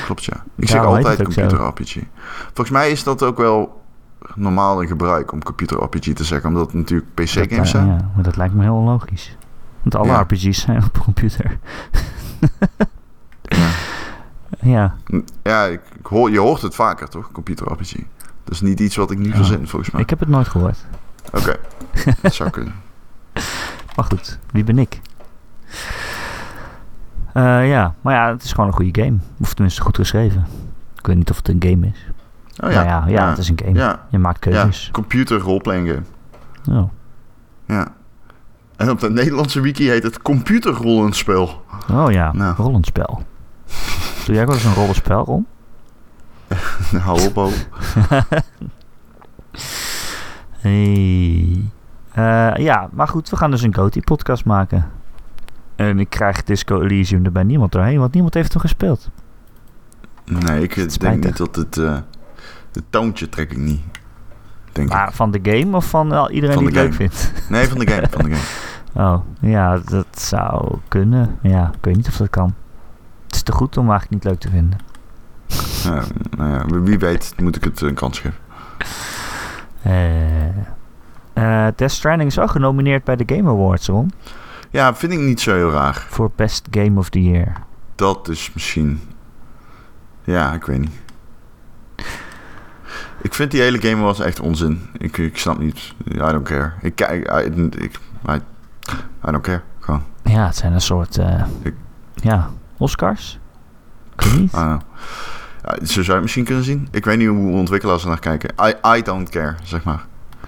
Klopt, 0.04 0.24
ja. 0.24 0.44
Ik 0.56 0.68
zeg 0.68 0.84
altijd 0.84 1.22
computer 1.22 1.56
zo. 1.58 1.66
RPG. 1.68 1.96
Volgens 2.44 2.70
mij 2.70 2.90
is 2.90 3.04
dat 3.04 3.22
ook 3.22 3.36
wel 3.36 3.82
normaal 4.34 4.80
in 4.80 4.88
gebruik 4.88 5.32
om 5.32 5.42
computer 5.42 5.82
RPG 5.82 6.12
te 6.12 6.24
zeggen. 6.24 6.48
Omdat 6.48 6.66
het 6.66 6.74
natuurlijk 6.74 7.14
PC-games 7.14 7.70
zijn. 7.70 7.86
Ja, 7.86 8.10
maar 8.14 8.22
dat 8.24 8.36
lijkt 8.36 8.54
me 8.54 8.62
heel 8.62 8.74
onlogisch. 8.74 9.36
Want 9.82 9.94
alle 9.94 10.06
Ja. 10.12 10.20
RPG's 10.20 10.60
zijn 10.60 10.84
op 10.84 10.98
computer. 10.98 11.58
Ja. 13.42 13.68
Ja, 14.60 14.94
Ja, 15.42 15.64
ik, 15.64 15.80
ik 15.98 16.06
hoor, 16.06 16.30
je 16.30 16.38
hoort 16.38 16.62
het 16.62 16.74
vaker, 16.74 17.08
toch? 17.08 17.32
Computer 17.32 17.72
RPG. 17.72 17.92
Dat 18.44 18.52
is 18.54 18.60
niet 18.60 18.80
iets 18.80 18.96
wat 18.96 19.10
ik 19.10 19.18
nu 19.18 19.28
Ja. 19.28 19.34
verzin, 19.34 19.68
volgens 19.68 19.90
mij. 19.90 20.00
ik 20.02 20.10
heb 20.10 20.20
het 20.20 20.28
nooit 20.28 20.48
gehoord. 20.48 20.78
Oké, 21.32 21.56
dat 22.22 22.34
zou 22.40 22.50
kunnen. 22.50 22.74
Maar 23.96 24.04
goed, 24.04 24.38
wie 24.52 24.64
ben 24.64 24.78
ik? 24.78 25.00
Eh, 27.32 27.68
ja, 27.68 27.94
maar 28.00 28.14
ja, 28.14 28.28
het 28.32 28.42
is 28.42 28.50
gewoon 28.52 28.66
een 28.66 28.74
goede 28.74 29.02
game. 29.02 29.16
Of 29.40 29.54
tenminste 29.54 29.82
goed 29.82 29.96
geschreven. 29.96 30.46
Ik 30.98 31.06
weet 31.06 31.16
niet 31.16 31.30
of 31.30 31.36
het 31.36 31.48
een 31.48 31.62
game 31.70 31.86
is. 31.86 32.06
Oh 32.64 32.70
ja, 32.70 32.82
ja, 32.82 33.04
ja, 33.06 33.28
het 33.28 33.38
is 33.38 33.48
een 33.48 33.58
game. 33.64 33.78
Ja, 33.78 34.06
Je 34.08 34.18
maakt 34.18 34.44
ja. 34.44 34.50
keuzes. 34.50 34.88
computer 34.92 35.38
roleplaying 35.38 35.88
game. 35.88 36.78
Oh. 36.80 36.90
Ja. 37.66 37.86
En 38.76 38.90
op 38.90 39.00
de 39.00 39.10
Nederlandse 39.10 39.60
wiki 39.60 39.88
heet 39.88 40.02
het 40.02 40.22
computerrollenspel. 40.22 41.62
oh 41.92 42.10
ja, 42.12 42.32
Nou. 42.32 42.54
rollenspel. 42.56 43.22
Doe 44.24 44.34
jij 44.34 44.40
ook 44.40 44.46
wel 44.48 44.56
eens 44.56 44.64
een 44.64 44.74
rollenspel, 44.74 45.24
Ron? 45.24 45.46
Hou 47.04 47.26
op, 47.26 47.36
oh. 47.36 47.52
Hey. 50.60 51.62
Eh, 52.12 52.52
ja, 52.56 52.88
maar 52.92 53.08
goed, 53.08 53.28
we 53.30 53.36
gaan 53.36 53.50
dus 53.50 53.62
een 53.62 53.74
GOTY-podcast 53.74 54.44
maken. 54.44 54.90
En 55.76 55.98
ik 55.98 56.10
krijg 56.10 56.42
Disco 56.42 56.80
Elysium 56.80 57.24
er 57.24 57.32
bij 57.32 57.42
niemand 57.42 57.72
doorheen, 57.72 57.98
want 57.98 58.12
niemand 58.12 58.34
heeft 58.34 58.52
hem 58.52 58.60
gespeeld. 58.62 59.10
Nee, 60.24 60.62
ik 60.62 61.00
denk 61.00 61.24
niet 61.24 61.36
dat 61.36 61.56
het... 61.56 61.76
eh 61.76 61.96
het 62.72 62.84
toontje 62.90 63.28
trek 63.28 63.50
ik 63.50 63.56
niet. 63.56 63.80
Denk 64.72 64.88
ik. 64.88 64.94
Maar 64.94 65.12
van 65.12 65.30
de 65.30 65.38
game 65.42 65.76
of 65.76 65.88
van 65.88 66.28
iedereen 66.30 66.54
Van 66.54 66.64
die 66.64 66.74
het 66.74 66.82
leuk 66.82 66.94
vindt? 66.94 67.32
Nee, 67.48 67.68
van 67.68 67.78
de 67.78 67.88
game. 67.90 68.06
Van 68.10 68.24
de 68.24 68.30
game. 68.36 69.08
Oh, 69.08 69.20
ja, 69.40 69.78
dat 69.78 70.06
zou 70.20 70.78
kunnen. 70.88 71.38
Ja, 71.42 71.70
ik 71.74 71.84
weet 71.84 71.96
niet 71.96 72.08
of 72.08 72.16
dat 72.16 72.30
kan. 72.30 72.54
Het 73.26 73.34
is 73.34 73.42
te 73.42 73.52
goed 73.52 73.76
om 73.76 73.90
eigenlijk 73.90 74.12
niet 74.12 74.32
leuk 74.32 74.40
te 74.40 74.50
vinden. 74.50 74.78
Ja, 75.84 76.04
nou 76.36 76.50
ja, 76.50 76.80
wie 76.82 76.98
weet 76.98 77.34
moet 77.36 77.56
ik 77.56 77.64
het 77.64 77.80
een 77.80 77.94
kans 77.94 78.20
geven. 78.20 78.38
Eh, 81.32 81.66
Death 81.76 81.90
Stranding 81.90 82.30
is 82.30 82.38
ook 82.38 82.50
genomineerd 82.50 83.04
bij 83.04 83.16
de 83.16 83.34
Game 83.34 83.50
Awards, 83.50 83.86
Ron. 83.86 84.10
Ja, 84.72 84.94
vind 84.94 85.12
ik 85.12 85.18
niet 85.18 85.40
zo 85.40 85.54
heel 85.54 85.70
raar. 85.70 86.06
Voor 86.08 86.30
Best 86.36 86.66
Game 86.70 86.98
of 86.98 87.08
the 87.08 87.22
Year. 87.22 87.52
Dat 87.94 88.28
is 88.28 88.50
misschien... 88.54 89.00
Ja, 90.24 90.52
ik 90.52 90.64
weet 90.64 90.78
niet. 90.78 91.00
Ik 93.22 93.34
vind 93.34 93.50
die 93.50 93.60
hele 93.60 93.80
game 93.80 94.02
was 94.02 94.20
echt 94.20 94.40
onzin. 94.40 94.80
Ik, 94.98 95.18
ik 95.18 95.38
snap 95.38 95.58
niet. 95.58 95.92
I 96.12 96.16
don't 96.16 96.42
care. 96.48 96.72
Ik 96.80 96.94
kijk... 96.94 97.30
I, 97.46 97.62
ik, 97.82 97.98
I, 98.28 98.32
I 98.34 99.30
don't 99.30 99.40
care. 99.42 99.62
Gewoon. 99.80 100.02
Ja, 100.22 100.46
het 100.46 100.56
zijn 100.56 100.72
een 100.72 100.80
soort... 100.80 101.18
eh, 101.18 101.44
Ik- 101.62 101.74
ja, 102.14 102.50
Oscars? 102.78 103.38
Ik 104.16 104.20
weet 104.22 104.40
niet. 104.40 104.52
Ja, 104.52 104.80
zo 105.82 105.92
zou 105.92 106.04
je 106.06 106.12
het 106.12 106.22
misschien 106.22 106.44
kunnen 106.44 106.64
zien. 106.64 106.88
Ik 106.90 107.04
weet 107.04 107.18
niet 107.18 107.28
hoe 107.28 107.52
ontwikkelaars 107.52 108.02
er 108.02 108.08
naar 108.08 108.18
kijken. 108.18 108.50
I, 108.66 108.96
I 108.98 109.02
don't 109.02 109.28
care, 109.28 109.54
zeg 109.62 109.84
maar. 109.84 110.04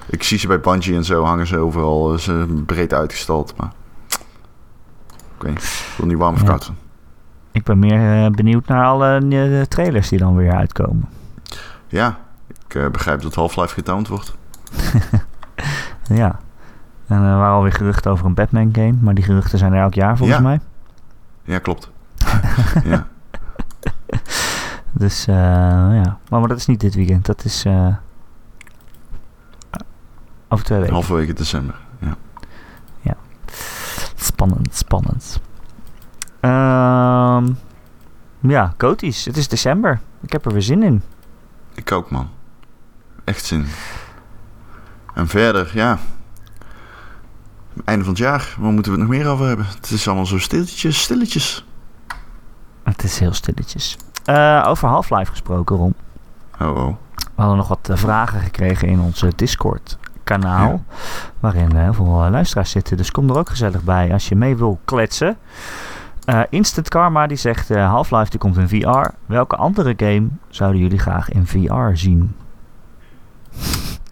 Ik 0.07 0.22
zie 0.22 0.39
ze 0.39 0.47
bij 0.47 0.61
Bungie 0.61 0.95
en 0.97 1.05
zo 1.05 1.25
hangen 1.25 1.47
ze 1.47 1.59
overal. 1.59 2.12
eh, 2.12 2.18
Ze 2.18 2.62
breed 2.66 2.93
uitgestald, 2.95 3.55
maar... 3.57 3.72
Ik 5.53 5.95
wil 5.97 6.07
niet 6.07 6.18
warm 6.18 6.34
of 6.34 6.40
Ja. 6.40 6.47
koud 6.47 6.64
zijn. 6.64 6.76
Ik 7.53 7.62
ben 7.64 7.78
meer 7.78 8.24
eh, 8.24 8.30
benieuwd 8.30 8.66
naar 8.66 8.84
alle 8.84 9.18
eh, 9.28 9.62
trailers 9.62 10.09
die 10.09 10.18
dan 10.18 10.36
weer 10.36 10.53
uitkomen. 10.55 11.09
Ja, 11.88 12.18
ik 12.66 12.74
eh, 12.74 12.88
begrijp 12.88 13.22
dat 13.22 13.34
Half-Life 13.34 13.74
getoond 13.74 14.09
wordt. 14.09 14.34
Ja. 16.09 16.38
En 17.07 17.16
er 17.22 17.36
waren 17.38 17.55
alweer 17.55 17.72
geruchten 17.72 18.11
over 18.11 18.26
een 18.26 18.34
Batman 18.34 18.68
game, 18.72 18.95
maar 19.01 19.14
die 19.14 19.24
geruchten 19.24 19.59
zijn 19.59 19.72
er 19.72 19.80
elk 19.82 19.95
jaar 19.95 20.16
volgens 20.16 20.38
Ja. 20.38 20.45
mij. 20.45 20.61
Ja, 21.42 21.59
klopt. 21.59 21.90
ja. 22.84 23.07
Dus 24.92 25.24
ja. 25.24 26.18
Maar, 26.28 26.40
maar 26.40 26.49
dat 26.49 26.59
is 26.59 26.66
niet 26.66 26.80
dit 26.80 26.95
weekend, 26.95 27.26
dat 27.26 27.45
is 27.45 27.66
over 30.49 30.64
twee 30.64 30.78
weken. 30.78 30.95
Halverwege 30.95 31.32
december. 31.32 31.74
Spannend, 34.15 34.75
spannend. 34.75 35.41
Ehm 36.41 37.47
ja, 38.51 38.75
Goties. 38.79 39.25
Het 39.25 39.37
is 39.37 39.49
december. 39.49 40.01
Ik 40.23 40.33
heb 40.33 40.47
er 40.47 40.53
weer 40.53 40.62
zin 40.62 40.83
in. 40.83 41.03
Ik 41.75 41.93
ook, 41.93 42.11
man. 42.11 42.29
Echt 43.25 43.45
zin. 43.45 43.67
En 45.15 45.29
verder, 45.29 45.71
ja. 45.75 45.99
Einde 47.85 48.05
van 48.05 48.12
het 48.12 48.23
jaar. 48.23 48.55
Waar 48.59 48.73
moeten 48.73 48.93
we 48.93 48.99
het 48.99 49.09
nog 49.09 49.17
meer 49.17 49.29
over 49.29 49.47
hebben? 49.47 49.67
Het 49.67 49.91
is 49.91 50.07
allemaal 50.07 50.27
zo 50.27 50.39
stilletjes, 50.39 51.03
stilletjes. 51.03 51.67
Het 52.83 53.03
is 53.03 53.19
heel 53.19 53.33
stilletjes. 53.33 53.97
Eh, 54.25 54.65
over 54.67 54.89
Half-Life 54.89 55.31
gesproken, 55.31 55.77
Ron. 55.77 55.95
Oh, 56.61 56.77
oh. 56.77 56.97
We 57.15 57.41
hadden 57.41 57.57
nog 57.57 57.69
wat 57.69 57.89
eh, 57.89 57.97
vragen 57.97 58.41
gekregen 58.41 58.89
in 58.89 59.12
Discord-kanaal. 60.25 60.85
Waarin 61.41 61.77
eh, 61.77 61.83
heel 61.83 61.95
veel 61.95 62.25
eh, 62.25 62.31
luisteraars 62.31 62.70
zitten. 62.70 62.97
Dus 62.97 63.11
kom 63.11 63.31
er 63.31 63.39
ook 63.39 63.49
gezellig 63.49 63.83
bij 63.83 64.12
als 64.12 64.29
je 64.29 64.37
mee 64.37 64.57
wil 64.57 64.81
kletsen. 64.85 65.37
Eh, 66.25 66.41
Instant 66.51 66.89
Karma 66.89 67.27
die 67.27 67.37
zegt 67.37 67.70
eh, 67.70 67.89
Half-Life 67.91 68.31
die 68.31 68.39
komt 68.41 68.57
in 68.57 68.68
VR. 68.68 69.09
Welke 69.27 69.57
andere 69.57 69.95
game 69.97 70.27
zouden 70.49 70.81
jullie 70.81 70.99
graag 70.99 71.31
in 71.31 71.47
VR 71.47 71.91
zien? 71.97 72.37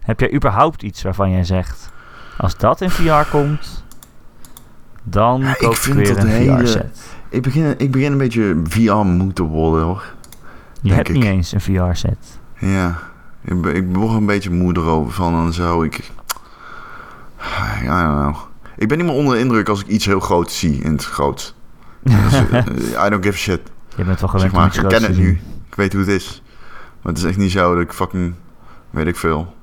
Heb 0.00 0.20
jij 0.20 0.32
überhaupt 0.34 0.82
iets 0.82 1.02
waarvan 1.02 1.30
jij 1.30 1.44
zegt... 1.44 1.90
Als 2.38 2.56
dat 2.56 2.80
in 2.80 2.90
VR 2.90 3.30
komt... 3.30 3.84
Dan 5.04 5.40
Ja, 5.40 5.52
koop 5.52 5.72
ik 5.74 5.94
weer 5.94 6.18
een 6.18 6.26
hele- 6.26 6.58
VR-set. 6.58 7.16
Ik 7.28 7.42
begin, 7.42 7.74
ik 7.78 7.90
begin 7.90 8.12
een 8.12 8.18
beetje 8.18 8.60
VR 8.64 8.92
moe 8.92 9.32
te 9.32 9.42
worden, 9.42 9.84
hoor. 9.86 10.04
Je 10.82 10.92
hebt 10.92 11.08
ik. 11.08 11.14
niet 11.14 11.24
eens 11.24 11.52
een 11.52 11.60
VR-set. 11.60 12.40
Ja. 12.58 12.98
Ik, 13.44 13.60
ben- 13.60 13.74
ik 13.76 13.96
word 13.96 14.16
een 14.16 14.26
beetje 14.26 14.50
moe 14.50 14.76
erover 14.76 15.12
van 15.12 15.46
en 15.46 15.52
zo. 15.52 15.82
Ik, 15.82 16.10
Ja. 17.82 18.34
Ik 18.76 18.88
ben 18.88 18.98
niet 18.98 19.06
meer 19.06 19.16
onder 19.16 19.34
de 19.34 19.40
indruk 19.40 19.68
als 19.68 19.80
ik 19.80 19.86
iets 19.86 20.04
heel 20.04 20.20
groot 20.20 20.50
zie 20.50 20.82
in 20.82 20.92
het 20.92 21.04
groot. 21.04 21.54
Dus, 22.02 22.32
uh, 22.32 22.66
I 23.06 23.08
don't 23.10 23.24
give 23.24 23.28
a 23.28 23.38
shit. 23.38 23.60
Je 23.96 24.04
bent 24.04 24.20
wel 24.20 24.28
gewend 24.28 24.40
Zeg 24.40 24.52
maar, 24.52 24.76
ik 24.76 24.88
ken 24.88 25.02
het 25.02 25.16
nu. 25.16 25.40
Ik 25.68 25.74
weet 25.74 25.92
hoe 25.92 26.00
het 26.02 26.10
is. 26.10 26.42
Maar 27.02 27.12
het 27.12 27.22
is 27.22 27.28
echt 27.28 27.36
niet 27.38 27.50
zo 27.50 27.74
dat 27.74 27.82
ik 27.82 27.92
fucking... 27.92 28.34
Weet 28.90 29.06
ik 29.06 29.16
veel. 29.16 29.54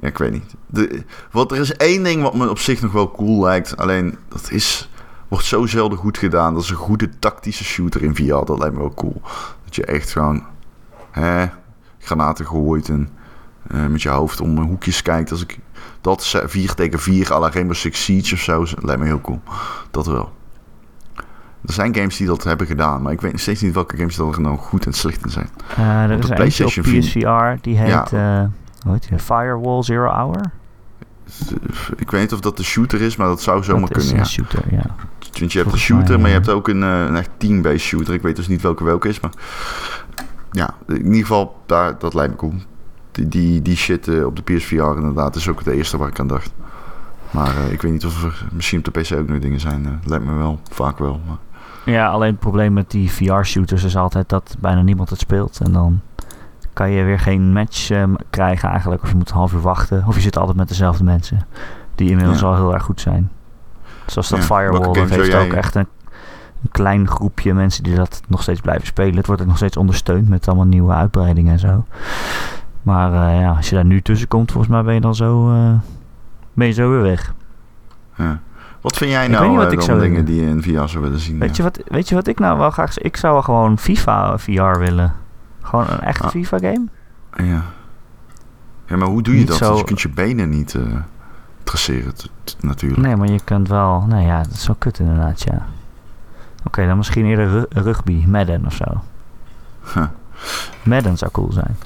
Ja, 0.00 0.08
ik 0.08 0.18
weet 0.18 0.32
niet. 0.32 0.54
De, 0.66 1.04
wat, 1.30 1.52
er 1.52 1.58
is 1.58 1.76
één 1.76 2.02
ding 2.02 2.22
wat 2.22 2.34
me 2.34 2.50
op 2.50 2.58
zich 2.58 2.80
nog 2.80 2.92
wel 2.92 3.10
cool 3.10 3.42
lijkt. 3.42 3.76
Alleen, 3.76 4.18
dat 4.28 4.50
is... 4.50 4.90
Wordt 5.28 5.44
zo 5.44 5.66
zelden 5.66 5.98
goed 5.98 6.18
gedaan. 6.18 6.54
Dat 6.54 6.62
is 6.62 6.70
een 6.70 6.76
goede 6.76 7.18
tactische 7.18 7.64
shooter 7.64 8.02
in 8.02 8.16
VR. 8.16 8.44
Dat 8.44 8.58
lijkt 8.58 8.74
me 8.74 8.80
wel 8.80 8.94
cool. 8.94 9.20
Dat 9.64 9.74
je 9.76 9.84
echt 9.84 10.10
gewoon... 10.12 10.44
Hè, 11.10 11.46
granaten 12.08 12.46
gooit 12.46 12.88
en... 12.88 13.08
eh, 13.70 13.86
met 13.86 14.02
je 14.02 14.08
hoofd 14.08 14.40
om 14.40 14.58
hoekjes 14.58 15.02
kijkt. 15.02 15.30
Als 15.30 15.42
ik 15.42 15.58
dat 16.00 16.22
ze- 16.22 16.42
4 16.46 16.74
tegen 16.74 16.98
4 16.98 17.32
à 17.32 17.38
la 17.38 17.50
Rainbow 17.50 17.76
Six 17.76 18.04
Siege 18.04 18.34
of 18.34 18.40
zo... 18.40 18.58
Dat 18.64 18.82
lijkt 18.84 19.00
me 19.00 19.06
heel 19.06 19.20
cool. 19.20 19.40
Dat 19.90 20.06
wel. 20.06 20.36
Er 21.66 21.72
zijn 21.74 21.94
games 21.94 22.16
die 22.16 22.26
dat 22.26 22.44
hebben 22.44 22.66
gedaan, 22.66 23.02
maar 23.02 23.12
ik 23.12 23.20
weet 23.20 23.40
steeds 23.40 23.60
niet 23.62 23.74
welke 23.74 23.96
games 23.96 24.18
er 24.18 24.40
nou 24.40 24.56
goed 24.56 24.86
en 24.86 24.92
slecht 24.92 25.24
in 25.24 25.30
zijn. 25.30 25.48
Eh, 25.76 26.02
er 26.02 26.12
Op 26.14 26.18
is 26.22 26.28
op 26.28 26.34
PlayStation. 26.34 26.84
PSVR, 26.98 27.60
die 27.60 27.76
heet, 27.78 27.88
Ja. 27.88 28.06
eh, 28.40 28.46
hoe 28.82 28.92
heet 28.92 29.08
die? 29.08 29.18
Firewall 29.18 29.82
Zero 29.82 30.08
Hour? 30.10 30.40
Ik 31.96 32.10
weet 32.10 32.20
niet 32.20 32.32
of 32.32 32.40
dat 32.40 32.56
de 32.56 32.62
shooter 32.62 33.00
is, 33.00 33.16
maar 33.16 33.26
dat 33.26 33.42
zou 33.42 33.64
zomaar 33.64 33.88
dat 33.88 33.96
is 33.96 33.96
kunnen, 33.96 34.12
een 34.14 34.28
ja. 34.28 34.28
shooter, 34.30 34.62
ja. 34.70 34.86
Want 35.38 35.52
je 35.52 35.58
hebt 35.58 35.72
een 35.72 35.78
shooter, 35.78 36.18
maar 36.20 36.28
je 36.28 36.34
hebt 36.34 36.48
ook 36.48 36.68
een, 36.68 36.82
een 36.82 37.16
echt 37.16 37.30
team-based 37.36 37.80
shooter. 37.80 38.14
Ik 38.14 38.22
weet 38.22 38.36
dus 38.36 38.48
niet 38.48 38.62
welke 38.62 38.84
welke 38.84 39.08
is, 39.08 39.20
maar... 39.20 39.30
Ja, 40.58 40.74
in 40.86 41.04
ieder 41.04 41.20
geval, 41.20 41.56
daar, 41.66 41.98
dat 41.98 42.14
lijkt 42.14 42.30
me 42.32 42.36
cool. 42.38 42.52
Die, 43.12 43.28
die, 43.28 43.62
die 43.62 43.76
shit 43.76 44.08
eh, 44.08 44.26
op 44.26 44.36
de 44.36 44.42
PSVR 44.42 44.74
inderdaad 44.74 45.36
is 45.36 45.48
ook 45.48 45.58
het 45.58 45.66
eerste 45.68 45.96
waar 45.98 46.08
ik 46.08 46.20
aan 46.20 46.26
dacht. 46.26 46.52
Maar 47.30 47.56
eh, 47.56 47.72
ik 47.72 47.82
weet 47.82 47.92
niet 47.92 48.04
of 48.06 48.22
er 48.24 48.44
misschien 48.52 48.78
op 48.78 48.84
de 48.84 49.00
PC 49.00 49.12
ook 49.12 49.28
nog 49.28 49.38
dingen 49.38 49.60
zijn. 49.60 49.86
eh, 49.86 49.92
lijkt 50.04 50.24
me 50.24 50.34
wel, 50.34 50.60
vaak 50.70 50.98
wel. 50.98 51.20
Maar... 51.26 51.36
Ja, 51.94 52.08
alleen 52.08 52.30
het 52.30 52.38
probleem 52.40 52.72
met 52.72 52.90
die 52.90 53.10
VR-shooters 53.12 53.84
is 53.84 53.96
altijd 53.96 54.28
dat 54.28 54.56
bijna 54.58 54.82
niemand 54.82 55.10
het 55.10 55.18
speelt. 55.20 55.60
En 55.64 55.72
dan 55.72 56.00
kan 56.72 56.90
je 56.90 57.04
weer 57.04 57.18
geen 57.18 57.52
match 57.52 57.90
eh, 57.90 58.04
krijgen 58.30 58.68
eigenlijk. 58.68 59.02
Of 59.02 59.08
je 59.08 59.16
moet 59.16 59.30
een 59.30 59.36
half 59.36 59.52
uur 59.52 59.60
wachten. 59.60 60.04
Of 60.06 60.14
je 60.14 60.20
zit 60.20 60.36
altijd 60.38 60.56
met 60.56 60.68
dezelfde 60.68 61.04
mensen. 61.04 61.46
Die 61.94 62.10
inmiddels 62.10 62.40
Ja. 62.40 62.46
al 62.46 62.54
heel 62.54 62.74
erg 62.74 62.82
goed 62.82 63.00
zijn. 63.00 63.30
Zoals 64.06 64.28
dat 64.28 64.38
Ja, 64.38 64.44
Firewall, 64.44 64.92
dat 64.92 65.08
heeft 65.08 65.34
ook 65.34 65.52
echt 65.52 65.74
een, 65.74 65.86
een 66.62 66.70
klein 66.70 67.08
groepje 67.08 67.54
mensen 67.54 67.82
die 67.82 67.94
dat 67.94 68.20
nog 68.28 68.42
steeds 68.42 68.60
blijven 68.60 68.86
spelen. 68.86 69.16
Het 69.16 69.26
wordt 69.26 69.42
ook 69.42 69.48
nog 69.48 69.56
steeds 69.56 69.76
ondersteund 69.76 70.28
met 70.28 70.48
allemaal 70.48 70.66
nieuwe 70.66 70.92
uitbreidingen 70.92 71.52
en 71.52 71.58
zo. 71.58 71.84
Maar 72.82 73.12
eh, 73.28 73.40
ja, 73.40 73.50
als 73.56 73.68
je 73.68 73.74
daar 73.74 73.84
nu 73.84 74.02
tussen 74.02 74.28
komt, 74.28 74.50
volgens 74.52 74.72
mij 74.72 74.82
ben 74.82 74.94
je 74.94 75.00
dan 75.00 75.14
zo, 75.14 75.50
eh, 75.52 75.72
ben 76.52 76.66
je 76.66 76.72
zo 76.72 76.90
weer 76.90 77.02
weg. 77.02 77.34
Ja. 78.14 78.40
Wat 78.80 78.96
vind 78.96 79.10
jij 79.10 79.28
nou 79.28 79.56
wat 79.56 79.72
eh, 79.72 79.80
zou 79.80 80.00
dingen 80.00 80.24
die 80.24 80.40
je 80.40 80.46
in 80.46 80.62
VR 80.62 80.86
zou 80.88 81.02
willen 81.02 81.18
zien? 81.20 81.38
Weet, 81.38 81.56
ja? 81.56 81.64
je 81.64 81.70
wat, 81.70 81.80
weet 81.88 82.08
je 82.08 82.14
wat 82.14 82.26
ik 82.26 82.38
nou 82.38 82.58
wel 82.58 82.70
graag... 82.70 82.98
Ik 82.98 83.16
zou 83.16 83.32
wel 83.32 83.42
gewoon 83.42 83.78
FIFA 83.78 84.38
VR 84.38 84.78
willen. 84.78 85.12
Gewoon 85.62 85.86
een 85.88 86.00
echte 86.00 86.24
Ah. 86.24 86.30
FIFA 86.30 86.58
game. 86.58 86.84
Ja. 87.36 87.62
ja, 88.86 88.96
maar 88.96 89.08
hoe 89.08 89.22
doe 89.22 89.32
je 89.34 89.38
Niet 89.38 89.48
dat? 89.48 89.56
zo- 89.56 89.66
Want 89.66 89.78
je 89.78 89.84
kunt 89.84 90.00
je 90.00 90.08
benen 90.08 90.48
niet 90.48 90.76
traceren, 91.62 92.12
natuurlijk. 92.60 93.02
Nee, 93.02 93.16
maar 93.16 93.30
je 93.30 93.40
kunt 93.44 93.68
wel... 93.68 94.04
Nee, 94.08 94.26
ja, 94.26 94.42
dat 94.42 94.52
is 94.52 94.66
wel 94.66 94.76
kut 94.78 94.98
inderdaad, 94.98 95.42
ja. 95.42 95.66
Oké, 96.64 96.86
dan 96.86 96.96
misschien 96.96 97.24
eerder 97.26 97.48
ru- 97.50 97.66
rugby, 97.82 98.24
Madden 98.26 98.66
of 98.66 98.74
zo. 98.74 98.84
Huh. 99.94 100.06
Madden 100.82 101.16
zou 101.18 101.30
cool 101.30 101.52
zijn. 101.52 101.76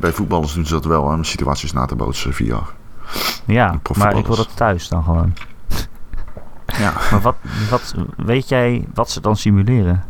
Bij 0.00 0.12
voetballers 0.12 0.54
doen 0.54 0.66
ze 0.66 0.72
dat 0.72 0.84
wel, 0.84 1.08
hè, 1.08 1.14
om 1.14 1.24
situaties 1.24 1.72
na 1.72 1.84
te 1.86 1.94
bootsen 1.96 2.32
VR. 2.34 2.42
Ja, 3.44 3.80
maar 3.98 4.16
ik 4.16 4.26
wil 4.26 4.36
dat 4.36 4.56
thuis 4.56 4.88
dan 4.88 5.04
gewoon. 5.04 5.34
Ja. 6.78 6.92
Maar 7.10 7.20
wat, 7.20 7.36
wat, 7.70 7.94
weet 8.16 8.48
jij 8.48 8.86
wat 8.94 9.10
ze 9.10 9.20
dan 9.20 9.36
simuleren? 9.36 10.04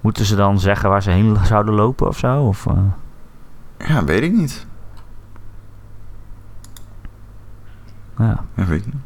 Moeten 0.00 0.24
ze 0.24 0.36
dan 0.36 0.60
zeggen 0.60 0.90
waar 0.90 1.02
ze 1.02 1.10
heen 1.10 1.36
zouden 1.46 1.74
lopen 1.74 2.08
of 2.08 2.18
zo? 2.18 2.42
Of, 2.42 2.66
eh, 2.66 3.88
ja, 3.88 4.04
weet 4.04 4.22
ik 4.22 4.32
niet. 4.32 4.66
ja. 8.18 8.44
Ja, 8.54 8.64
weet 8.66 8.80
ik 8.86 8.86
niet. 8.86 9.02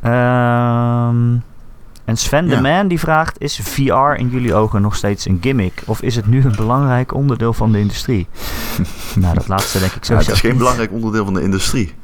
Ehm, 0.00 1.36
en 2.04 2.16
Sven 2.16 2.46
Ja. 2.46 2.56
de 2.56 2.62
Man 2.62 2.88
die 2.88 2.98
vraagt: 2.98 3.40
Is 3.40 3.60
VR 3.62 4.14
in 4.16 4.28
jullie 4.28 4.54
ogen 4.54 4.82
nog 4.82 4.96
steeds 4.96 5.26
een 5.26 5.38
gimmick? 5.40 5.82
Of 5.86 6.02
is 6.02 6.16
het 6.16 6.26
nu 6.26 6.44
een 6.44 6.56
belangrijk 6.56 7.14
onderdeel 7.14 7.52
van 7.52 7.72
de 7.72 7.78
industrie? 7.78 8.26
nou, 9.16 9.34
dat 9.34 9.48
laatste 9.48 9.78
denk 9.78 9.92
ik 9.92 10.04
Ja, 10.04 10.16
het 10.16 10.28
is 10.28 10.40
geen 10.40 10.56
belangrijk 10.56 10.92
onderdeel 10.92 11.24
van 11.24 11.34
de 11.34 11.42
industrie. 11.42 11.94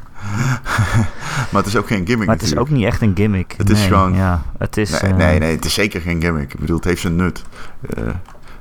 maar 1.50 1.62
het 1.62 1.66
is 1.66 1.76
ook 1.76 1.86
geen 1.86 2.06
gimmick 2.06 2.26
Maar 2.26 2.36
het 2.36 2.44
is 2.44 2.56
ook 2.56 2.68
niet 2.70 2.84
echt 2.84 3.00
een 3.00 3.12
gimmick. 3.14 3.54
Het 3.56 3.70
is 3.70 3.78
Nee, 3.78 3.88
gewoon- 3.88 4.14
Ja, 4.14 4.42
het 4.58 4.76
is. 4.76 4.90
Nee, 4.90 5.00
eh, 5.10 5.16
nee, 5.16 5.38
nee, 5.38 5.54
het 5.54 5.64
is 5.64 5.74
zeker 5.74 6.00
geen 6.00 6.20
gimmick. 6.20 6.52
Ik 6.54 6.60
bedoel, 6.60 6.76
het 6.76 6.84
heeft 6.84 7.00
zijn 7.00 7.16
nut. 7.16 7.44
Eh, 7.90 8.02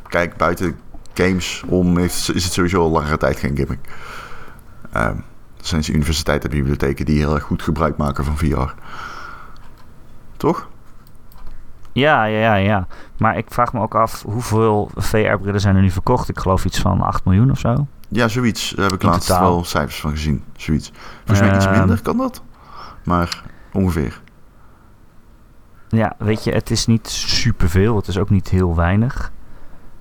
kijk, 0.07 0.37
buiten 0.37 0.75
games 1.13 1.63
om 1.67 1.97
heeft, 1.97 2.31
is 2.35 2.43
het 2.43 2.53
sowieso 2.53 2.81
al 2.81 2.89
langere 2.91 3.17
tijd 3.17 3.39
geen 3.39 3.55
gimmick. 3.55 3.79
Ehm, 4.91 5.07
er 5.57 5.71
zijn 5.81 5.83
universiteiten 5.95 6.49
en 6.49 6.55
bibliotheken 6.57 7.05
die 7.05 7.17
heel 7.17 7.33
erg 7.33 7.43
goed 7.43 7.61
gebruik 7.63 7.97
maken 7.97 8.25
van 8.25 8.37
VR. 8.37 8.73
Toch? 10.37 10.67
Ja, 11.91 12.23
ja, 12.23 12.39
ja, 12.39 12.55
ja. 12.55 12.87
Maar 13.17 13.37
ik 13.37 13.45
vraag 13.49 13.73
me 13.73 13.79
ook 13.79 13.95
af 13.95 14.21
hoeveel 14.23 14.89
VR-brillen 14.95 15.59
zijn 15.61 15.75
er 15.75 15.81
nu 15.81 15.89
verkocht? 15.91 16.29
Ik 16.29 16.39
geloof 16.39 16.65
iets 16.65 16.79
van 16.79 17.01
8 17.01 17.25
miljoen 17.25 17.51
of 17.51 17.59
zo. 17.59 17.87
Ja, 18.07 18.27
zoiets. 18.27 18.69
Daar 18.69 18.85
heb 18.85 18.93
ik 18.93 19.03
In 19.03 19.09
laatst 19.09 19.27
totaal. 19.27 19.41
wel 19.51 19.63
cijfers 19.63 19.99
van 19.99 20.11
gezien. 20.11 20.43
Zoiets. 20.55 20.91
Volgens 21.25 21.47
mij 21.47 21.55
iets 21.55 21.65
Ehm, 21.65 21.77
minder 21.77 22.01
kan 22.01 22.17
dat. 22.17 22.43
Maar 23.03 23.43
ongeveer. 23.73 24.21
Ja, 25.89 26.13
weet 26.17 26.43
je, 26.43 26.51
het 26.51 26.71
is 26.71 26.85
niet 26.85 27.07
superveel. 27.09 27.95
Het 27.95 28.07
is 28.07 28.17
ook 28.17 28.29
niet 28.29 28.49
heel 28.49 28.75
weinig. 28.75 29.31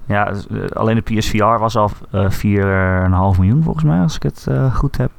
Ja, 0.07 0.29
eh, 0.31 0.67
alleen 0.73 0.95
de 1.05 1.15
PSVR 1.19 1.45
was 1.59 1.77
al 1.77 1.91
eh 2.11 2.31
4,5 2.31 3.39
miljoen 3.39 3.63
volgens 3.63 3.85
mij, 3.85 4.01
als 4.01 4.17
ik 4.17 4.23
het 4.23 4.47
eh, 4.49 4.75
goed 4.75 4.97
heb 4.97 5.11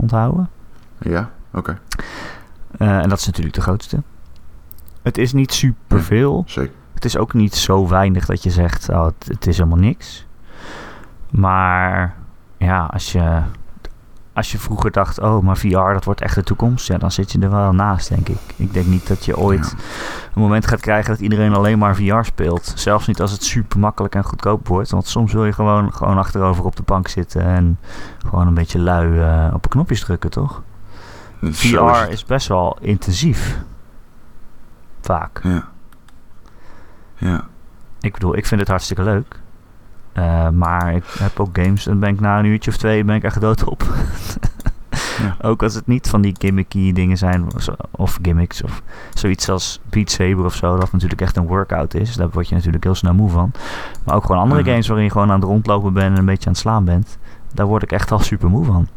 onthouden. 0.00 0.50
Ja, 0.98 1.30
oké. 1.52 1.78
En 2.78 3.08
dat 3.08 3.18
is 3.18 3.26
natuurlijk 3.26 3.54
de 3.54 3.60
grootste. 3.60 4.02
Het 5.04 5.18
is 5.18 5.32
niet 5.32 5.52
superveel. 5.52 6.44
Zeker. 6.46 6.72
Het 6.94 7.04
is 7.04 7.16
ook 7.16 7.32
niet 7.32 7.54
zo 7.54 7.88
weinig 7.88 8.26
dat 8.26 8.42
je 8.42 8.50
zegt, 8.50 8.88
oh, 8.88 9.04
het, 9.04 9.28
het 9.28 9.46
is 9.46 9.56
helemaal 9.56 9.78
niks. 9.78 10.26
Maar 11.30 12.16
ja, 12.56 12.84
als 12.92 13.12
je, 13.12 13.40
als 14.32 14.52
je 14.52 14.58
vroeger 14.58 14.90
dacht, 14.90 15.20
oh, 15.20 15.42
maar 15.42 15.56
VR, 15.56 15.92
dat 15.92 16.04
wordt 16.04 16.20
echt 16.20 16.34
de 16.34 16.42
toekomst. 16.42 16.86
Ja, 16.86 16.98
dan 16.98 17.10
zit 17.10 17.32
je 17.32 17.38
er 17.38 17.50
wel 17.50 17.72
naast, 17.72 18.08
denk 18.08 18.28
ik. 18.28 18.38
Ik 18.56 18.72
denk 18.72 18.86
niet 18.86 19.06
dat 19.06 19.24
je 19.24 19.36
ooit 19.38 19.74
een 20.34 20.42
moment 20.42 20.66
gaat 20.66 20.80
krijgen 20.80 21.10
dat 21.10 21.20
iedereen 21.20 21.54
alleen 21.54 21.78
maar 21.78 21.96
VR 21.96 22.22
speelt. 22.22 22.72
Zelfs 22.74 23.06
niet 23.06 23.20
als 23.20 23.32
het 23.32 23.44
super 23.44 23.78
makkelijk 23.78 24.14
en 24.14 24.24
goedkoop 24.24 24.68
wordt. 24.68 24.90
Want 24.90 25.06
soms 25.06 25.32
wil 25.32 25.44
je 25.44 25.52
gewoon, 25.52 25.92
gewoon 25.92 26.18
achterover 26.18 26.64
op 26.64 26.76
de 26.76 26.82
bank 26.82 27.08
zitten 27.08 27.42
en 27.42 27.78
gewoon 28.26 28.46
een 28.46 28.54
beetje 28.54 28.78
lui 28.78 29.18
eh, 29.18 29.54
op 29.54 29.62
de 29.62 29.68
knopjes 29.68 30.00
drukken, 30.00 30.30
toch? 30.30 30.62
VR 31.42 32.10
is 32.10 32.24
best 32.24 32.48
wel 32.48 32.76
intensief. 32.80 33.58
Vaak. 35.04 35.40
Ja. 35.42 35.68
Ja. 37.16 37.44
Ik 38.00 38.12
bedoel, 38.12 38.36
ik 38.36 38.46
vind 38.46 38.60
het 38.60 38.68
hartstikke 38.68 39.02
leuk. 39.02 39.40
Eh, 40.12 40.48
maar 40.48 40.94
ik 40.94 41.04
heb 41.18 41.40
ook 41.40 41.58
games, 41.58 41.84
dan 41.84 41.98
ben 41.98 42.08
ik 42.08 42.20
na 42.20 42.38
een 42.38 42.44
uurtje 42.44 42.70
of 42.70 42.76
twee 42.76 43.04
ben 43.04 43.14
ik 43.16 43.22
echt 43.22 43.40
dood 43.40 43.64
op. 43.64 43.82
Ja. 45.18 45.36
Ook 45.40 45.62
als 45.62 45.74
het 45.74 45.86
niet 45.86 46.08
van 46.08 46.20
die 46.20 46.34
gimmicky 46.38 46.92
dingen 46.92 47.16
zijn, 47.16 47.46
of, 47.90 48.18
gimmicks, 48.22 48.62
of 48.62 48.82
zoiets 49.14 49.48
als 49.48 49.80
Beat 49.90 50.10
Saber 50.10 50.44
of 50.44 50.54
zo, 50.54 50.76
dat 50.76 50.92
natuurlijk 50.92 51.20
echt 51.20 51.36
een 51.36 51.46
workout 51.46 51.94
is. 51.94 52.16
Daar 52.16 52.30
word 52.30 52.48
je 52.48 52.54
natuurlijk 52.54 52.84
heel 52.84 52.94
snel 52.94 53.14
moe 53.14 53.30
van. 53.30 53.52
Maar 54.04 54.14
ook 54.14 54.24
gewoon 54.24 54.40
andere 54.40 54.64
games 54.64 54.86
waarin 54.86 55.06
je 55.06 55.12
gewoon 55.12 55.30
aan 55.30 55.40
het 55.40 55.48
rondlopen 55.48 55.92
bent 55.92 56.12
en 56.12 56.18
een 56.18 56.24
beetje 56.24 56.46
aan 56.46 56.52
het 56.52 56.60
slaan 56.60 56.84
bent. 56.84 57.18
Daar 57.52 57.66
word 57.66 57.82
ik 57.82 57.92
echt 57.92 58.12
al 58.12 58.18
super 58.18 58.48
moe 58.48 58.64
van. 58.64 58.88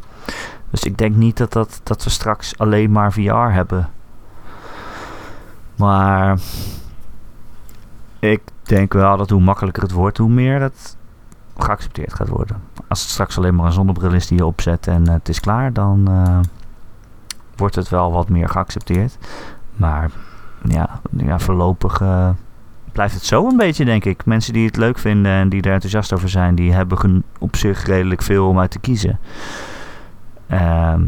Dus 0.69 0.83
ik 0.83 0.97
denk 0.97 1.15
niet 1.15 1.37
dat, 1.37 1.53
dat, 1.53 1.81
dat 1.83 2.03
we 2.03 2.09
straks 2.09 2.57
alleen 2.57 2.91
maar 2.91 3.13
VR 3.13 3.51
hebben. 3.51 3.89
Maar 5.77 6.39
ik 8.19 8.41
denk 8.63 8.93
wel 8.93 9.17
dat 9.17 9.29
hoe 9.29 9.41
makkelijker 9.41 9.83
het 9.83 9.91
wordt, 9.91 10.17
hoe 10.17 10.29
meer 10.29 10.61
het 10.61 10.97
geaccepteerd 11.57 12.13
gaat 12.13 12.27
worden. 12.27 12.61
Als 12.87 13.01
het 13.01 13.09
straks 13.09 13.37
alleen 13.37 13.55
maar 13.55 13.65
een 13.65 13.71
zonnebril 13.71 14.13
is 14.13 14.27
die 14.27 14.37
je 14.37 14.45
opzet 14.45 14.87
en 14.87 15.07
eh, 15.07 15.13
het 15.13 15.29
is 15.29 15.39
klaar, 15.39 15.73
dan 15.73 16.07
eh, 16.07 16.39
wordt 17.55 17.75
het 17.75 17.89
wel 17.89 18.11
wat 18.11 18.29
meer 18.29 18.49
geaccepteerd. 18.49 19.17
Maar 19.75 20.11
ja, 20.63 20.99
ja 21.17 21.39
voorlopig 21.39 22.01
eh, 22.01 22.29
blijft 22.91 23.13
het 23.13 23.25
zo 23.25 23.47
een 23.47 23.57
beetje, 23.57 23.85
denk 23.85 24.05
ik. 24.05 24.25
Mensen 24.25 24.53
die 24.53 24.65
het 24.65 24.77
leuk 24.77 24.97
vinden 24.97 25.31
en 25.31 25.49
die 25.49 25.61
er 25.61 25.73
enthousiast 25.73 26.13
over 26.13 26.29
zijn, 26.29 26.55
die 26.55 26.73
hebben 26.73 27.23
op 27.39 27.55
zich 27.55 27.85
redelijk 27.85 28.21
veel 28.21 28.47
om 28.47 28.59
uit 28.59 28.71
te 28.71 28.79
kiezen. 28.79 29.19
Ehm, 30.47 31.01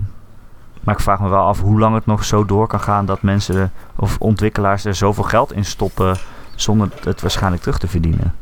maar 0.83 0.95
ik 0.95 1.01
vraag 1.01 1.19
me 1.19 1.29
wel 1.29 1.43
af 1.43 1.61
hoe 1.61 1.79
lang 1.79 1.95
het 1.95 2.05
nog 2.05 2.23
zo 2.23 2.45
door 2.45 2.67
kan 2.67 2.79
gaan 2.79 3.05
dat 3.05 3.21
mensen 3.21 3.71
of 3.95 4.17
ontwikkelaars 4.19 4.85
er 4.85 4.95
zoveel 4.95 5.23
geld 5.23 5.53
in 5.53 5.65
stoppen 5.65 6.17
zonder 6.55 6.89
het 7.03 7.21
waarschijnlijk 7.21 7.61
terug 7.61 7.77
te 7.79 7.87
verdienen. 7.87 8.35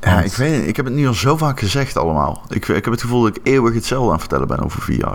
Ja, 0.00 0.20
ik 0.20 0.32
weet 0.32 0.56
het. 0.58 0.66
Ik 0.68 0.76
heb 0.76 0.84
het 0.84 0.94
nu 0.94 1.06
al 1.06 1.14
zo 1.14 1.36
vaak 1.36 1.58
gezegd 1.58 1.96
allemaal. 1.96 2.42
Ik, 2.48 2.68
ik 2.68 2.84
heb 2.84 2.92
het 2.92 3.00
gevoel 3.00 3.22
dat 3.22 3.36
ik 3.36 3.46
eeuwig 3.46 3.74
hetzelfde 3.74 4.06
aan 4.06 4.12
het 4.12 4.20
vertellen 4.20 4.46
ben 4.46 4.58
over 4.64 4.82
VR. 4.82 5.08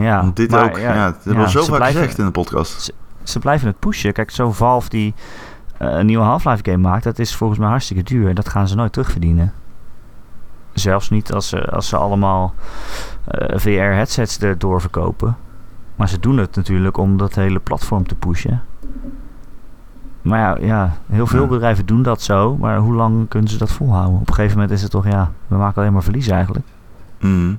Ja, 0.00 0.20
Want 0.20 0.36
dit 0.36 0.50
maar 0.50 0.64
ook. 0.64 0.78
Ja, 0.78 1.04
het 1.06 1.24
hebben 1.24 1.42
ja, 1.42 1.48
zo 1.48 1.62
vaak 1.64 1.76
blijven- 1.76 2.00
gezegd 2.00 2.18
in 2.18 2.24
de 2.24 2.30
podcast. 2.30 2.92
Ze 3.22 3.38
blijven 3.38 3.66
het 3.68 3.78
pushen. 3.78 4.12
Kijk, 4.12 4.30
zo'n 4.30 4.54
Valve 4.54 4.88
die 4.88 5.14
eh, 5.78 5.88
een 5.90 6.06
nieuwe 6.06 6.24
Half-Life 6.24 6.62
game 6.62 6.88
maakt, 6.88 7.04
dat 7.04 7.18
is 7.18 7.36
volgens 7.36 7.58
mij 7.58 7.68
hartstikke 7.68 8.02
duur. 8.02 8.28
En 8.28 8.34
dat 8.34 8.48
gaan 8.48 8.68
ze 8.68 8.74
nooit 8.74 8.92
terugverdienen. 8.92 9.52
Zelfs 10.72 11.10
niet 11.10 11.32
als 11.32 11.48
ze, 11.48 11.70
als 11.70 11.88
ze 11.88 11.96
allemaal 11.96 12.54
VR-headsets 13.54 14.38
erdoor 14.38 14.80
verkopen. 14.80 15.36
Maar 15.96 16.08
ze 16.08 16.20
doen 16.20 16.36
het 16.38 16.56
natuurlijk 16.56 16.96
om 16.96 17.16
dat 17.16 17.34
hele 17.34 17.58
platform 17.60 18.06
te 18.06 18.14
pushen. 18.14 18.62
Maar 20.22 20.38
ja, 20.38 20.66
ja 20.66 20.96
heel 21.06 21.26
veel 21.26 21.42
Ja. 21.42 21.48
bedrijven 21.48 21.86
doen 21.86 22.02
dat 22.02 22.22
zo. 22.22 22.56
Maar 22.56 22.78
hoe 22.78 22.94
lang 22.94 23.28
kunnen 23.28 23.50
ze 23.50 23.58
dat 23.58 23.70
volhouden? 23.70 24.20
Op 24.20 24.28
een 24.28 24.34
gegeven 24.34 24.54
moment 24.56 24.74
is 24.74 24.82
het 24.82 24.90
toch, 24.90 25.06
ja, 25.06 25.30
we 25.46 25.56
maken 25.56 25.80
alleen 25.80 25.92
maar 25.92 26.02
verlies 26.02 26.28
eigenlijk. 26.28 26.66
Mhm. 27.20 27.54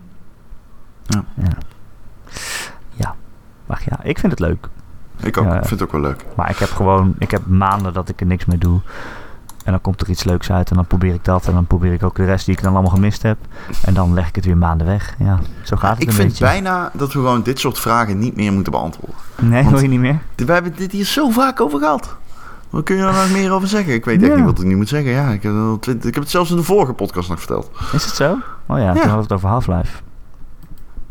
Ja. 1.06 1.24
ja. 1.36 3.16
Maar 3.66 3.82
ja, 3.86 4.04
ik 4.04 4.20
vind 4.20 4.32
het 4.32 4.42
leuk. 4.42 4.68
Ik 5.22 5.38
ook. 5.38 5.46
Ik 5.46 5.52
vind 5.52 5.70
het 5.70 5.84
ook 5.84 5.92
wel 5.92 6.02
leuk. 6.02 6.26
Maar 6.36 6.50
ik 6.50 6.58
heb 6.58 6.70
gewoon, 6.70 7.16
ik 7.18 7.32
heb 7.32 7.46
maanden 7.46 7.94
dat 7.94 8.10
ik 8.10 8.20
er 8.20 8.26
niks 8.26 8.46
mee 8.46 8.58
doe. 8.58 8.80
En 9.66 9.72
dan 9.72 9.82
komt 9.82 10.02
er 10.02 10.10
iets 10.10 10.24
leuks 10.24 10.52
uit 10.52 10.70
en 10.70 10.76
dan 10.76 10.86
probeer 10.86 11.14
ik 11.14 11.26
dat. 11.26 11.48
En 11.48 11.54
dan 11.54 11.66
probeer 11.66 11.94
ik 11.94 12.04
ook 12.04 12.16
de 12.16 12.26
rest 12.26 12.46
die 12.46 12.56
ik 12.56 12.62
dan 12.64 12.74
allemaal 12.74 12.92
gemist 12.92 13.22
heb. 13.24 13.38
En 13.86 13.94
dan 13.94 14.14
leg 14.14 14.28
ik 14.28 14.36
het 14.36 14.46
weer 14.46 14.58
maanden 14.58 14.88
weg. 14.88 15.16
Ja, 15.20 15.40
zo 15.64 15.76
gaat 15.76 15.92
het 15.94 16.02
Ik 16.02 16.08
een 16.08 16.14
vind 16.14 16.28
beetje. 16.28 16.46
bijna 16.46 16.90
dat 16.94 17.08
we 17.08 17.20
gewoon 17.20 17.44
dit 17.44 17.60
soort 17.60 17.80
vragen 17.80 18.20
niet 18.20 18.36
meer 18.36 18.54
moeten 18.54 18.72
beantwoorden. 18.72 19.16
Nee, 19.42 19.62
want- 19.64 19.74
wil 19.74 19.82
je 19.84 19.88
niet 19.88 20.00
meer? 20.00 20.20
We 20.36 20.52
hebben 20.54 20.74
dit 20.76 20.92
hier 20.92 21.06
zo 21.06 21.30
vaak 21.30 21.62
over 21.62 21.80
gehad. 21.80 22.16
Wat 22.70 22.84
kun 22.84 22.96
je 22.96 23.02
er 23.04 23.14
nog 23.14 23.32
meer 23.32 23.52
over 23.52 23.68
zeggen? 23.68 23.94
Ik 23.94 24.06
weet 24.06 24.22
echt 24.22 24.32
Ja. 24.32 24.36
niet 24.38 24.46
wat 24.46 24.60
ik 24.60 24.66
nu 24.66 24.76
moet 24.76 24.90
zeggen. 24.90 25.12
Ja, 25.12 25.30
ik, 25.30 25.44
heb, 25.44 25.54
ik 26.04 26.04
heb 26.14 26.16
het 26.24 26.30
zelfs 26.30 26.50
in 26.50 26.56
de 26.56 26.64
vorige 26.64 26.94
podcast 26.94 27.30
nog 27.30 27.38
verteld. 27.40 27.72
Is 27.94 28.06
het 28.06 28.16
zo? 28.16 28.32
Oh 28.66 28.78
ja, 28.78 28.84
Ja. 28.84 28.92
toen 28.92 28.96
hadden 29.02 29.16
we 29.16 29.22
het 29.22 29.32
over 29.34 29.50
Half-Life. 29.50 29.98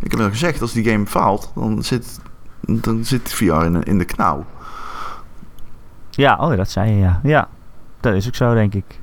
Ik 0.01 0.11
heb 0.11 0.21
al 0.21 0.29
gezegd, 0.29 0.61
als 0.61 0.73
die 0.73 0.85
game 0.91 1.07
faalt, 1.07 1.53
dan 1.55 1.83
zit, 1.83 2.21
dan 2.61 3.05
zit 3.05 3.33
VR 3.33 3.43
in, 3.53 3.83
in 3.83 3.99
de 3.99 4.05
knauw. 4.05 4.45
Ja, 6.11 6.37
oh 6.41 6.51
ja, 6.51 6.57
dat 6.57 6.71
zei 6.71 6.91
je, 6.91 6.97
ja. 6.99 7.21
Ja, 7.23 7.49
dat 8.05 8.15
is 8.15 8.27
ook 8.27 8.35
zo, 8.35 8.55
denk 8.55 8.75
ik. 8.75 9.01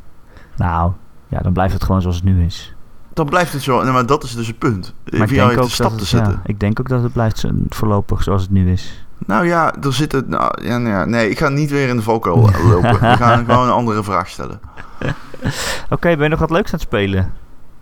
Nou, 0.55 0.91
ja, 1.27 1.39
dan 1.39 1.53
blijft 1.53 1.73
het 1.73 1.83
gewoon 1.83 2.01
zoals 2.01 2.15
het 2.15 2.25
nu 2.25 2.45
is. 2.45 2.75
Dan 3.13 3.25
blijft 3.25 3.53
het 3.53 3.61
zo. 3.61 3.83
Nee, 3.83 3.91
maar 3.91 4.05
dat 4.05 4.23
is 4.23 4.35
dus 4.35 4.47
het 4.47 4.57
punt. 4.57 4.93
Maar 5.11 5.21
ik 5.21 5.29
denk, 5.29 5.59
ook 5.59 5.69
stap 5.69 5.89
dat 5.89 5.97
te 5.97 6.03
het, 6.03 6.07
zetten. 6.07 6.31
ja, 6.31 6.41
ik 6.45 6.59
denk 6.59 6.79
ook 6.79 6.89
dat 6.89 7.03
het 7.03 7.13
blijft 7.13 7.45
voorlopig 7.69 8.23
zoals 8.23 8.41
het 8.41 8.51
nu 8.51 8.71
is. 8.71 9.05
Nou 9.25 9.45
ja, 9.45 9.75
er 9.81 9.93
zitten... 9.93 10.23
Nou, 10.27 10.63
ja, 10.63 10.77
nou 10.77 10.95
ja, 10.95 11.05
nee, 11.05 11.29
ik 11.29 11.37
ga 11.37 11.49
niet 11.49 11.71
weer 11.71 11.87
in 11.87 11.95
de 11.95 12.01
valkuil 12.01 12.37
lopen. 12.71 12.99
We 12.99 13.15
gaan 13.17 13.45
gewoon 13.45 13.65
een 13.65 13.73
andere 13.73 14.03
vraag 14.03 14.27
stellen. 14.27 14.59
Oké, 15.89 16.15
ben 16.15 16.23
je 16.23 16.29
nog 16.29 16.39
wat 16.39 16.51
leuks 16.51 16.73
aan 16.73 16.79
het 16.79 16.87
spelen? 16.87 17.33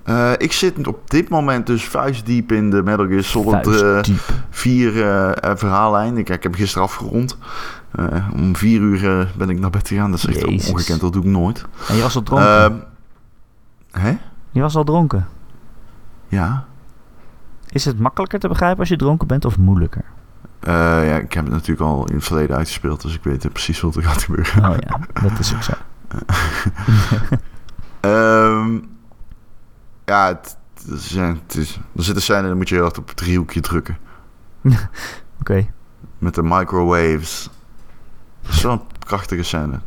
Eh, 0.04 0.32
ik 0.38 0.52
zit 0.52 0.88
op 0.88 1.10
dit 1.10 1.30
moment 1.30 1.68
dus 1.68 1.88
vuistdiep 1.88 2.52
in 2.52 2.70
de 2.70 2.84
Metal 2.84 3.08
Gear 3.08 3.24
Solid 3.24 3.68
eh, 3.68 3.74
Vuistdiep. 3.74 4.20
4 4.50 4.96
eh, 4.96 5.30
eh, 5.30 5.58
verhaallijn. 5.58 6.18
Ik, 6.18 6.30
ik 6.30 6.44
heb 6.44 6.56
gisteren 6.56 6.84
afgerond. 6.84 7.38
Eh, 7.92 8.28
om 8.34 8.56
4 8.56 8.80
uur 8.80 9.20
eh, 9.20 9.26
ben 9.38 9.50
ik 9.50 9.60
naar 9.60 9.70
bed 9.70 9.88
gegaan. 9.88 10.12
Dat 10.12 10.20
is 10.20 10.26
echt 10.26 10.50
Jezus. 10.50 10.70
ongekend, 10.70 11.02
dat 11.02 11.14
doe 11.14 11.24
ik 11.24 11.30
nooit. 11.30 11.66
En 11.88 11.96
je 11.96 12.02
was 12.02 12.16
al 12.16 12.24
dronken? 12.24 12.84
Hè? 13.92 14.18
je 14.52 14.62
was 14.62 14.76
al 14.76 14.84
dronken. 14.84 15.28
Ja. 16.28 16.66
Is 17.70 17.86
het 17.86 18.00
makkelijker 18.00 18.40
te 18.40 18.48
begrijpen 18.48 18.80
als 18.80 18.90
je 18.90 18.96
dronken 18.96 19.28
bent 19.28 19.46
of 19.46 19.58
moeilijker? 19.58 20.04
Eh, 20.60 20.74
ja, 21.08 21.16
ik 21.18 21.34
heb 21.34 21.44
het 21.44 21.54
natuurlijk 21.54 21.82
al 21.82 22.06
in 22.06 22.16
het 22.16 22.24
verleden 22.24 22.56
uitgespeeld, 22.56 23.02
dus 23.02 23.16
ik 23.16 23.24
weet 23.24 23.52
precies 23.52 23.82
wat 23.82 23.96
er 23.96 24.04
gaat 24.04 24.24
gebeuren. 24.24 24.70
Oh 24.70 24.76
ja, 24.80 25.00
dat 25.22 25.40
is 25.40 25.56
ook 25.56 25.64
zo. 25.64 25.74
Ehm, 28.00 28.80
ja, 30.06 30.28
het, 30.28 30.58
is, 30.86 31.16
er 31.16 32.04
zitten 32.04 32.22
scènes, 32.24 32.48
dan 32.48 32.58
moet 32.58 32.70
je 32.70 32.76
heel 32.76 32.84
hard 32.84 32.98
op 32.98 33.08
het 33.08 33.18
driehoekje 33.18 33.62
drukken. 33.62 33.98
Oké. 35.40 35.68
Met 36.18 36.36
de 36.36 36.44
microwaves. 36.44 37.50
Dat 38.50 38.58
is 38.58 38.62
zo'n 38.62 38.82
prachtige 39.00 39.44
scène. 39.44 39.80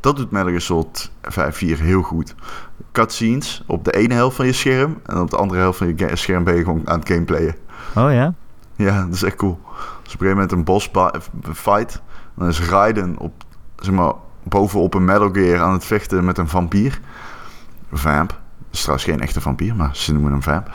Dat 0.00 0.16
doet 0.16 0.30
Metal 0.30 0.48
Gear 0.48 0.60
Solid 0.60 1.10
5 1.22 1.56
4 1.56 1.78
heel 1.78 2.02
goed. 2.02 2.34
Cutscenes 2.92 3.62
op 3.66 3.84
de 3.84 3.92
ene 3.92 4.14
helft 4.14 4.36
van 4.36 4.46
je 4.46 4.52
scherm. 4.52 5.00
En 5.06 5.20
op 5.20 5.30
de 5.30 5.36
andere 5.36 5.60
helft 5.60 5.78
van 5.78 5.92
je 5.96 6.16
scherm 6.16 6.44
ben 6.44 6.56
je 6.56 6.64
gewoon 6.64 6.88
aan 6.88 6.98
het 6.98 7.08
gameplayen. 7.08 7.54
Oh 7.96 8.12
ja? 8.12 8.34
Ja, 8.76 9.04
dat 9.04 9.14
is 9.14 9.22
echt 9.22 9.36
cool. 9.36 9.58
Dus 9.62 10.14
op 10.14 10.20
een 10.20 10.26
gegeven 10.26 10.28
moment 10.28 10.52
een 10.52 10.64
boss 10.64 10.90
fight. 11.54 12.02
Dan 12.34 12.48
is 12.48 12.60
Raiden 12.60 13.18
op, 13.18 13.32
zeg 13.76 13.94
maar, 13.94 14.12
bovenop 14.42 14.94
een 14.94 15.04
Metal 15.04 15.30
Gear 15.32 15.60
aan 15.60 15.72
het 15.72 15.84
vechten 15.84 16.24
met 16.24 16.38
een 16.38 16.48
vampier. 16.48 17.00
Vamp. 17.92 18.28
Dat 18.28 18.38
is 18.70 18.80
trouwens 18.80 19.08
geen 19.08 19.20
echte 19.20 19.40
vampier, 19.40 19.76
maar 19.76 19.96
ze 19.96 20.12
noemen 20.12 20.32
hem 20.32 20.42
Vamp. 20.42 20.70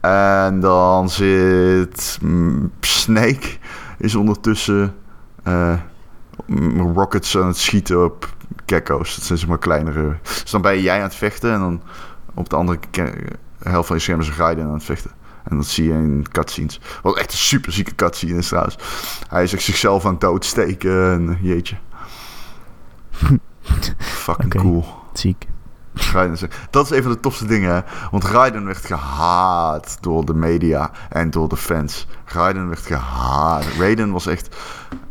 En 0.00 0.60
dan 0.60 1.10
zit 1.10 2.18
mm, 2.22 2.72
Snake 2.80 3.56
is 3.98 4.14
ondertussen 4.14 4.94
eh, 5.42 5.72
rockets 6.94 7.36
aan 7.36 7.46
het 7.46 7.56
schieten 7.56 8.04
op 8.04 8.34
gecko's. 8.66 9.14
Dat 9.14 9.24
zijn 9.24 9.38
zeg 9.38 9.48
maar 9.48 9.58
kleinere. 9.58 10.16
Dus 10.22 10.50
dan 10.50 10.62
ben 10.62 10.80
jij 10.80 10.96
aan 10.96 11.02
het 11.02 11.14
vechten 11.14 11.52
en 11.52 11.60
dan 11.60 11.82
op 12.34 12.48
de 12.48 12.56
andere 12.56 12.78
helft 13.62 13.86
van 13.86 13.96
je 13.96 14.02
scherm 14.02 14.20
is 14.20 14.36
Raiden 14.36 14.64
aan 14.64 14.72
het 14.72 14.84
vechten. 14.84 15.10
En 15.44 15.56
dat 15.56 15.66
zie 15.66 15.84
je 15.84 15.92
in 15.92 16.26
cutscenes. 16.30 16.80
Wat 17.02 17.16
echt 17.16 17.32
een 17.32 17.38
super 17.38 17.72
zieke 17.72 17.94
cutscene 17.94 18.38
is 18.38 18.48
trouwens. 18.48 18.78
Hij 19.28 19.42
is 19.42 19.52
echt 19.52 19.62
zichzelf 19.62 20.04
aan 20.04 20.10
het 20.10 20.20
doodsteken 20.20 21.12
en 21.12 21.38
jeetje. 21.42 21.76
Fucking 23.98 24.54
cool. 24.54 24.84
Ziek. 25.12 25.46
Raiden 26.12 26.50
Dat 26.70 26.84
is 26.84 26.96
een 26.96 27.02
van 27.02 27.12
de 27.12 27.20
tofste 27.20 27.46
dingen. 27.46 27.74
hè. 27.74 27.80
Want 28.10 28.24
Raiden 28.24 28.64
werd 28.64 28.86
gehaat 28.86 29.98
door 30.00 30.24
de 30.24 30.34
media 30.34 30.90
en 31.08 31.30
door 31.30 31.48
de 31.48 31.56
fans. 31.56 32.06
Raiden 32.24 32.68
werd 32.68 32.86
gehaat. 32.86 33.64
Raiden 33.78 34.12
was 34.12 34.26
echt... 34.26 34.56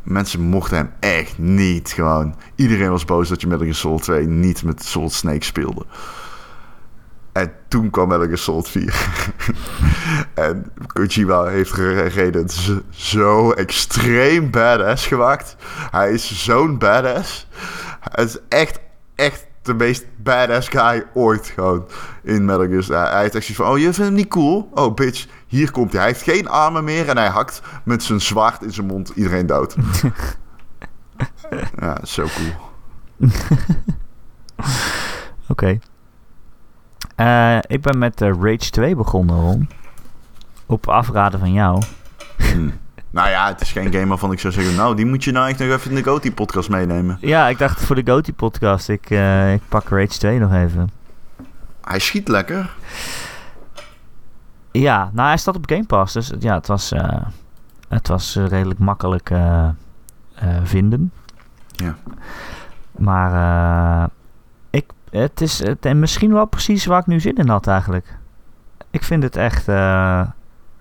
Mensen 0.08 0.42
mochten 0.42 0.78
hem 0.78 0.92
echt 1.00 1.38
niet 1.38 1.90
gewoon. 1.92 2.36
Iedereen 2.56 2.90
was 2.90 3.06
boos 3.06 3.30
dat 3.30 3.42
je 3.42 3.48
Metal 3.48 3.64
Gear 3.64 3.76
Solid 3.76 4.02
2 4.02 4.26
niet 4.28 4.64
met 4.64 4.84
Solid 4.86 5.12
Snake 5.12 5.44
speelde. 5.46 5.86
En 7.32 7.52
toen 7.68 7.90
kwam 7.90 8.08
Metal 8.08 8.26
Gear 8.26 8.38
Solid 8.38 8.70
4. 8.70 9.08
en 10.34 10.72
Kojima 10.88 11.44
heeft 11.46 11.72
Raiden 11.72 12.50
z- 12.50 12.80
zo 12.90 13.52
extreem 13.52 14.52
badass 14.52 15.08
gemaakt. 15.08 15.56
Hij 15.92 16.12
is 16.12 16.44
zo'n 16.44 16.78
badass. 16.78 17.48
Hij 18.00 18.24
is 18.24 18.38
echt, 18.50 18.80
echt 19.16 19.46
de 19.62 19.74
meest 19.74 20.06
badass 20.24 20.68
guy 20.70 21.04
ooit 21.14 21.48
gewoon 21.56 21.88
in 22.24 22.46
Metal 22.46 22.68
Gear. 22.82 23.12
Hij 23.12 23.22
heeft 23.22 23.36
echt 23.36 23.46
zoiets 23.46 23.64
van, 23.64 23.68
oh, 23.68 23.78
je 23.78 23.84
vindt 23.84 23.98
hem 23.98 24.14
niet 24.14 24.28
cool? 24.28 24.70
Oh, 24.74 24.94
bitch, 24.94 25.26
hier 25.48 25.72
komt 25.72 25.92
hij. 25.92 26.02
Hij 26.02 26.10
heeft 26.10 26.24
geen 26.24 26.48
armen 26.48 26.84
meer 26.84 27.10
en 27.10 27.18
hij 27.18 27.30
hakt 27.30 27.62
met 27.84 28.04
zijn 28.04 28.22
zwaard 28.22 28.62
in 28.62 28.74
zijn 28.74 28.88
mond 28.88 29.10
iedereen 29.10 29.46
dood. 29.46 29.76
ja, 31.80 31.98
zo 32.04 32.26
cool. 32.36 32.56
Oké. 35.48 35.80
Eh, 37.16 37.58
ik 37.62 37.82
ben 37.82 37.98
met 37.98 38.22
eh, 38.22 38.30
Rage 38.42 38.70
2 38.70 38.96
begonnen, 38.96 39.36
Ron. 39.36 39.70
Op 40.66 40.88
afraden 40.88 41.40
van 41.40 41.54
jou. 41.54 41.82
Hm. 42.38 42.70
Nou 43.10 43.30
ja, 43.30 43.48
het 43.48 43.62
is 43.62 43.72
geen 43.72 43.94
game 43.94 44.08
waarvan 44.08 44.32
ik 44.32 44.40
zou 44.40 44.54
zeggen... 44.54 44.76
nou, 44.76 44.96
die 44.96 45.06
moet 45.06 45.24
je 45.24 45.32
nou 45.32 45.50
echt 45.50 45.60
nog 45.60 45.70
even 45.70 45.90
in 45.90 45.96
de 45.96 46.04
GOTY-podcast 46.04 46.70
meenemen. 46.70 47.18
Ja, 47.22 47.48
ik 47.48 47.58
dacht 47.58 47.82
voor 47.82 47.96
de 47.96 48.12
GOTY 48.12 48.34
podcast, 48.34 48.90
ik, 48.90 49.10
eh, 49.10 49.54
ik 49.54 49.62
pak 49.68 49.90
Rage 49.90 50.08
2 50.08 50.40
nog 50.40 50.54
even. 50.54 50.90
Hij 51.82 52.00
schiet 52.00 52.28
lekker. 52.28 52.76
Ja, 54.80 55.10
nou 55.14 55.28
hij 55.28 55.38
staat 55.38 55.56
op 55.56 55.70
Game 55.70 55.86
Pass, 55.86 56.14
dus 56.14 56.32
ja, 56.40 56.54
het 56.56 56.68
was, 56.68 56.92
eh, 56.92 57.22
het 57.88 58.08
was 58.08 58.36
eh, 58.36 58.46
redelijk 58.48 58.80
makkelijk 58.80 59.30
eh, 59.30 59.70
vinden. 60.64 61.12
Ja. 61.66 61.96
Maar 62.92 64.10
ik, 64.70 64.86
het 65.10 65.42
is 65.42 65.60
het, 65.64 65.86
en 65.86 66.00
misschien 66.00 66.34
wel 66.34 66.46
precies 66.46 66.86
waar 66.86 67.00
ik 67.00 67.06
nu 67.06 67.20
zin 67.20 67.36
in 67.36 67.50
had 67.50 67.68
eigenlijk. 67.68 68.18
Ik 68.90 69.04
vind 69.04 69.24
het 69.24 69.36
echt, 69.36 69.66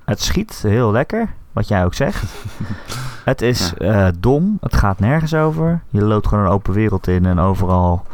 het 0.05 0.22
schiet 0.22 0.62
heel 0.62 0.90
lekker, 0.90 1.28
wat 1.53 1.68
jij 1.68 1.84
ook 1.84 1.94
zegt. 1.94 2.34
het 3.24 3.42
is 3.42 3.72
dom, 4.18 4.59
het 4.61 4.74
gaat 4.74 4.99
nergens 4.99 5.34
over. 5.34 5.80
Je 5.88 6.05
loopt 6.05 6.26
gewoon 6.26 6.44
een 6.44 6.51
open 6.51 6.72
wereld 6.72 7.07
in 7.07 7.26
en 7.26 7.38
overal 7.38 8.07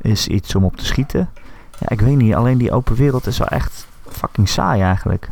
is 0.00 0.28
iets 0.28 0.54
om 0.54 0.64
op 0.64 0.76
te 0.76 0.84
schieten. 0.84 1.28
Ja, 1.78 1.88
ik 1.88 2.00
weet 2.00 2.16
niet, 2.16 2.34
alleen 2.34 2.58
die 2.58 2.72
open 2.72 2.94
wereld 2.94 3.26
is 3.26 3.38
wel 3.38 3.48
echt 3.48 3.87
fucking 4.18 4.48
saai 4.48 4.82
eigenlijk. 4.82 5.28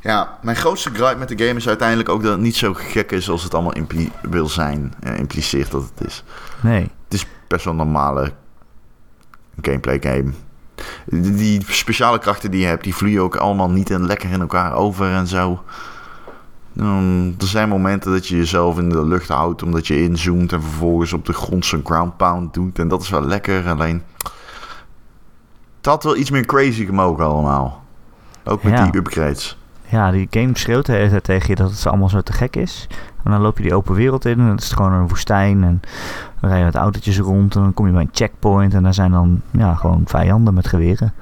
Ja, 0.00 0.38
mijn 0.42 0.56
grootste 0.56 0.90
gripe 0.90 1.18
met 1.18 1.28
de 1.28 1.44
game 1.44 1.58
is 1.58 1.68
uiteindelijk 1.68 2.08
ook 2.08 2.22
dat 2.22 2.32
het 2.32 2.40
niet 2.40 2.56
zo 2.56 2.74
gek 2.74 3.12
is 3.12 3.30
als 3.30 3.42
het 3.42 3.54
allemaal 3.54 3.86
wil 4.22 4.48
zijn. 4.48 4.94
eh, 5.00 5.18
impliceert 5.18 5.70
dat 5.70 5.90
het 5.94 6.06
is. 6.06 6.24
Nee. 6.60 6.90
Het 7.04 7.14
is 7.14 7.26
best 7.48 7.64
wel 7.64 7.72
een 7.72 7.78
normale 7.78 8.32
gameplay 9.60 9.98
game. 10.00 10.32
Die, 11.04 11.34
die 11.34 11.64
speciale 11.68 12.18
krachten 12.18 12.50
die 12.50 12.60
je 12.60 12.66
hebt, 12.66 12.84
die 12.84 12.94
vloeien 12.94 13.22
ook 13.22 13.36
allemaal 13.36 13.70
niet 13.70 13.90
en 13.90 14.06
lekker 14.06 14.30
in 14.30 14.40
elkaar 14.40 14.72
over 14.72 15.12
en 15.12 15.26
zo. 15.26 15.62
Um, 16.78 17.34
er 17.38 17.46
zijn 17.46 17.68
momenten 17.68 18.12
dat 18.12 18.26
je 18.26 18.36
jezelf 18.36 18.78
in 18.78 18.88
de 18.88 19.06
lucht 19.06 19.28
houdt 19.28 19.62
omdat 19.62 19.86
je 19.86 20.02
inzoomt 20.02 20.52
en 20.52 20.62
vervolgens 20.62 21.12
op 21.12 21.26
de 21.26 21.32
grond 21.32 21.66
zo'n 21.66 21.84
ground 21.84 22.16
pound 22.16 22.54
doet. 22.54 22.78
En 22.78 22.88
dat 22.88 23.02
is 23.02 23.08
wel 23.08 23.24
lekker, 23.24 23.68
alleen... 23.68 24.02
Het 25.76 25.86
had 25.86 26.04
wel 26.04 26.16
iets 26.16 26.30
meer 26.30 26.46
crazy 26.46 26.84
gemogen 26.84 27.24
allemaal. 27.24 27.83
Ook 28.44 28.62
met 28.62 28.72
Ja. 28.72 28.84
die 28.84 29.00
upgrades. 29.00 29.58
Ja, 29.86 30.10
die 30.10 30.26
game 30.30 30.50
schreeuwt 30.52 30.86
de 30.86 30.92
hele 30.92 31.08
tijd 31.08 31.24
tegen 31.24 31.48
je 31.48 31.54
dat 31.54 31.70
het 31.70 31.86
allemaal 31.86 32.08
zo 32.08 32.20
te 32.20 32.32
gek 32.32 32.56
is. 32.56 32.86
En 33.24 33.30
dan 33.30 33.40
loop 33.40 33.56
je 33.56 33.62
die 33.62 33.74
open 33.74 33.94
wereld 33.94 34.24
in 34.24 34.38
en 34.38 34.46
het 34.46 34.60
is 34.60 34.72
gewoon 34.72 34.92
een 34.92 35.08
woestijn. 35.08 35.64
En 35.64 35.80
dan 36.40 36.50
rij 36.50 36.58
je 36.58 36.64
met 36.64 36.74
autootjes 36.74 37.18
rond 37.18 37.54
en 37.56 37.62
dan 37.62 37.74
kom 37.74 37.86
je 37.86 37.92
bij 37.92 38.00
een 38.02 38.08
checkpoint. 38.12 38.74
En 38.74 38.82
daar 38.82 38.94
zijn 38.94 39.10
dan 39.10 39.40
ja, 39.50 39.74
gewoon 39.74 40.02
vijanden 40.06 40.54
met 40.54 40.66
geweren. 40.66 41.12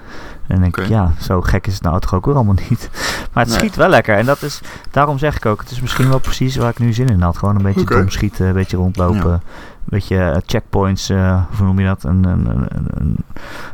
En 0.46 0.60
dan 0.60 0.60
denk 0.60 0.76
ik, 0.76 0.86
ja, 0.86 1.12
zo 1.20 1.40
gek 1.40 1.66
is 1.66 1.74
het 1.74 1.82
nou 1.82 2.00
toch 2.00 2.14
ook 2.14 2.26
weer 2.26 2.34
allemaal 2.34 2.54
niet. 2.68 2.90
Maar 3.32 3.42
het 3.44 3.52
Nee. 3.52 3.58
schiet 3.62 3.76
wel 3.76 3.88
lekker. 3.88 4.16
En 4.16 4.26
dat 4.26 4.42
is, 4.42 4.60
daarom 4.90 5.18
zeg 5.18 5.36
ik 5.36 5.46
ook, 5.46 5.60
het 5.60 5.70
is 5.70 5.80
misschien 5.80 6.08
wel 6.08 6.18
precies 6.18 6.56
waar 6.56 6.70
ik 6.70 6.78
nu 6.78 6.92
zin 6.92 7.08
in 7.08 7.20
had. 7.20 7.38
Gewoon 7.38 7.56
een 7.56 7.62
beetje 7.62 7.84
dom 7.84 8.08
schieten, 8.10 8.46
een 8.46 8.52
beetje 8.52 8.76
rondlopen. 8.76 9.30
Ja. 9.30 9.32
Een 9.32 9.98
beetje 9.98 10.18
eh, 10.18 10.36
checkpoints, 10.46 11.08
eh, 11.08 11.42
hoe 11.56 11.66
noem 11.66 11.78
je 11.80 11.86
dat? 11.86 12.04
Een, 12.04 12.24
een, 12.24 12.46
een, 12.46 12.68
een, 12.94 13.16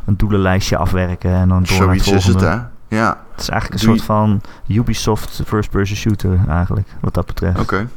een 0.05 0.16
doelenlijstje 0.16 0.76
afwerken 0.76 1.30
en 1.32 1.49
dan 1.49 1.62
door 1.62 1.86
naar 1.86 1.94
het 1.94 2.05
Zoiets 2.05 2.09
is 2.09 2.24
volgende. 2.24 2.46
het, 2.46 2.61
hè? 2.88 2.96
Ja, 2.96 3.18
Het 3.39 3.47
is 3.49 3.53
eigenlijk 3.53 3.82
een 3.82 3.89
soort 3.89 4.03
van 4.03 4.41
Ubisoft 4.66 5.41
first-person 5.47 5.97
shooter 5.97 6.39
eigenlijk, 6.49 6.89
wat 7.01 7.14
dat 7.14 7.26
betreft. 7.26 7.59
oké. 7.61 7.89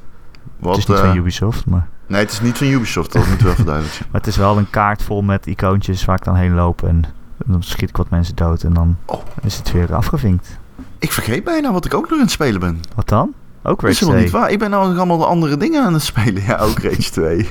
Wat, 0.59 0.69
het 0.75 0.77
is 0.77 0.85
niet 0.89 0.97
eh, 0.97 1.03
van 1.05 1.17
Ubisoft, 1.17 1.65
maar, 1.65 1.87
nee, 2.07 2.19
het 2.21 2.31
is 2.31 2.41
niet 2.41 2.57
van 2.57 2.67
Ubisoft, 2.67 3.13
dat 3.13 3.27
moet 3.27 3.41
wel 3.41 3.53
verduidelijkt 3.55 3.95
zijn. 3.97 4.07
maar 4.11 4.21
het 4.21 4.29
is 4.29 4.35
wel 4.37 4.57
een 4.57 4.69
kaart 4.69 5.03
vol 5.03 5.21
met 5.21 5.45
icoontjes 5.45 6.05
waar 6.05 6.15
ik 6.15 6.23
dan 6.23 6.35
heen 6.35 6.53
loop 6.53 6.83
en 6.83 7.03
dan 7.45 7.63
schiet 7.63 7.89
ik 7.89 7.97
wat 7.97 8.09
mensen 8.09 8.35
dood 8.35 8.63
en 8.63 8.73
dan 8.73 8.97
Oh. 9.05 9.21
is 9.41 9.57
het 9.57 9.71
weer 9.71 9.95
afgevinkt. 9.95 10.57
Ik 10.99 11.11
vergeet 11.11 11.43
bijna 11.43 11.71
wat 11.71 11.85
ik 11.85 11.93
ook 11.93 12.03
nog 12.09 12.11
aan 12.11 12.19
het 12.25 12.31
spelen 12.31 12.59
ben. 12.59 12.79
Wat 12.95 13.07
dan? 13.09 13.33
Ook 13.63 13.81
Dat 13.81 13.89
is 13.89 13.99
Rage 13.99 14.11
helemaal 14.11 14.13
2. 14.13 14.23
niet 14.23 14.31
waar. 14.31 14.51
Ik 14.51 14.59
ben 14.59 14.69
nou 14.69 14.87
nog 14.87 14.97
allemaal 14.97 15.17
de 15.17 15.25
andere 15.25 15.57
dingen 15.57 15.83
aan 15.83 15.93
het 15.93 16.01
spelen. 16.03 16.43
Ja, 16.43 16.57
ook 16.57 16.79
Rage 16.79 17.11
2. 17.21 17.49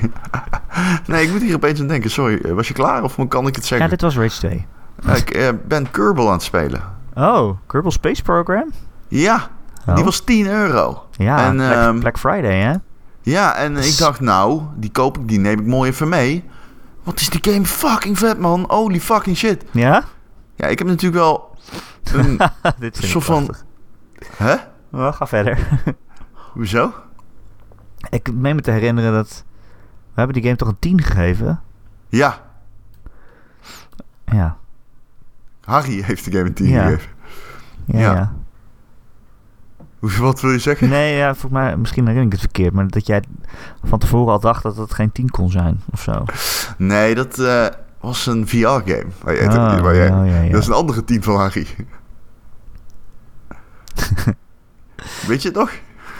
nee, 1.07 1.23
ik 1.25 1.31
moet 1.31 1.41
hier 1.41 1.55
opeens 1.55 1.79
aan 1.81 1.87
denken. 1.87 2.09
Sorry, 2.11 2.39
eh, 2.43 2.51
was 2.51 2.67
je 2.67 2.73
klaar 2.73 3.03
of 3.03 3.15
kan 3.27 3.47
ik 3.47 3.55
het 3.55 3.63
Ja, 3.63 3.69
zeggen? 3.69 3.89
dit 3.89 4.01
was 4.01 4.17
Rage 4.17 4.37
2. 4.39 4.65
Ja, 5.05 5.13
ik 5.15 5.29
eh, 5.29 5.49
ben 5.67 5.91
Kerbal 5.91 6.27
aan 6.27 6.33
het 6.33 6.41
spelen. 6.43 6.81
Oh, 7.15 7.57
Kerbal 7.67 7.91
Space 7.91 8.21
Program? 8.21 8.71
Ja, 9.07 9.49
Oh. 9.87 9.95
die 9.95 10.03
was 10.03 10.19
10 10.19 10.47
euro. 10.47 11.07
Ja, 11.11 11.45
en, 11.45 11.55
Black, 11.55 11.71
ehm, 11.71 11.99
Black 11.99 12.17
Friday, 12.19 12.59
hè? 12.61 12.73
Ja, 13.21 13.55
en 13.55 13.77
ik 13.77 13.97
dacht 13.97 14.19
nou, 14.19 14.61
die 14.75 14.91
koop 14.91 15.17
ik, 15.17 15.27
die 15.27 15.39
neem 15.39 15.59
ik 15.59 15.65
mooi 15.65 15.89
even 15.89 16.09
mee. 16.09 16.43
Wat 17.03 17.19
is 17.19 17.29
die 17.29 17.53
game 17.53 17.65
fucking 17.65 18.17
vet, 18.17 18.39
man. 18.39 18.65
Holy 18.67 18.99
fucking 18.99 19.37
shit. 19.37 19.63
Ja? 19.71 20.03
Ja, 20.55 20.67
ik 20.67 20.77
heb 20.79 20.87
natuurlijk 20.87 21.21
wel 21.21 21.57
een... 22.13 22.37
dit 22.79 22.97
vind 22.97 23.13
ik 23.15 23.21
van-. 23.21 23.55
Hè? 24.35 24.55
Wel, 24.89 25.13
ga 25.13 25.27
verder. 25.27 25.67
Hoezo? 26.53 26.93
ik 28.09 28.33
meen 28.33 28.55
me 28.55 28.61
te 28.61 28.71
herinneren 28.71 29.13
dat... 29.13 29.43
We 30.13 30.17
hebben 30.19 30.33
die 30.35 30.43
game 30.43 30.55
toch 30.55 30.67
een 30.67 30.79
10 30.79 31.01
gegeven? 31.01 31.61
Ja, 32.09 32.41
Ja. 34.25 34.57
Harry 35.61 36.01
heeft 36.03 36.25
de 36.25 36.31
game 36.31 36.45
een 36.45 36.53
10 36.53 36.67
Ja. 36.67 36.83
gegeven. 36.83 37.09
Ja, 37.85 37.99
Ja. 37.99 38.33
Wat 40.19 40.41
wil 40.41 40.51
je 40.51 40.59
zeggen? 40.59 40.89
Nee, 40.89 41.15
ja, 41.17 41.31
volgens 41.31 41.51
mij, 41.61 41.77
misschien 41.77 42.01
herinner 42.03 42.25
ik 42.25 42.31
het 42.31 42.41
verkeerd, 42.41 42.73
maar 42.73 42.87
dat 42.87 43.07
jij 43.07 43.23
van 43.83 43.99
tevoren 43.99 44.33
al 44.33 44.39
dacht 44.39 44.63
dat 44.63 44.75
het 44.77 44.93
geen 44.93 45.11
10 45.11 45.29
kon 45.29 45.49
zijn 45.49 45.81
of 45.91 46.01
zo. 46.01 46.25
Nee, 46.77 47.15
dat 47.15 47.39
eh, 47.39 47.65
was 47.99 48.25
een 48.25 48.47
VR-game. 48.47 49.05
Waar 49.23 49.35
jij, 49.35 49.47
Oh, 49.47 49.79
waar 49.79 49.95
jij-. 49.95 50.49
Dat 50.49 50.61
is 50.61 50.67
een 50.67 50.73
andere 50.73 51.03
team 51.03 51.23
van 51.23 51.35
Harry. 51.35 51.67
weet 55.27 55.41
je 55.41 55.47
het 55.47 55.57
nog? 55.57 55.71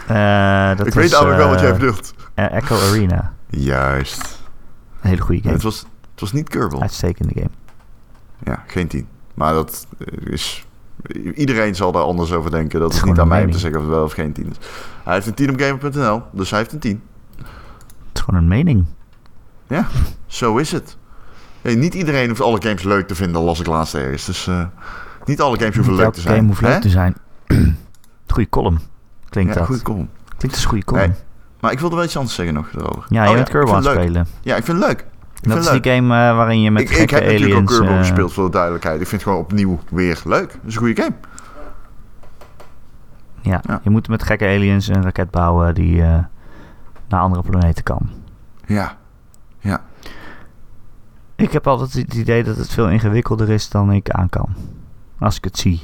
Eh, 0.06 0.76
dat 0.76 0.86
ik 0.86 0.94
was, 0.94 1.02
weet 1.02 1.10
namelijk 1.12 1.36
wel 1.38 1.48
wat 1.48 1.56
eh, 1.56 1.62
jij 1.62 1.72
bedoelt. 1.72 2.14
Echo 2.34 2.76
Arena. 2.76 3.32
Juist. 3.48 4.40
Een 5.00 5.08
hele 5.08 5.22
goede 5.22 5.40
game. 5.40 5.54
het, 5.54 5.62
was, 5.62 5.78
het 6.10 6.20
was 6.20 6.32
niet 6.32 6.48
Kerbal. 6.48 6.80
Uitstekende 6.80 7.34
game. 7.34 7.50
Ja, 8.44 8.62
geen 8.66 8.88
10. 8.88 9.06
Maar 9.34 9.52
dat 9.52 9.86
is... 10.24 10.66
Iedereen 11.34 11.74
zal 11.74 11.92
daar 11.92 12.02
anders 12.02 12.32
over 12.32 12.50
denken. 12.50 12.80
Dat 12.80 12.90
is 12.90 12.96
is 12.96 13.02
niet 13.02 13.18
aan 13.18 13.28
mij 13.28 13.44
om 13.44 13.50
te 13.50 13.58
zeggen 13.58 13.78
of 13.80 13.86
het 13.86 13.94
wel 13.94 14.04
of 14.04 14.12
geen 14.12 14.32
10 14.32 14.50
is. 14.50 14.56
Hij 15.04 15.14
heeft 15.14 15.26
een 15.26 15.34
10 15.34 15.50
op 15.50 15.60
gamer.nl, 15.60 16.22
dus 16.32 16.50
hij 16.50 16.58
heeft 16.58 16.72
een 16.72 16.78
10. 16.78 17.02
Het 17.36 17.46
is 18.12 18.20
gewoon 18.20 18.40
een 18.40 18.48
mening. 18.48 18.84
Ja, 19.66 19.86
zo 20.26 20.56
is 20.56 20.72
het. 20.72 20.96
Hey, 21.62 21.74
niet 21.74 21.94
iedereen 21.94 22.28
hoeft 22.28 22.40
alle 22.40 22.62
games 22.62 22.82
leuk 22.82 23.06
te 23.08 23.14
vinden, 23.14 23.42
las 23.42 23.60
ik 23.60 23.66
laatst 23.66 23.94
ergens. 23.94 24.24
Dus 24.24 24.46
eh, 24.46 24.64
niet 25.24 25.40
alle 25.40 25.58
games 25.58 25.74
hoeven 25.76 25.94
leuk 25.94 26.12
te 26.12 26.20
zijn. 26.20 26.34
game 26.36 26.48
hoeft 26.48 26.60
leuk 26.60 26.80
te 26.80 26.88
zijn. 26.88 27.16
goede 28.32 28.48
column. 28.48 28.80
Klinkt 29.28 29.52
Ja, 29.52 29.58
dat. 29.58 29.68
goed, 29.68 29.82
kom. 29.82 30.08
Klinkt 30.36 30.56
als 30.56 30.62
een 30.62 30.68
goede 30.68 30.84
column. 30.84 31.08
Nee, 31.08 31.16
Maar 31.60 31.72
ik 31.72 31.78
wilde 31.80 31.94
wel 31.96 32.04
iets 32.04 32.16
anders 32.16 32.34
zeggen 32.34 32.54
nog 32.54 32.68
erover. 32.72 33.04
Ja, 33.08 33.22
je 33.22 33.28
Oh 33.28 33.34
bent 33.34 33.48
Kerbal 33.48 33.82
spelen. 33.82 34.26
Ja, 34.42 34.56
ik 34.56 34.64
vind 34.64 34.78
het 34.78 34.86
leuk. 34.86 35.06
Ik 35.42 35.48
Dat 35.48 35.58
is 35.58 35.70
die 35.82 35.92
game 35.92 36.14
eh, 36.14 36.36
waarin 36.36 36.60
je 36.60 36.70
met 36.70 36.82
ik, 36.82 36.90
ik 36.90 36.96
gekke 36.96 37.14
heb 37.14 37.24
natuurlijk 37.24 37.50
ook 37.50 37.56
aliens... 37.58 37.76
Kerbal 37.78 37.94
eh, 37.94 38.00
gespeeld, 38.00 38.32
voor 38.32 38.44
de 38.44 38.50
duidelijkheid. 38.50 39.00
Ik 39.00 39.06
vind 39.06 39.20
het 39.20 39.30
gewoon 39.30 39.44
opnieuw 39.44 39.78
weer 39.90 40.20
leuk. 40.24 40.52
Het 40.52 40.60
is 40.64 40.74
een 40.74 40.80
goede 40.80 41.02
game. 41.02 41.14
ja, 43.40 43.60
Ja. 43.66 43.80
je 43.82 43.90
moet 43.90 44.08
met 44.08 44.22
gekke 44.22 44.44
aliens 44.44 44.88
een 44.88 45.02
raket 45.02 45.30
bouwen 45.30 45.74
die 45.74 46.02
eh, 46.02 46.18
naar 47.08 47.20
andere 47.20 47.42
planeten 47.42 47.84
kan. 47.84 48.10
Ja. 48.66 48.96
Ja. 49.58 49.82
Ik 51.36 51.52
heb 51.52 51.66
altijd 51.66 51.92
het 51.92 52.14
idee 52.14 52.44
dat 52.44 52.56
het 52.56 52.70
veel 52.72 52.88
ingewikkelder 52.88 53.50
is 53.50 53.68
dan 53.68 53.92
ik 53.92 54.10
aan 54.10 54.28
kan. 54.28 54.48
Als 55.18 55.36
ik 55.36 55.44
het 55.44 55.58
zie. 55.58 55.82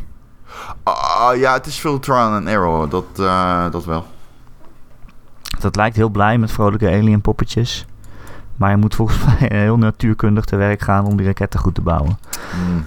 Ah, 0.83 1.37
ja, 1.37 1.53
het 1.53 1.67
is 1.67 1.81
veel 1.81 1.99
trial 1.99 2.33
and 2.33 2.47
error. 2.47 2.89
Dat, 2.89 3.17
dat 3.73 3.85
wel. 3.85 4.07
Dat 5.61 5.77
lijkt 5.77 5.97
heel 5.97 6.09
blij 6.09 6.39
met 6.39 6.53
vrolijke 6.53 6.87
alien 6.91 7.21
poppetjes. 7.21 7.87
Maar 8.59 8.71
je 8.71 8.77
moet 8.77 8.95
volgens 8.95 9.19
mij 9.25 9.37
heel 9.59 9.79
natuurkundig 9.79 10.45
te 10.45 10.57
werk 10.57 10.81
gaan 10.81 11.05
om 11.07 11.17
die 11.17 11.27
raketten 11.27 11.61
goed 11.61 11.75
te 11.75 11.81
bouwen. 11.81 12.19
Hmm. 12.51 12.87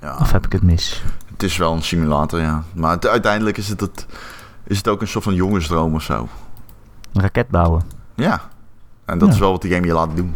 Ja, 0.00 0.16
Of 0.20 0.32
heb 0.32 0.46
ik 0.46 0.52
het 0.52 0.62
mis? 0.62 1.02
het 1.30 1.42
is 1.42 1.56
wel 1.56 1.72
een 1.72 1.82
simulator, 1.82 2.40
ja. 2.40 2.62
Maar 2.74 2.90
het- 2.90 3.06
uiteindelijk 3.06 3.56
is 3.58 3.68
het, 3.68 3.80
het, 3.80 4.06
is 4.64 4.76
het 4.76 4.88
ook 4.88 5.00
een 5.00 5.08
soort 5.08 5.24
van 5.24 5.34
jongensdroom 5.34 5.94
of 5.94 6.02
zo. 6.02 6.28
Een 7.12 7.22
raket 7.22 7.48
bouwen. 7.48 7.82
Ja. 8.14 8.40
En 9.04 9.18
dat 9.18 9.28
Ja. 9.28 9.34
is 9.34 9.40
wel 9.40 9.50
wat 9.50 9.62
die 9.62 9.72
game 9.74 9.86
je 9.86 9.92
laat 9.92 10.16
doen. 10.16 10.34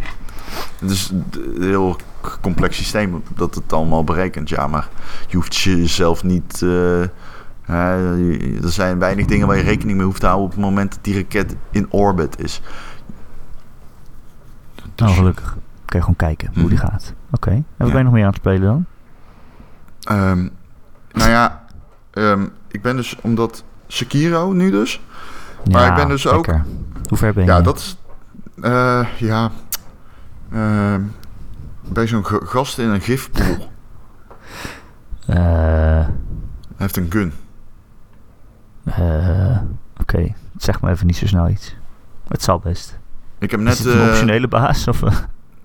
Het 0.79 0.91
is 0.91 1.11
een 1.11 1.63
heel 1.63 1.97
complex 2.41 2.77
systeem 2.77 3.23
dat 3.35 3.55
het 3.55 3.73
allemaal 3.73 4.05
berekent. 4.05 4.49
Ja, 4.49 4.67
maar 4.67 4.89
je 5.29 5.37
hoeft 5.37 5.57
jezelf 5.57 6.25
niet... 6.25 6.63
eh, 6.63 7.01
er 8.63 8.71
zijn 8.71 8.99
weinig 8.99 9.27
dingen 9.27 9.47
waar 9.47 9.57
je 9.57 9.63
rekening 9.63 9.97
mee 9.97 10.07
hoeft 10.07 10.21
te 10.21 10.27
houden... 10.27 10.47
op 10.47 10.53
het 10.53 10.61
moment 10.65 10.91
dat 10.95 11.05
die 11.05 11.15
raket 11.15 11.55
in 11.71 11.87
orbit 11.93 12.41
is. 12.43 12.61
Dus- 14.99 15.11
Oh, 15.11 15.17
gelukkig. 15.17 15.57
Kun 15.85 15.99
je 15.99 16.01
gewoon 16.01 16.17
kijken 16.17 16.51
hoe 16.55 16.69
die 16.69 16.79
Mhm. 16.79 16.87
gaat. 16.87 17.13
Oké. 17.31 17.51
En 17.51 17.65
wat 17.77 17.87
Ja. 17.87 17.93
ben 17.93 17.97
je 17.99 18.05
nog 18.05 18.13
meer 18.13 18.23
aan 18.25 18.29
het 18.31 18.39
spelen 18.39 18.61
dan? 18.61 18.85
Ehm, 20.01 20.49
nou 21.13 21.31
ja, 21.31 21.65
ehm, 22.11 22.47
ik 22.69 22.83
ben 22.83 22.97
dus... 22.97 23.17
Omdat 23.21 23.65
Sekiro 23.87 24.53
nu 24.53 24.71
dus... 24.71 25.01
Maar 25.71 25.89
ik 25.89 25.95
ben 25.95 26.09
dus 26.09 26.27
ook-. 26.27 26.47
Hoe 27.09 27.19
ver 27.19 27.33
ben 27.35 27.45
je? 27.45 27.51
Ja, 27.51 27.61
dat 27.61 27.79
is... 27.79 27.97
eh, 28.63 29.07
ja... 29.19 29.51
ehm, 30.53 31.03
bij 31.93 32.07
zo'n 32.07 32.25
g- 32.25 32.41
gast 32.45 32.79
in 32.79 32.89
een 32.89 33.01
gifpool. 33.01 33.57
Eh, 35.27 35.37
Hij 35.37 36.07
heeft 36.77 36.97
een 36.97 37.07
gun. 37.11 37.33
eh, 38.85 39.59
Oké. 40.01 40.33
Zeg 40.57 40.81
maar 40.81 40.91
even 40.93 41.07
niet 41.07 41.17
zo 41.17 41.27
snel 41.27 41.49
iets. 41.49 41.77
Het 42.29 42.43
zal 42.43 42.59
best. 42.59 42.99
Ik 43.39 43.51
heb 43.51 43.61
Is 43.61 43.67
net... 43.67 43.79
het 43.79 43.87
een 43.87 44.01
eh, 44.03 44.09
optionele 44.09 44.49
baas? 44.49 44.89
Of, 44.89 45.03
eh? 45.03 45.13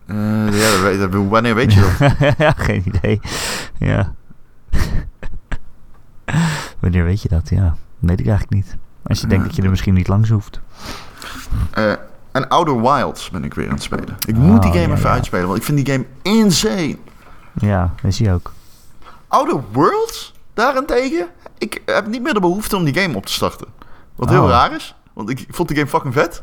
eh, 0.06 0.60
ja, 0.60 0.98
dat 1.00 1.12
dat- 1.12 1.28
wanneer 1.30 1.56
weet 1.56 1.74
je 1.74 1.80
dat? 1.98 2.36
ja, 2.38 2.52
geen 2.52 2.84
idee. 2.86 3.20
Ja. 3.78 4.14
Wanneer 6.80 7.04
weet 7.04 7.22
je 7.22 7.30
dat? 7.30 7.50
Ja, 7.50 7.76
weet 8.00 8.20
ik 8.20 8.28
eigenlijk 8.28 8.56
niet. 8.56 8.78
Als 9.04 9.20
je 9.22 9.28
denkt 9.28 9.46
dat 9.46 9.56
je 9.56 9.62
er 9.62 9.70
misschien 9.70 9.94
niet 9.94 10.08
langs 10.08 10.30
hoeft. 10.30 10.60
Eh, 11.72 11.92
en 12.32 12.48
Outer 12.50 12.82
Wilds 12.82 13.30
ben 13.30 13.44
ik 13.44 13.54
weer 13.54 13.68
aan 13.68 13.74
het 13.74 13.84
spelen. 13.84 14.16
Ik 14.28 14.36
moet 14.36 14.62
die 14.62 14.72
Oh, 14.72 14.78
game 14.78 14.88
ja, 14.88 14.94
even 14.98 15.10
ja. 15.10 15.16
uitspelen, 15.16 15.46
want 15.48 15.58
ik 15.58 15.64
vind 15.64 15.86
die 15.86 15.94
game 15.94 16.06
insane. 16.22 16.98
Ja, 17.54 17.94
dat 18.02 18.14
zie 18.14 18.26
je 18.26 18.34
ook. 18.34 18.52
Outer 19.28 19.64
Worlds, 19.72 20.34
daarentegen, 20.54 21.28
ik 21.58 21.82
heb 21.86 22.08
niet 22.08 22.22
meer 22.24 22.34
de 22.34 22.40
behoefte 22.40 22.76
om 22.76 22.84
die 22.84 22.94
game 23.00 23.16
op 23.16 23.26
te 23.26 23.32
starten. 23.34 23.68
Wat 24.16 24.30
heel 24.30 24.44
Oh. 24.44 24.50
raar 24.50 24.76
is, 24.76 24.96
want 25.14 25.30
ik 25.30 25.46
vond 25.50 25.68
die 25.68 25.78
game 25.78 25.90
fucking 25.90 26.14
vet. 26.14 26.42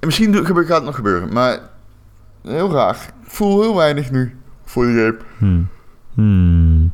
En 0.00 0.06
misschien 0.06 0.46
gaat 0.46 0.68
het 0.68 0.84
nog 0.84 0.94
gebeuren, 0.94 1.32
maar 1.32 1.58
heel 2.42 2.72
raar. 2.72 2.94
Ik 2.94 3.30
voel 3.30 3.60
heel 3.60 3.76
weinig 3.76 4.10
nu 4.10 4.36
voor 4.64 4.86
die 4.86 4.96
game. 4.96 5.16
Hmm. 5.38 5.68
Hmm. 6.14 6.92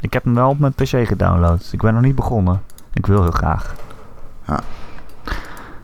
Ik 0.00 0.12
heb 0.12 0.24
hem 0.24 0.34
wel 0.34 0.48
op 0.48 0.58
mijn 0.58 0.74
PC 0.74 1.06
gedownload. 1.06 1.68
Ik 1.72 1.80
ben 1.80 1.94
nog 1.94 2.02
niet 2.02 2.14
begonnen. 2.14 2.62
Ik 2.92 3.06
wil 3.06 3.22
heel 3.22 3.30
graag. 3.30 3.74
Ja. 4.46 4.60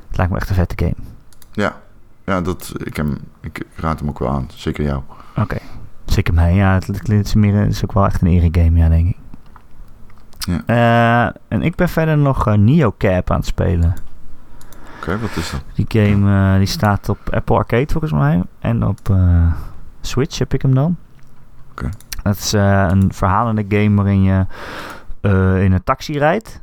Het 0.09 0.17
lijkt 0.17 0.33
me 0.33 0.39
echt 0.39 0.49
een 0.49 0.55
vette 0.55 0.85
game. 0.85 1.09
Ja, 1.53 1.77
ja 2.25 2.41
dat, 2.41 2.73
ik, 2.77 2.97
hem, 2.97 3.19
ik 3.41 3.63
raad 3.75 3.99
hem 3.99 4.09
ook 4.09 4.19
wel 4.19 4.29
aan, 4.29 4.49
zeker 4.55 4.85
jou. 4.85 5.03
Oké. 5.37 5.59
Zeker 6.05 6.35
mij. 6.35 6.55
Ja, 6.55 6.75
het, 6.75 6.87
het 6.87 7.09
is, 7.09 7.35
meer, 7.35 7.55
het 7.55 7.71
is 7.71 7.85
ook 7.85 7.93
wel 7.93 8.05
echt 8.05 8.23
een 8.23 8.29
ere-game, 8.29 8.79
ja, 8.79 8.89
denk 8.89 9.09
ik. 9.09 9.17
Ja. 10.39 10.63
Eh, 10.67 11.35
en 11.49 11.63
ik 11.63 11.75
ben 11.75 11.89
verder 11.89 12.19
nog 12.19 12.47
eh, 12.47 12.55
Neocap 12.55 13.31
aan 13.31 13.37
het 13.37 13.47
spelen. 13.47 13.95
Oké, 15.01 15.19
wat 15.19 15.37
is 15.37 15.51
dat? 15.51 15.61
Die 15.75 15.87
game 15.89 16.53
eh, 16.53 16.59
die 16.59 16.67
staat 16.67 17.09
op 17.09 17.19
Apple 17.31 17.57
Arcade 17.57 17.93
volgens 17.93 18.13
mij. 18.13 18.43
En 18.59 18.87
op 18.87 19.11
eh, 19.11 19.53
Switch 20.01 20.39
heb 20.39 20.55
ik 20.55 20.63
hem 20.63 20.75
dan. 20.75 20.97
Oké. 21.71 21.89
Het 22.23 22.39
is 22.39 22.53
eh, 22.53 22.87
een 22.89 23.13
verhalende 23.13 23.65
game 23.69 23.95
waarin 23.95 24.23
je 24.23 24.47
in 25.65 25.73
een 25.73 25.85
taxi 25.85 26.19
rijdt. 26.19 26.63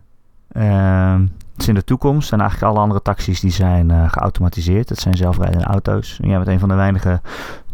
Ehm, 0.52 1.22
het 1.22 1.62
is 1.62 1.68
in 1.68 1.74
de 1.74 1.84
toekomst 1.84 2.32
en 2.32 2.40
eigenlijk 2.40 2.72
alle 2.72 2.82
andere 2.82 3.02
taxis 3.02 3.40
die 3.40 3.52
zijn 3.52 4.10
geautomatiseerd. 4.10 4.90
Het 4.90 5.00
zijn 5.00 5.16
zelfrijdende 5.16 5.66
auto's. 5.66 6.20
En 6.22 6.28
jij 6.30 6.38
bent 6.38 6.50
een 6.50 6.60
van 6.60 6.70
de 6.70 6.76
weinige 6.76 7.22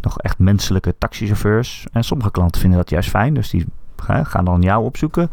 nog 0.02 0.20
echt 0.20 0.40
menselijke 0.40 0.96
taxichauffeurs. 0.98 1.86
En 1.92 2.04
sommige 2.04 2.32
klanten 2.32 2.62
vinden 2.62 2.80
dat 2.80 2.90
juist 2.90 3.10
fijn, 3.10 3.34
dus 3.34 3.50
die 3.50 3.66
ga- 3.98 4.24
gaan 4.24 4.46
dan 4.46 4.62
jou 4.62 4.84
opzoeken. 4.84 5.30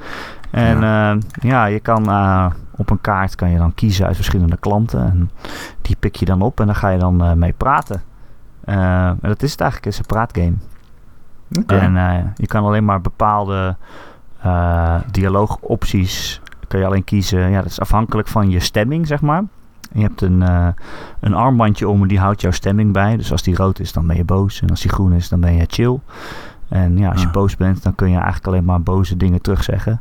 En 0.50 0.80
ja, 0.80 1.16
ja 1.40 1.64
je 1.64 1.80
kan 1.80 2.08
eh, 2.11 2.46
op 2.76 2.90
een 2.90 3.00
kaart 3.00 3.34
kan 3.34 3.50
je 3.50 3.58
dan 3.58 3.74
kiezen 3.74 4.06
uit 4.06 4.16
verschillende 4.16 4.56
klanten. 4.56 5.04
En 5.04 5.30
die 5.82 5.96
pik 6.00 6.16
je 6.16 6.24
dan 6.24 6.42
op 6.42 6.61
en 6.61 6.66
daar 6.66 6.74
ga 6.74 6.88
je 6.88 6.98
dan 6.98 7.22
eh, 7.24 7.32
mee 7.32 7.52
praten. 7.52 8.02
Eh, 8.64 9.06
en 9.06 9.18
dat 9.20 9.42
is 9.42 9.50
het 9.50 9.61
eigenlijk, 9.61 9.84
het 9.84 9.92
is 9.94 9.98
een 9.98 10.16
praatgame. 10.16 10.54
En 11.66 11.96
eh, 11.96 12.24
je 12.34 12.46
kan 12.46 12.64
alleen 12.64 12.84
maar 12.84 13.00
bepaalde 13.00 13.76
eh, 14.40 14.94
dialoogopties 15.11 16.40
kan 16.68 16.80
je 16.80 16.86
alleen 16.86 17.04
kiezen. 17.04 17.50
Ja, 17.50 17.56
dat 17.62 17.70
is 17.70 17.80
afhankelijk 17.80 18.28
van 18.28 18.50
je 18.50 18.61
stemming, 18.61 19.06
zeg 19.06 19.20
maar. 19.20 19.38
En 19.92 20.00
je 20.00 20.02
hebt 20.06 20.20
een, 20.22 20.42
eh, 20.42 20.68
een 21.20 21.34
armbandje 21.34 21.88
om 21.88 22.02
en 22.02 22.08
die 22.08 22.18
houdt 22.18 22.40
jouw 22.40 22.50
stemming 22.50 22.92
bij. 22.92 23.16
Dus 23.16 23.32
als 23.32 23.42
die 23.42 23.56
rood 23.56 23.78
is, 23.80 23.92
dan 23.92 24.06
ben 24.06 24.16
je 24.16 24.24
boos. 24.24 24.61
En 24.62 24.70
als 24.70 24.80
die 24.80 24.90
groen 24.90 25.12
is, 25.12 25.28
dan 25.28 25.40
ben 25.40 25.54
je 25.54 25.64
chill. 25.68 25.98
En 26.71 26.99
ja, 26.99 27.11
als 27.11 27.21
je 27.21 27.27
Ah. 27.27 27.33
boos 27.33 27.57
bent, 27.57 27.83
dan 27.83 27.95
kun 27.95 28.09
je 28.09 28.14
eigenlijk 28.16 28.47
alleen 28.47 28.64
maar 28.64 28.83
boze 28.83 29.16
dingen 29.16 29.41
terugzeggen. 29.43 30.01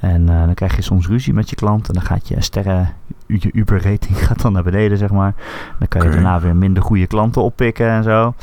En 0.00 0.28
eh, 0.28 0.44
dan 0.44 0.54
krijg 0.54 0.76
je 0.76 0.82
soms 0.82 1.06
ruzie 1.06 1.34
met 1.34 1.50
je 1.50 1.56
klant. 1.56 1.88
En 1.88 1.94
dan 1.94 2.02
gaat 2.02 2.28
je 2.28 2.40
sterren, 2.42 2.88
je 3.26 3.52
Uber-rating 3.52 4.18
gaat 4.26 4.42
dan 4.42 4.52
naar 4.52 4.62
beneden, 4.62 4.98
zeg 4.98 5.10
maar. 5.10 5.34
Dan 5.78 5.88
kan 5.88 6.02
je 6.02 6.10
daarna 6.10 6.40
weer 6.40 6.56
minder 6.56 6.82
goede 6.82 7.06
klanten 7.06 7.42
oppikken 7.42 7.88
en 7.88 8.02
zo. 8.02 8.34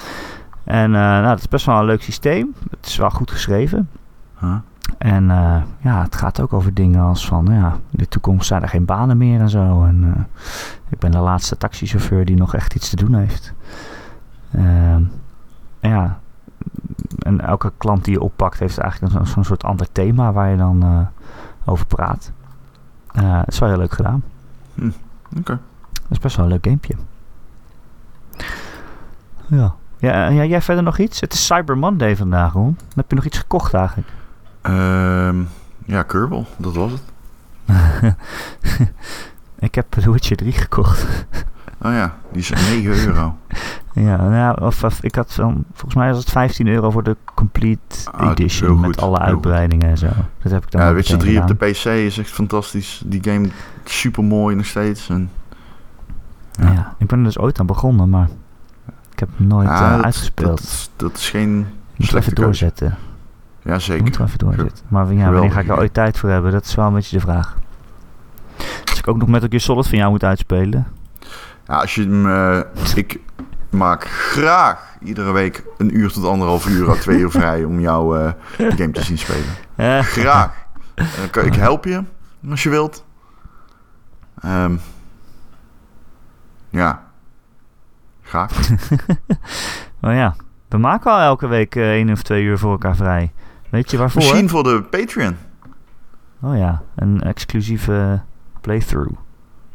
En 0.64 0.84
eh, 0.96 1.02
nou, 1.02 1.24
dat 1.26 1.40
is 1.40 1.48
best 1.48 1.66
wel 1.66 1.80
een 1.80 1.86
leuk 1.86 2.02
systeem. 2.02 2.54
Het 2.70 2.86
is 2.86 2.98
wel 2.98 3.10
goed 3.10 3.32
geschreven. 3.32 3.90
Huh? 4.40 4.56
En 4.98 5.32
eh, 5.32 5.62
ja, 5.80 6.02
het 6.02 6.16
gaat 6.16 6.42
ook 6.42 6.54
over 6.54 6.74
dingen 6.74 7.02
als 7.02 7.28
van, 7.28 7.48
ja, 7.52 7.72
in 7.72 7.98
de 7.98 8.08
toekomst 8.08 8.48
zijn 8.48 8.62
er 8.62 8.70
geen 8.70 8.86
banen 8.86 9.18
meer 9.18 9.40
en 9.40 9.50
zo. 9.50 9.84
En 9.84 10.28
ik 10.90 11.00
ben 11.00 11.12
de 11.12 11.18
laatste 11.18 11.58
taxichauffeur 11.58 12.26
die 12.26 12.36
nog 12.36 12.56
echt 12.56 12.76
iets 12.76 12.90
te 12.90 12.96
doen 12.96 13.16
heeft. 13.16 13.54
Ehm, 14.52 15.02
ja, 15.80 16.20
en 17.20 17.42
elke 17.42 17.72
klant 17.78 18.04
die 18.06 18.14
je 18.14 18.22
oppakt 18.22 18.60
heeft 18.60 18.78
eigenlijk 18.78 19.14
een- 19.16 19.28
zo'n 19.28 19.44
soort 19.44 19.64
ander 19.64 19.92
thema 19.92 20.32
waar 20.32 20.50
je 20.50 20.58
dan 20.58 20.84
eh, 20.84 21.00
over 21.66 21.86
praat. 21.86 22.32
Eh, 23.12 23.38
het 23.40 23.54
is 23.54 23.60
wel 23.60 23.70
heel 23.70 23.78
leuk 23.78 23.94
gedaan. 23.94 24.24
Oké. 25.38 25.60
Dat 25.94 26.12
is 26.12 26.20
best 26.20 26.36
wel 26.36 26.46
een 26.46 26.52
leuk 26.52 26.64
gamepje. 26.66 26.96
Ja. 29.48 29.74
Ja, 29.98 30.28
ja, 30.28 30.44
jij 30.44 30.62
verder 30.62 30.84
nog 30.84 30.98
iets? 30.98 31.22
Het 31.22 31.34
is 31.34 31.46
Cyber 31.46 31.78
Monday 31.78 32.16
vandaag, 32.16 32.54
hoor. 32.54 32.74
Heb 32.96 33.10
je 33.10 33.16
nog 33.16 33.26
iets 33.26 33.38
gekocht 33.38 33.74
eigenlijk? 33.74 34.08
Ehm, 34.62 35.44
ja, 35.86 36.04
Kerbal, 36.04 36.46
dat 36.58 36.76
was 36.76 36.92
het. 36.92 37.02
ik 39.60 39.76
heb 39.76 39.92
The 39.92 40.12
Witcher 40.12 40.36
3 40.38 40.52
gekocht. 40.52 41.26
Oh 41.82 41.92
ja, 41.92 42.16
die 42.32 42.42
is 42.42 42.50
9 42.50 42.86
euro. 43.08 43.36
ja, 43.96 44.30
nou, 44.30 44.62
of, 44.62 44.84
of 44.84 45.04
ik 45.04 45.16
had 45.16 45.34
van, 45.34 45.64
volgens 45.74 45.96
mij 45.96 46.10
was 46.10 46.18
het 46.18 46.30
15 46.30 46.68
euro 46.68 46.90
voor 46.90 47.04
de 47.04 47.18
Complete 47.36 48.12
Ah, 48.12 48.30
Edition 48.32 48.80
met 48.80 49.02
alle 49.02 49.20
uitbreidingen 49.20 49.90
en 49.90 49.98
zo. 49.98 50.08
Dat 50.42 50.52
heb 50.52 50.64
ik 50.64 50.72
dan 50.72 50.82
Ja, 50.82 50.94
Witcher 50.94 51.18
meteen 51.18 51.30
3 51.42 51.42
op 51.42 51.60
de. 51.60 51.66
PC 51.72 51.86
is 51.86 52.18
echt 52.18 52.30
fantastisch. 52.30 53.02
Die 53.06 53.24
game 53.24 53.48
super 53.84 54.24
mooi 54.24 54.56
nog 54.56 54.66
steeds. 54.66 55.10
En, 55.10 55.30
Ja. 56.52 56.72
ja. 56.72 56.96
ik 56.98 57.08
ben 57.08 57.18
er 57.20 57.24
dus 57.24 57.38
ooit 57.40 57.60
aan 57.60 57.66
begonnen, 57.66 58.10
maar 58.10 58.28
ik 59.12 59.20
heb 59.20 59.30
hem 59.38 59.48
nooit 59.48 59.68
Ja, 59.68 59.86
eh, 59.90 59.96
dat- 59.96 60.04
uitgespeeld. 60.06 60.48
Dat, 60.50 60.60
is- 60.60 60.90
dat 60.96 61.18
is 61.18 61.30
geen 61.30 61.56
moet 61.58 61.68
slechte 62.08 62.18
even 62.18 62.34
keuze. 62.34 62.42
doorzetten. 62.42 62.98
Ja, 63.62 63.80
zeker. 63.80 64.04
moet 64.04 64.20
even 64.20 64.38
doorzetten. 64.40 64.86
Maar 64.88 65.14
ja, 65.14 65.32
wanneer 65.32 65.52
ga 65.52 65.60
ik 65.60 65.68
er 65.70 65.78
ooit 65.78 65.94
tijd 65.94 66.18
voor 66.18 66.30
hebben? 66.30 66.52
Dat 66.52 66.66
is 66.66 66.76
wel 66.76 66.88
een 66.88 66.94
beetje 66.94 67.16
de 67.18 67.24
vraag. 67.24 67.56
Als 68.90 69.00
ik 69.00 69.08
ook 69.08 69.18
nog 69.18 69.28
met 69.28 69.44
een 69.44 69.50
keer 69.50 69.60
Solid 69.62 69.88
van 69.88 69.98
jou 69.98 70.12
moet 70.12 70.24
uitspelen. 70.24 70.88
Ja, 71.68 71.76
als 71.82 71.96
je 71.96 72.02
hem... 72.02 72.26
eh, 72.30 72.60
ik 72.96 73.20
maak 73.76 74.04
graag 74.06 74.98
iedere 75.02 75.32
week 75.32 75.64
een 75.78 75.98
uur 75.98 76.12
tot 76.12 76.26
anderhalf 76.26 76.68
uur 76.68 76.90
à 76.90 76.94
twee 76.94 77.20
uur 77.20 77.32
vrij 77.32 77.64
om 77.64 77.80
jou 77.80 78.20
eh, 78.20 78.32
game 78.58 78.92
te 78.92 79.04
zien 79.04 79.18
spelen. 79.18 79.56
Eh, 79.76 80.00
Graag. 80.00 80.54
Ik 81.44 81.56
help 81.56 81.86
je 81.86 82.04
als 82.50 82.64
je 82.64 82.70
wilt. 82.70 83.06
Ehm, 84.42 84.76
ja. 86.70 87.04
Graag. 88.22 88.70
maar 90.00 90.16
ja, 90.24 90.36
we 90.70 90.78
maken 90.78 91.12
al 91.12 91.20
elke 91.20 91.48
week 91.48 91.76
eh, 91.76 91.92
één 91.92 92.12
of 92.12 92.22
twee 92.22 92.44
uur 92.44 92.58
voor 92.58 92.72
elkaar 92.72 92.96
vrij. 92.96 93.32
Weet 93.70 93.92
je 93.92 93.98
waarvoor? 93.98 94.22
Misschien 94.22 94.50
voor 94.50 94.64
de 94.64 94.82
Patreon. 94.90 95.36
Oh 96.42 96.58
ja, 96.58 96.82
een 96.96 97.22
exclusieve 97.22 98.22
playthrough. 98.62 99.20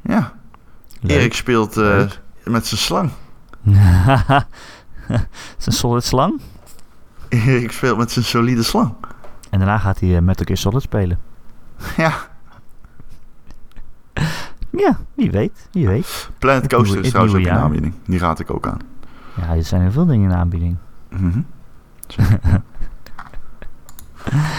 Ja. 0.01 0.33
Leuk. 1.01 1.17
Erik 1.17 1.35
speelt 1.35 1.77
eh, 1.77 2.11
met 2.45 2.67
zijn 2.67 2.81
slang. 2.81 3.11
Het 3.65 5.27
is 5.59 5.67
een 5.67 5.73
solid 5.73 6.05
slang. 6.05 6.41
Erik 7.29 7.73
speelt 7.73 7.99
met 7.99 8.11
zijn 8.11 8.25
solide 8.25 8.63
slang. 8.63 8.95
En 9.51 9.59
daarna 9.59 9.79
gaat 9.79 10.01
hij 10.01 10.17
eh, 10.17 10.23
met 10.23 10.45
keer 10.45 10.57
solid 10.57 10.83
spelen. 10.83 11.19
Ja. 11.97 12.13
Ja, 14.77 14.99
wie 15.15 15.31
weet, 15.31 15.69
wie 15.73 15.87
weet. 15.87 16.31
Planet 16.39 16.63
Het 16.63 16.71
Coaster 16.73 16.89
nieuwe- 16.91 17.05
is 17.07 17.11
trouwens 17.13 17.37
ook 17.39 17.45
jaar. 17.45 17.59
aanbieding. 17.59 17.95
Die 18.07 18.19
raad 18.19 18.39
ik 18.41 18.51
ook 18.51 18.67
aan. 18.67 18.79
Ja, 19.37 19.55
er 19.55 19.65
zijn 19.65 19.81
heel 19.83 19.91
veel 19.91 20.07
dingen 20.07 20.31
in 20.31 20.37
aanbieding. 20.37 20.77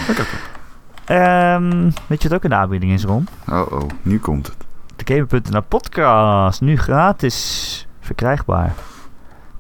Lekker. 0.08 0.28
Ehm, 1.06 1.91
weet 2.08 2.22
je 2.22 2.28
wat 2.30 2.38
ook 2.38 2.43
in 2.43 2.49
de 2.49 2.56
aanbieding 2.56 2.91
is, 2.91 3.04
Ron? 3.04 3.28
Oh 3.49 3.72
oh, 3.72 3.89
nu 4.02 4.20
komt 4.20 4.47
het. 4.47 4.56
De 4.95 5.14
Gamer.nl 5.14 5.62
podcast, 5.62 6.62
nu 6.62 6.78
gratis 6.78 7.88
verkrijgbaar. 7.99 8.74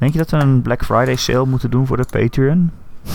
Denk 0.01 0.13
je 0.13 0.19
dat 0.19 0.29
we 0.29 0.37
een 0.37 0.61
Black 0.61 0.83
Friday 0.83 1.15
sale 1.15 1.45
moeten 1.45 1.69
doen 1.69 1.87
voor 1.87 1.97
de 1.97 2.05
Patreon? 2.11 2.71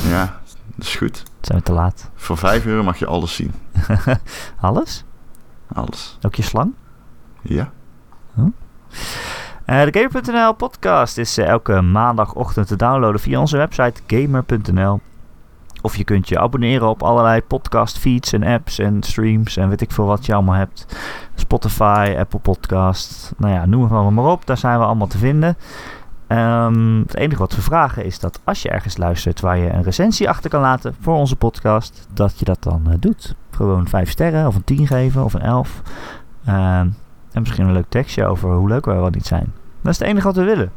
Ja, 0.08 0.40
dat 0.74 0.86
is 0.86 0.96
goed. 0.96 1.22
Zijn 1.40 1.58
we 1.58 1.64
te 1.64 1.72
laat? 1.72 2.10
Voor 2.14 2.36
5 2.36 2.66
euro 2.66 2.82
mag 2.82 2.98
je 2.98 3.06
alles 3.06 3.34
zien. 3.34 3.52
Alles? 4.60 5.04
Alles. 5.72 6.18
Ook 6.22 6.34
je 6.34 6.42
slang? 6.42 6.72
Ja. 7.42 7.70
Eh, 9.64 9.84
de 9.84 9.98
Gamer.nl 9.98 10.52
podcast 10.52 11.18
is 11.18 11.38
eh, 11.38 11.46
elke 11.46 11.80
maandagochtend 11.80 12.66
te 12.66 12.76
downloaden 12.76 13.20
via 13.20 13.40
onze 13.40 13.56
website 13.56 14.02
gamer.nl. 14.06 15.00
Of 15.82 15.96
je 15.96 16.04
kunt 16.04 16.28
je 16.28 16.38
abonneren 16.38 16.88
op 16.88 17.02
allerlei 17.02 17.42
podcast 17.42 17.98
feeds 17.98 18.32
en 18.32 18.42
apps 18.42 18.78
en 18.78 19.02
streams 19.02 19.56
en 19.56 19.68
weet 19.68 19.80
ik 19.80 19.92
veel 19.92 20.06
wat 20.06 20.26
je 20.26 20.34
allemaal 20.34 20.54
hebt. 20.54 20.86
Spotify, 21.34 22.14
Apple 22.18 22.40
Podcast, 22.40 23.32
nou 23.36 23.52
ja, 23.52 23.66
noem 23.66 23.82
het 23.82 23.92
allemaal 23.92 24.24
maar 24.24 24.32
op. 24.32 24.46
Daar 24.46 24.58
zijn 24.58 24.78
we 24.78 24.84
allemaal 24.84 25.06
te 25.06 25.18
vinden. 25.18 25.56
Ehm, 26.26 26.98
het 26.98 27.16
enige 27.16 27.38
wat 27.38 27.54
we 27.54 27.62
vragen 27.62 28.04
is 28.04 28.18
dat 28.18 28.40
als 28.44 28.62
je 28.62 28.68
ergens 28.68 28.96
luistert 28.96 29.40
waar 29.40 29.58
je 29.58 29.70
een 29.70 29.82
recensie 29.82 30.28
achter 30.28 30.50
kan 30.50 30.60
laten 30.60 30.94
voor 31.00 31.14
onze 31.14 31.36
podcast, 31.36 32.06
dat 32.12 32.38
je 32.38 32.44
dat 32.44 32.62
dan 32.62 32.90
eh, 32.90 32.94
doet. 33.00 33.34
Gewoon 33.50 33.88
5 33.88 34.10
sterren 34.10 34.46
of 34.46 34.54
een 34.54 34.64
10 34.64 34.86
geven 34.86 35.24
of 35.24 35.34
een 35.34 35.40
11. 35.42 35.82
Ehm, 36.44 36.88
en 37.32 37.40
misschien 37.40 37.66
een 37.66 37.72
leuk 37.72 37.88
tekstje 37.88 38.26
over 38.26 38.54
hoe 38.54 38.68
leuk 38.68 38.84
we 38.84 38.92
wel 38.92 39.10
niet 39.10 39.26
zijn. 39.26 39.52
Dat 39.82 39.92
is 39.92 39.98
het 39.98 40.08
enige 40.08 40.26
wat 40.26 40.36
we 40.36 40.42
willen. 40.44 40.72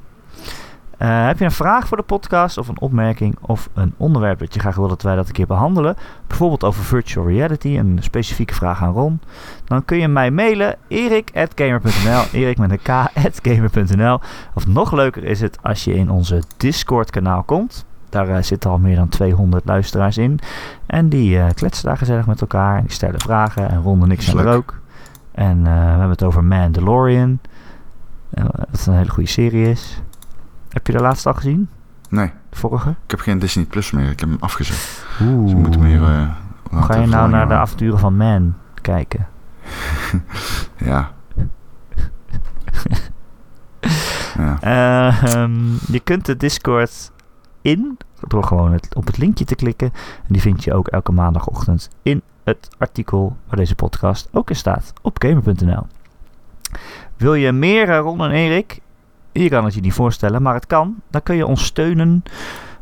Eh, 1.00 1.26
heb 1.26 1.40
je 1.40 1.46
een 1.46 1.52
vraag 1.52 1.88
voor 1.88 1.98
de 1.98 2.04
podcast 2.04 2.58
of 2.58 2.68
een 2.68 2.80
opmerking 2.80 3.38
of 3.42 3.70
een 3.74 3.94
onderwerp 3.98 4.40
dat 4.40 4.54
je 4.54 4.60
graag 4.60 4.76
wil 4.76 4.88
dat 4.88 5.02
wij 5.02 5.16
dat 5.16 5.28
een 5.28 5.34
keer 5.34 5.48
behandelen? 5.48 5.96
Bijvoorbeeld 6.28 6.64
over 6.64 6.84
virtual 6.84 7.28
reality, 7.28 7.78
een 7.78 7.98
specifieke 8.02 8.54
vraag 8.54 8.82
aan 8.82 8.94
Ron. 8.94 9.22
Dan 9.66 9.86
kun 9.86 9.98
je 9.98 10.08
mij 10.08 10.32
mailen 10.32 10.76
erik.gamer.nl 10.88 12.24
erik 12.32 12.58
met 12.58 12.72
een 12.72 12.80
k.gamer.nl 12.82 14.20
Of 14.54 14.68
nog 14.68 14.92
leuker 14.92 15.24
is 15.24 15.42
het 15.42 15.58
als 15.62 15.84
je 15.84 15.94
in 15.94 16.10
onze 16.10 16.44
Discord 16.58 17.10
kanaal 17.10 17.44
komt. 17.44 17.86
Daar 18.10 18.30
eh, 18.30 18.44
zitten 18.44 18.70
al 18.70 18.78
meer 18.78 18.96
dan 18.96 19.10
200 19.10 19.66
luisteraars 19.66 20.18
in. 20.18 20.40
En 20.86 21.10
die 21.10 21.40
eh, 21.40 21.50
kletsen 21.54 21.86
daar 21.86 21.98
gezellig 21.98 22.28
met 22.28 22.42
elkaar. 22.42 22.82
Die 22.82 22.92
stellen 22.92 23.20
vragen 23.20 23.70
en 23.70 23.82
Ron 23.82 24.04
en 24.04 24.12
ik 24.12 24.18
is 24.20 24.26
zijn 24.26 24.38
er 24.38 24.54
ook. 24.54 24.80
En 25.32 25.64
we 25.64 25.70
hebben 25.70 26.10
het 26.10 26.24
over 26.24 26.44
Mandalorian. 26.44 27.40
Dat 28.72 28.86
een 28.86 28.94
hele 28.94 29.10
goede 29.10 29.30
serie 29.30 29.70
is. 29.70 30.02
Heb 30.70 30.88
je 30.88 30.94
de 30.94 31.00
laatste 31.00 31.28
al 31.30 31.34
gezien? 31.36 31.70
Nee, 32.10 32.32
De 32.50 32.58
vorige? 32.58 32.90
ik 32.90 33.12
heb 33.12 33.20
geen 33.20 33.40
Disney 33.40 33.66
Plus 33.66 33.92
meer. 33.92 34.10
Ik 34.12 34.20
heb 34.20 34.30
hem 34.30 34.38
afgezet. 34.40 35.06
Oeh. 35.22 35.44
Dus 35.44 35.52
we 35.54 35.58
moeten 35.60 35.82
meer... 35.82 36.04
eh, 36.04 36.30
Hoe 36.70 36.82
ga 36.82 36.96
je 36.96 37.08
nou 37.08 37.30
naar 37.30 37.48
de 37.48 37.54
avonturen 37.54 38.00
van 38.00 38.18
Man 38.18 38.56
kijken? 38.82 39.28
Ja. 40.78 41.12
ja. 44.38 44.58
Ehm, 44.62 45.74
je 45.92 46.00
kunt 46.04 46.26
de 46.26 46.38
Discord 46.38 47.12
in 47.62 47.98
door 48.28 48.44
gewoon 48.44 48.72
het, 48.72 48.96
op 48.96 49.06
het 49.06 49.18
linkje 49.18 49.46
te 49.46 49.56
klikken. 49.56 49.92
En 50.18 50.28
die 50.28 50.42
vind 50.42 50.64
je 50.64 50.74
ook 50.74 50.88
elke 50.88 51.12
maandagochtend 51.12 51.90
in 52.02 52.22
het 52.44 52.70
artikel 52.78 53.38
waar 53.48 53.58
deze 53.58 53.76
podcast 53.76 54.30
ook 54.32 54.50
in 54.50 54.56
staat 54.56 54.94
op 55.02 55.22
gamer.nl. 55.22 55.88
Wil 57.18 57.34
je 57.34 57.52
meer 57.52 57.90
eh, 57.90 58.00
Ron 58.00 58.22
en 58.22 58.32
Erik? 58.32 58.80
Je 59.32 59.50
kan 59.50 59.66
het 59.66 59.74
je 59.74 59.82
niet 59.82 59.94
voorstellen, 59.94 60.42
maar 60.42 60.54
het 60.54 60.68
kan. 60.68 60.96
Dan 61.10 61.24
kun 61.24 61.36
je 61.36 61.46
ons 61.46 61.66
steunen 61.66 62.24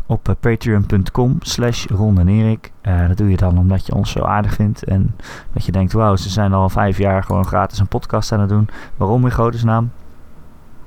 op 0.06 0.30
uh, 0.30 0.36
patreon.com 0.40 1.38
slash 1.40 1.86
Ron 1.86 2.20
en 2.20 2.28
Erik. 2.28 2.72
Uh, 2.84 3.08
dat 3.08 3.18
doe 3.18 3.30
je 3.30 3.38
dan 3.38 3.58
omdat 3.58 3.86
je 3.86 3.94
ons 3.94 4.12
zo 4.12 4.22
aardig 4.22 4.54
vindt. 4.54 4.84
En 4.84 5.16
dat 5.54 5.66
je 5.66 5.72
denkt, 5.72 5.94
wauw, 5.94 6.16
ze 6.16 6.30
zijn 6.30 6.54
al 6.54 6.70
vijf 6.70 6.98
jaar 6.98 7.24
gewoon 7.24 7.46
gratis 7.46 7.80
een 7.80 7.88
podcast 7.88 8.32
aan 8.32 8.40
het 8.40 8.50
doen. 8.50 8.70
Waarom 8.98 9.26
in 9.26 9.32
godesnaam? 9.32 9.92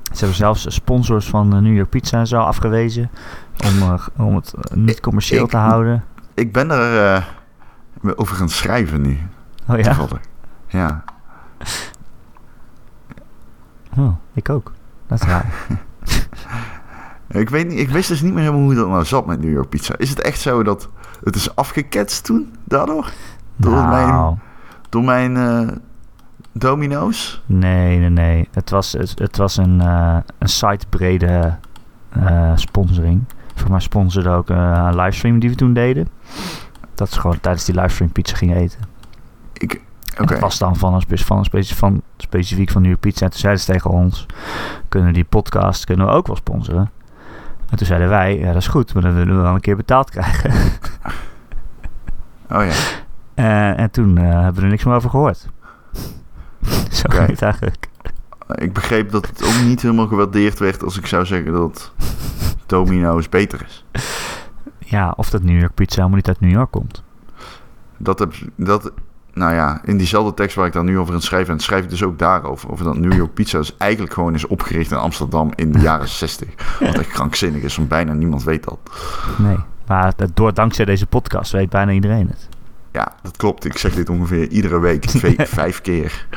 Ze 0.03 0.17
hebben 0.17 0.35
zelfs 0.35 0.73
sponsors 0.73 1.27
van 1.29 1.47
New 1.47 1.75
York 1.75 1.89
Pizza 1.89 2.19
en 2.19 2.27
zo 2.27 2.39
afgewezen. 2.39 3.09
Om, 3.65 3.99
om 4.17 4.35
het 4.35 4.53
niet 4.75 4.99
commercieel 4.99 5.43
ik, 5.43 5.49
te 5.49 5.57
houden. 5.57 6.03
Ik 6.33 6.53
ben 6.53 6.69
er 6.71 7.27
over 8.15 8.35
gaan 8.35 8.49
schrijven 8.49 9.01
nu. 9.01 9.19
Oh 9.67 9.79
ja? 9.79 9.97
Ja. 10.67 11.03
Oh, 13.97 14.15
ik 14.33 14.49
ook. 14.49 14.71
Dat 15.11 15.21
is 15.21 15.27
raar. 15.27 15.53
ik, 17.41 17.49
weet 17.49 17.67
niet, 17.67 17.79
ik 17.79 17.89
wist 17.89 18.07
dus 18.07 18.21
niet 18.21 18.33
meer 18.33 18.43
helemaal 18.43 18.63
hoe 18.63 18.75
dat 18.75 18.87
nou 18.87 19.05
zat 19.05 19.25
met 19.25 19.41
New 19.41 19.51
York 19.51 19.69
Pizza. 19.69 19.93
Is 19.97 20.09
het 20.09 20.21
echt 20.21 20.39
zo 20.39 20.63
dat 20.63 20.89
het 21.23 21.35
is 21.35 21.55
afgeketst 21.55 22.23
toen, 22.23 22.55
daardoor? 22.63 23.11
Door 23.55 23.73
nou. 23.73 23.89
mijn, 23.89 24.39
door 24.89 25.03
mijn 25.03 25.35
uh, 25.35 25.67
domino's? 26.51 27.43
Nee, 27.45 27.97
nee, 27.99 28.09
nee. 28.09 28.47
Het 28.51 28.69
was, 28.69 28.91
het, 28.91 29.19
het 29.19 29.37
was 29.37 29.57
een, 29.57 29.81
uh, 29.81 30.17
een 30.37 30.49
sitebrede 30.49 31.57
uh, 32.17 32.51
sponsoring. 32.55 33.23
Voor 33.55 33.69
mij 33.69 33.79
sponsorde 33.79 34.29
ook 34.29 34.49
een 34.49 34.95
livestream 34.95 35.39
die 35.39 35.49
we 35.49 35.55
toen 35.55 35.73
deden. 35.73 36.07
Dat 36.93 37.07
is 37.07 37.17
gewoon 37.17 37.39
tijdens 37.39 37.65
die 37.65 37.75
livestream 37.75 38.11
pizza 38.11 38.35
gingen 38.35 38.57
eten. 38.57 38.79
Ik, 39.53 39.81
Okay. 40.11 40.25
Dat 40.25 40.39
was 40.39 40.57
dan 40.57 40.75
van, 40.75 40.93
een, 40.93 41.17
van, 41.17 41.37
een 41.37 41.45
specif 41.45 41.77
van 41.77 42.01
specifiek 42.17 42.69
van 42.69 42.81
New 42.81 42.99
Pizza. 42.99 43.25
En 43.25 43.31
toen 43.31 43.39
zeiden 43.39 43.63
ze 43.63 43.71
tegen 43.71 43.89
ons, 43.89 44.25
kunnen 44.89 45.13
die 45.13 45.23
podcast 45.23 45.85
kunnen 45.85 46.05
we 46.05 46.11
ook 46.11 46.27
wel 46.27 46.35
sponsoren? 46.35 46.91
En 47.69 47.77
toen 47.77 47.87
zeiden 47.87 48.09
wij, 48.09 48.37
ja 48.37 48.47
dat 48.47 48.55
is 48.55 48.67
goed, 48.67 48.93
maar 48.93 49.03
dan 49.03 49.13
willen 49.13 49.35
we 49.35 49.41
wel 49.41 49.53
een 49.53 49.61
keer 49.61 49.75
betaald 49.75 50.09
krijgen. 50.09 50.51
Oh 52.51 52.65
ja. 52.65 52.73
Uh, 53.35 53.79
en 53.83 53.91
toen 53.91 54.17
uh, 54.19 54.23
hebben 54.23 54.55
we 54.55 54.61
er 54.61 54.67
niks 54.67 54.83
meer 54.83 54.95
over 54.95 55.09
gehoord. 55.09 55.47
Zo 56.91 57.05
okay. 57.05 57.25
het 57.25 57.41
eigenlijk. 57.41 57.89
Ik 58.55 58.73
begreep 58.73 59.11
dat 59.11 59.27
het 59.27 59.43
ook 59.43 59.63
niet 59.63 59.81
helemaal 59.81 60.07
gewaardeerd 60.07 60.59
werd 60.59 60.83
als 60.83 60.97
ik 60.97 61.05
zou 61.05 61.25
zeggen 61.25 61.51
dat 61.51 61.91
Domino's 62.65 63.29
beter 63.29 63.65
is. 63.67 63.85
Ja, 64.79 65.13
of 65.15 65.29
dat 65.29 65.43
New 65.43 65.59
York 65.59 65.73
Pizza 65.73 65.95
helemaal 65.95 66.15
niet 66.15 66.27
uit 66.27 66.39
New 66.39 66.51
York 66.51 66.71
komt. 66.71 67.03
Dat, 67.97 68.19
heb, 68.19 68.33
dat 68.55 68.91
nou 69.33 69.53
ja, 69.53 69.81
in 69.83 69.97
diezelfde 69.97 70.33
tekst 70.33 70.55
waar 70.55 70.65
ik 70.65 70.73
dan 70.73 70.85
nu 70.85 70.97
over 70.97 71.09
aan 71.09 71.19
het 71.19 71.25
schrijven... 71.25 71.53
en 71.53 71.59
schrijf 71.59 71.83
ik 71.83 71.89
dus 71.89 72.03
ook 72.03 72.19
daarover. 72.19 72.71
Over 72.71 72.85
dat 72.85 72.97
New 72.97 73.13
York 73.13 73.33
Pizza 73.33 73.57
dus 73.57 73.77
eigenlijk 73.77 74.13
gewoon 74.13 74.33
is 74.33 74.47
opgericht 74.47 74.91
in 74.91 74.97
Amsterdam 74.97 75.51
in 75.55 75.71
de 75.71 75.79
jaren 75.89 76.09
60. 76.09 76.49
Wat 76.79 76.97
echt 76.97 77.07
krankzinnig 77.07 77.61
is, 77.61 77.75
want 77.75 77.89
bijna 77.89 78.13
niemand 78.13 78.43
weet 78.43 78.63
dat. 78.63 78.79
Nee, 79.37 79.57
maar 79.87 80.13
door 80.33 80.53
dankzij 80.53 80.85
deze 80.85 81.05
podcast 81.05 81.51
weet 81.51 81.69
bijna 81.69 81.91
iedereen 81.91 82.27
het. 82.27 82.49
Ja, 82.91 83.11
dat 83.21 83.37
klopt. 83.37 83.65
Ik 83.65 83.77
zeg 83.77 83.93
dit 83.93 84.09
ongeveer 84.09 84.47
iedere 84.47 84.79
week, 84.79 85.05
twee, 85.05 85.35
vijf 85.61 85.81
keer. 85.81 86.27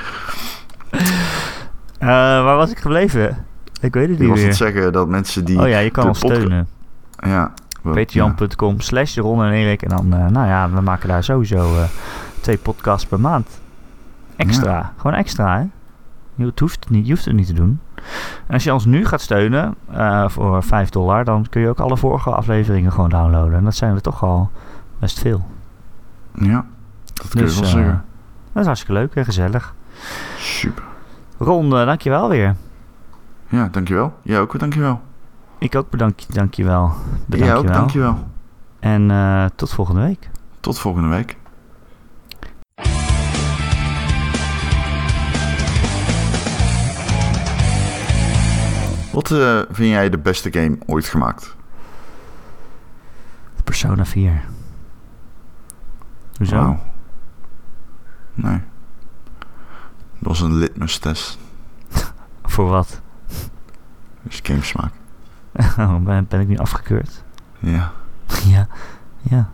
Uh, 0.93 2.09
waar 2.09 2.57
was 2.57 2.71
ik 2.71 2.79
gebleven? 2.79 3.47
Ik 3.81 3.95
weet 3.95 4.09
het 4.09 4.11
niet 4.11 4.19
Je 4.19 4.29
was 4.29 4.39
meer. 4.39 4.47
het 4.47 4.57
zeggen 4.57 4.93
dat 4.93 5.09
mensen 5.09 5.45
die... 5.45 5.61
Oh 5.61 5.69
ja, 5.69 5.79
je 5.79 5.91
kan 5.91 6.07
ons 6.09 6.19
steunen. 6.19 6.69
Ja. 7.17 7.53
Patreon.com 7.83 8.81
slash 8.81 9.17
Ron 9.17 9.45
en 9.45 9.53
Erik. 9.53 9.83
En 9.83 9.89
dan, 9.89 10.07
uh, 10.07 10.27
nou 10.27 10.47
ja, 10.47 10.71
we 10.71 10.81
maken 10.81 11.09
daar 11.09 11.25
sowieso... 11.25 11.75
Uh, 11.75 11.85
twee 12.45 12.59
podcasts 12.59 13.07
per 13.07 13.21
maand. 13.21 13.61
Extra. 14.37 14.73
Ja. 14.73 14.93
Gewoon 14.97 15.17
extra, 15.17 15.57
hè? 15.57 15.67
Je 16.35 16.53
hoeft, 16.59 16.81
het 16.81 16.91
niet, 16.91 17.07
je 17.07 17.13
hoeft 17.13 17.25
het 17.25 17.35
niet 17.35 17.47
te 17.47 17.53
doen. 17.53 17.81
En 18.47 18.55
als 18.55 18.65
je 18.65 18.73
ons 18.73 18.85
nu 18.85 19.07
gaat 19.07 19.21
steunen 19.21 19.75
uh, 19.93 20.29
voor 20.29 20.63
5 20.63 20.89
dollar, 20.89 21.25
dan 21.25 21.47
kun 21.51 21.61
je 21.61 21.69
ook 21.69 21.79
alle 21.79 21.97
vorige 21.97 22.31
afleveringen 22.31 22.93
gewoon 22.93 23.11
downloaden. 23.11 23.59
En 23.59 23.65
dat 23.65 23.75
zijn 23.75 23.95
er 23.95 24.01
toch 24.01 24.23
al 24.23 24.51
best 24.99 25.19
veel. 25.19 25.47
Ja, 26.35 26.67
dat 27.15 27.29
kun 27.29 27.41
je 27.41 27.47
dus, 27.47 27.59
wel 27.59 27.69
zeggen. 27.69 27.93
Uh, 27.93 27.99
dat 28.53 28.61
is 28.61 28.67
hartstikke 28.67 29.01
leuk 29.01 29.15
en 29.15 29.25
gezellig. 29.25 29.75
Super. 30.39 30.85
Ron, 31.39 31.67
uh, 31.67 31.85
dankjewel 31.87 32.29
weer. 32.29 32.57
Ja, 33.49 33.69
dankjewel. 33.71 34.13
Jij 34.23 34.41
ook, 34.41 34.59
dankjewel. 34.59 35.01
Ik 35.59 35.75
ook 35.75 35.91
bedank, 35.91 36.35
dankjewel. 36.35 36.93
Bedank 37.27 37.51
Jij 37.51 37.57
ook, 37.57 37.67
dankjewel. 37.73 38.19
En 38.81 39.13
tot 39.55 39.73
volgende 39.73 40.01
week. 40.01 40.31
Tot 40.61 40.79
volgende 40.79 41.09
week. 41.09 41.37
Wat 49.15 49.31
uh, 49.31 49.61
vind 49.71 49.91
jij 49.91 50.11
de 50.11 50.19
beste 50.19 50.53
game 50.53 50.79
ooit 50.87 51.05
gemaakt? 51.05 51.57
Persona 53.65 54.05
4. 54.05 54.43
Hoezo? 56.37 56.57
Wow. 56.57 56.79
Nee. 58.35 58.61
Dat 60.19 60.29
was 60.29 60.41
een 60.41 60.55
litmus 60.55 60.99
test. 60.99 61.39
Voor 62.43 62.69
wat? 62.69 63.01
Dus 64.23 64.41
gamesmaak. 64.43 64.93
Oh, 65.79 65.97
ben, 66.03 66.27
ben 66.29 66.41
ik 66.41 66.49
nu 66.49 66.57
afgekeurd? 66.57 67.25
Ja. 67.59 67.93
ja. 68.55 68.69
Ja. 69.23 69.51